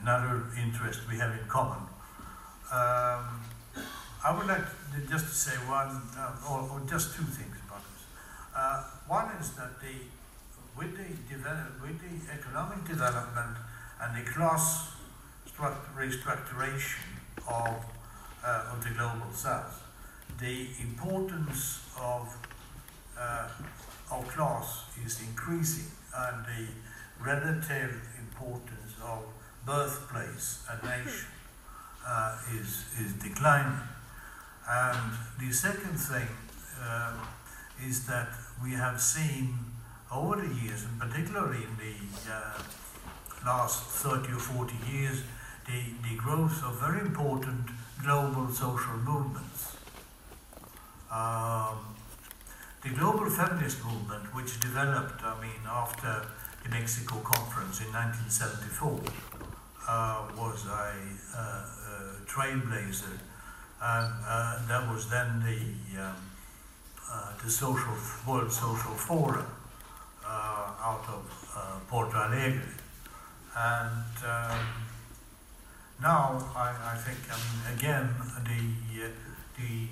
another 0.02 0.44
interest 0.60 1.08
we 1.10 1.16
have 1.18 1.32
in 1.32 1.48
common. 1.48 1.88
Um, 2.68 3.40
I 4.26 4.36
would 4.36 4.48
like 4.48 4.66
to, 4.92 5.00
just 5.10 5.28
to 5.28 5.34
say 5.34 5.56
one, 5.72 6.02
uh, 6.18 6.52
or, 6.52 6.68
or, 6.70 6.82
just 6.86 7.16
two 7.16 7.24
things 7.24 7.56
about 7.66 7.82
this. 7.96 8.04
Uh, 8.54 8.84
one 9.08 9.32
is 9.40 9.52
that 9.56 9.80
the, 9.80 9.96
with 10.78 10.98
the, 10.98 11.08
develop, 11.34 11.82
with 11.82 11.98
the 12.04 12.34
economic 12.34 12.84
development 12.86 13.56
and 14.02 14.18
the 14.20 14.30
class 14.30 14.92
restructuration 15.96 17.08
of, 17.48 17.86
uh, 18.44 18.74
of 18.74 18.84
the 18.84 18.90
global 18.90 19.32
south, 19.32 19.82
the 20.40 20.68
importance 20.82 21.80
of, 21.98 22.36
uh, 23.20 23.48
of 24.12 24.28
class 24.28 24.86
is 25.06 25.22
increasing 25.22 25.92
and 26.16 26.46
the 26.46 26.68
relative 27.24 28.02
importance 28.20 28.96
of 29.04 29.24
birthplace 29.66 30.66
and 30.72 30.82
nation 30.84 31.28
uh, 32.06 32.38
is, 32.54 32.86
is 33.00 33.14
declining. 33.14 33.80
And 34.68 35.14
the 35.40 35.52
second 35.52 35.98
thing 35.98 36.28
uh, 36.82 37.14
is 37.86 38.06
that 38.08 38.30
we 38.64 38.72
have 38.72 39.02
seen 39.02 39.56
over 40.12 40.36
the 40.38 40.54
years, 40.56 40.86
and 40.86 41.00
particularly 41.00 41.58
in 41.58 41.78
the 41.78 42.32
uh, 42.32 42.62
last 43.46 43.84
30 43.84 44.34
or 44.34 44.40
40 44.40 44.74
years, 44.92 45.24
the, 45.68 45.82
the 46.08 46.16
growth 46.16 46.64
of 46.64 46.80
very 46.80 47.02
important 47.02 47.70
global 48.04 48.50
social 48.50 48.98
movements. 48.98 49.76
Um, 51.12 51.96
the 52.82 52.90
global 52.90 53.30
feminist 53.30 53.84
movement, 53.84 54.34
which 54.34 54.60
developed, 54.60 55.22
I 55.24 55.40
mean, 55.42 55.62
after 55.68 56.26
the 56.64 56.70
Mexico 56.70 57.16
conference 57.20 57.82
in 57.82 57.92
1974, 57.92 59.00
uh, 59.88 60.28
was 60.38 60.66
a, 60.68 60.94
a 61.38 62.26
trailblazer. 62.26 63.20
And 63.82 64.14
uh, 64.28 64.68
that 64.68 64.90
was 64.92 65.10
then 65.10 65.40
the 65.40 66.02
um, 66.02 66.16
uh, 67.12 67.34
the 67.44 67.50
social 67.50 67.96
World 68.28 68.52
Social 68.52 68.94
Forum 68.94 69.46
uh, 70.24 70.88
out 70.90 71.06
of 71.08 71.26
uh, 71.56 71.80
Porto 71.88 72.18
Alegre, 72.18 72.62
and 73.56 74.16
um, 74.24 74.60
now 76.02 76.38
I, 76.56 76.94
I, 76.94 76.98
think 76.98 77.18
I 77.32 77.38
mean 77.46 77.78
again 77.78 78.10
the 78.46 79.06
uh, 79.06 79.10
the 79.58 79.88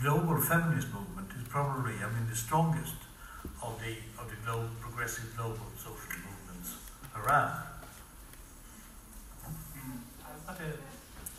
global 0.00 0.40
feminist 0.40 0.88
movement 0.94 1.28
is 1.40 1.46
probably 1.48 1.94
I 1.94 2.08
mean 2.14 2.26
the 2.30 2.36
strongest 2.36 2.94
of 3.62 3.78
the 3.82 3.92
of 4.20 4.30
the 4.30 4.36
global 4.44 4.70
progressive 4.80 5.36
global 5.36 5.66
social 5.76 6.18
movements 6.26 6.74
around. 7.14 7.52
Mm. 9.76 9.98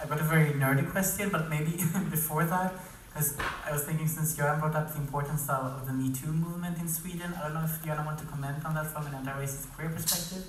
I've 0.01 0.09
got 0.09 0.21
a 0.21 0.23
very 0.23 0.51
nerdy 0.51 0.89
question, 0.89 1.29
but 1.29 1.49
maybe 1.49 1.71
before 2.09 2.45
that, 2.45 2.73
because 3.09 3.35
I 3.67 3.71
was 3.73 3.83
thinking 3.83 4.07
since 4.07 4.35
Göran 4.37 4.59
brought 4.59 4.75
up 4.75 4.93
the 4.93 4.99
importance 4.99 5.49
of 5.49 5.85
the 5.85 5.93
Me 5.93 6.09
Too 6.13 6.31
movement 6.31 6.79
in 6.79 6.87
Sweden, 6.87 7.33
I 7.37 7.43
don't 7.43 7.55
know 7.55 7.65
if 7.65 7.85
Johan 7.85 8.05
want 8.05 8.19
to 8.19 8.25
comment 8.25 8.63
on 8.65 8.75
that 8.75 8.87
from 8.87 9.07
an 9.07 9.15
anti-racist 9.15 9.73
queer 9.75 9.89
perspective? 9.89 10.45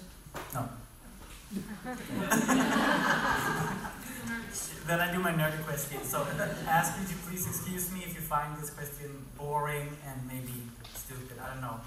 No. 0.54 0.68
then 4.86 5.00
I 5.00 5.10
do 5.10 5.18
my 5.18 5.32
nerdy 5.32 5.60
question. 5.64 6.04
So 6.04 6.24
ask 6.68 6.96
you 7.00 7.08
to 7.08 7.14
please 7.26 7.44
excuse 7.44 7.90
me 7.92 8.04
if 8.06 8.14
you 8.14 8.20
find 8.20 8.56
this 8.56 8.70
question 8.70 9.26
boring 9.36 9.88
and 10.06 10.28
maybe 10.28 10.62
stupid, 10.94 11.38
I 11.42 11.52
don't 11.52 11.60
know. 11.60 11.80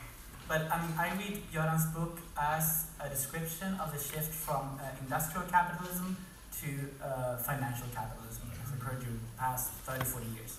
But 0.49 0.69
I 0.69 0.81
mean, 0.81 0.91
I 0.99 1.15
read 1.15 1.39
Göran's 1.53 1.85
book 1.95 2.19
as 2.37 2.87
a 2.99 3.07
description 3.07 3.79
of 3.79 3.93
the 3.93 3.99
shift 3.99 4.33
from 4.33 4.77
uh, 4.83 4.87
industrial 5.01 5.47
capitalism 5.47 6.17
to 6.59 6.67
uh, 7.01 7.37
financial 7.37 7.87
capitalism 7.95 8.49
that 8.49 8.57
has 8.67 8.73
occurred 8.75 8.99
during 8.99 9.15
the 9.15 9.39
past 9.39 9.71
30, 9.87 10.03
40 10.03 10.25
years. 10.35 10.57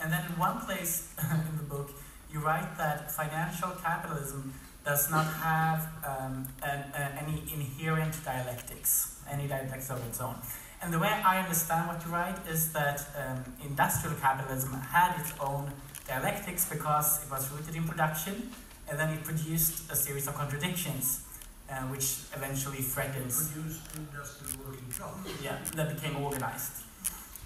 And 0.00 0.10
then 0.10 0.24
in 0.24 0.38
one 0.38 0.60
place 0.60 1.12
in 1.20 1.58
the 1.58 1.68
book, 1.68 1.90
you 2.32 2.40
write 2.40 2.78
that 2.78 3.12
financial 3.12 3.68
capitalism 3.84 4.54
does 4.84 5.10
not 5.10 5.26
have 5.26 5.88
um, 6.04 6.46
an, 6.62 6.80
uh, 6.92 7.18
any 7.20 7.42
inherent 7.52 8.14
dialectics, 8.24 9.20
any 9.30 9.46
dialectics 9.46 9.90
of 9.90 10.04
its 10.08 10.20
own. 10.20 10.34
And 10.82 10.92
the 10.92 10.98
way 10.98 11.08
I 11.08 11.38
understand 11.38 11.86
what 11.86 12.04
you 12.04 12.10
write 12.10 12.38
is 12.48 12.72
that 12.72 13.06
um, 13.16 13.44
industrial 13.64 14.16
capitalism 14.16 14.72
had 14.72 15.20
its 15.20 15.32
own 15.38 15.70
dialectics 16.08 16.68
because 16.68 17.22
it 17.22 17.30
was 17.30 17.48
rooted 17.52 17.76
in 17.76 17.84
production, 17.86 18.50
and 18.88 18.98
then 18.98 19.10
it 19.10 19.22
produced 19.22 19.90
a 19.92 19.94
series 19.96 20.26
of 20.26 20.34
contradictions, 20.34 21.22
uh, 21.70 21.76
which 21.82 22.16
eventually 22.34 22.82
threatens. 22.82 23.50
Produce 23.52 23.80
industrial 23.96 24.66
working 24.66 24.90
class. 24.90 25.14
Yeah, 25.42 25.58
that 25.76 25.94
became 25.94 26.16
organized. 26.16 26.72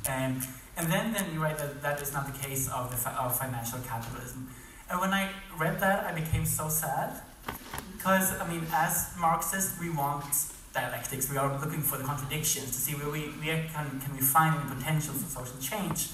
And, 0.09 0.43
and 0.79 0.91
then, 0.91 1.13
then 1.13 1.27
you 1.35 1.43
write 1.43 1.59
that 1.59 1.83
that 1.83 2.01
is 2.01 2.13
not 2.15 2.33
the 2.33 2.39
case 2.39 2.71
of, 2.71 2.91
the, 2.91 3.11
of 3.11 3.39
financial 3.39 3.81
capitalism. 3.81 4.49
And 4.91 5.01
when 5.01 5.13
I 5.13 5.31
read 5.59 5.81
that, 5.81 6.05
I 6.05 6.13
became 6.13 6.47
so 6.47 6.69
sad. 6.69 7.21
Because, 7.97 8.39
I 8.41 8.47
mean, 8.49 8.67
as 8.73 9.15
Marxists, 9.19 9.81
we 9.81 9.91
want 9.91 10.25
dialectics. 10.73 11.31
We 11.31 11.39
are 11.39 11.59
looking 11.59 11.83
for 11.83 11.97
the 11.99 12.05
contradictions 12.05 12.67
to 12.67 12.79
see 12.79 12.93
where 12.93 13.11
we, 13.11 13.23
where 13.43 13.67
can, 13.75 14.01
can 14.01 14.15
we 14.15 14.21
find 14.21 14.55
any 14.55 14.75
potential 14.75 15.15
for 15.15 15.29
social 15.41 15.59
change. 15.59 16.11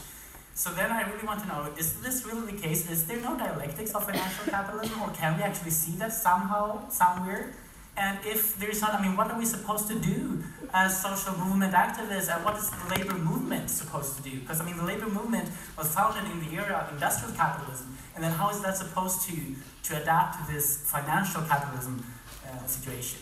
So 0.54 0.70
then 0.70 0.90
I 0.92 1.02
really 1.10 1.26
want 1.26 1.40
to 1.42 1.48
know, 1.48 1.68
is 1.78 2.00
this 2.00 2.24
really 2.26 2.52
the 2.52 2.58
case? 2.60 2.90
Is 2.90 3.06
there 3.06 3.20
no 3.20 3.36
dialectics 3.36 3.94
of 3.94 4.04
financial 4.04 4.44
capitalism? 4.46 5.02
Or 5.02 5.10
can 5.10 5.36
we 5.36 5.42
actually 5.42 5.70
see 5.70 5.92
that 5.92 6.12
somehow, 6.12 6.88
somewhere? 6.88 7.52
And 7.97 8.18
if 8.24 8.57
there's 8.59 8.80
not, 8.80 8.95
I 8.95 9.03
mean, 9.03 9.16
what 9.16 9.30
are 9.30 9.38
we 9.38 9.45
supposed 9.45 9.86
to 9.88 9.99
do 9.99 10.43
as 10.72 11.01
social 11.03 11.36
movement 11.36 11.74
activists? 11.74 12.34
And 12.34 12.43
what 12.45 12.57
is 12.57 12.70
the 12.70 12.88
labor 12.88 13.18
movement 13.18 13.68
supposed 13.68 14.16
to 14.16 14.22
do? 14.22 14.40
Because, 14.40 14.61
I 14.61 14.64
mean, 14.64 14.78
the 14.78 14.84
labor 14.84 15.09
movement 15.09 15.51
was 15.76 15.95
founded 15.95 16.30
in 16.30 16.40
the 16.40 16.57
era 16.57 16.86
of 16.86 16.95
industrial 16.95 17.34
capitalism. 17.34 17.97
And 18.14 18.24
then 18.24 18.32
how 18.32 18.49
is 18.51 18.61
that 18.62 18.76
supposed 18.76 19.28
to, 19.28 19.36
to 19.84 20.01
adapt 20.01 20.47
to 20.47 20.53
this 20.53 20.90
financial 20.90 21.43
capitalism 21.43 22.05
uh, 22.47 22.64
situation? 22.66 23.20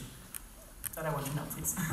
That 0.95 1.07
I 1.07 1.13
want 1.13 1.27
to 1.27 1.37
know, 1.37 1.43
please. 1.51 1.77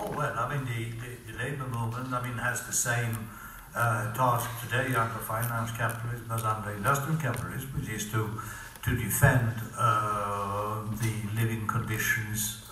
Oh, 0.00 0.12
well, 0.16 0.32
I 0.38 0.54
mean, 0.54 0.64
the, 0.64 0.84
the, 1.02 1.32
the 1.32 1.38
labour 1.38 1.66
movement, 1.66 2.14
I 2.14 2.22
mean, 2.22 2.38
has 2.38 2.64
the 2.64 2.72
same 2.72 3.28
uh, 3.74 4.12
task 4.14 4.48
today 4.62 4.94
under 4.94 5.18
finance 5.18 5.72
capitalism 5.72 6.30
as 6.30 6.44
under 6.44 6.70
industrial 6.70 7.18
capitalism, 7.18 7.68
which 7.74 7.88
is 7.88 8.10
to, 8.12 8.40
to 8.84 8.96
defend 8.96 9.52
uh, 9.76 10.82
the 11.02 11.40
living 11.40 11.66
conditions 11.66 12.64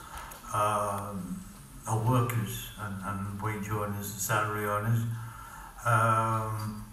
um, 0.55 1.43
of 1.89 2.09
workers 2.09 2.71
and, 2.81 2.97
and 3.05 3.43
wage 3.43 3.69
earners 3.69 4.13
and 4.13 4.21
salary 4.21 4.65
earners. 4.65 5.03
Um, 5.85 6.85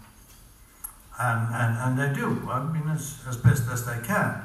and, 1.18 1.54
and, 1.54 1.78
and 1.78 1.98
they 1.98 2.20
do, 2.20 2.48
I 2.50 2.62
mean, 2.62 2.88
as, 2.88 3.20
as 3.28 3.36
best 3.36 3.68
as 3.70 3.86
they 3.86 3.98
can. 4.04 4.42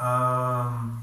Um, 0.00 1.02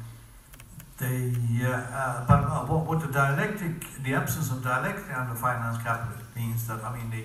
they, 0.97 1.33
uh, 1.63 1.69
uh, 1.69 2.25
but 2.27 2.43
uh, 2.43 2.65
what, 2.65 2.85
what 2.85 3.01
the 3.01 3.11
dialectic, 3.11 4.03
the 4.03 4.13
absence 4.13 4.51
of 4.51 4.63
dialectic 4.63 5.11
under 5.15 5.35
finance 5.35 5.81
capital 5.83 6.23
means 6.35 6.67
that, 6.67 6.83
I 6.83 6.95
mean, 6.95 7.09
the 7.09 7.23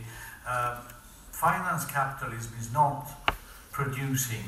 uh, 0.49 0.81
finance 1.31 1.85
capitalism 1.85 2.53
is 2.59 2.73
not 2.73 3.09
producing 3.71 4.43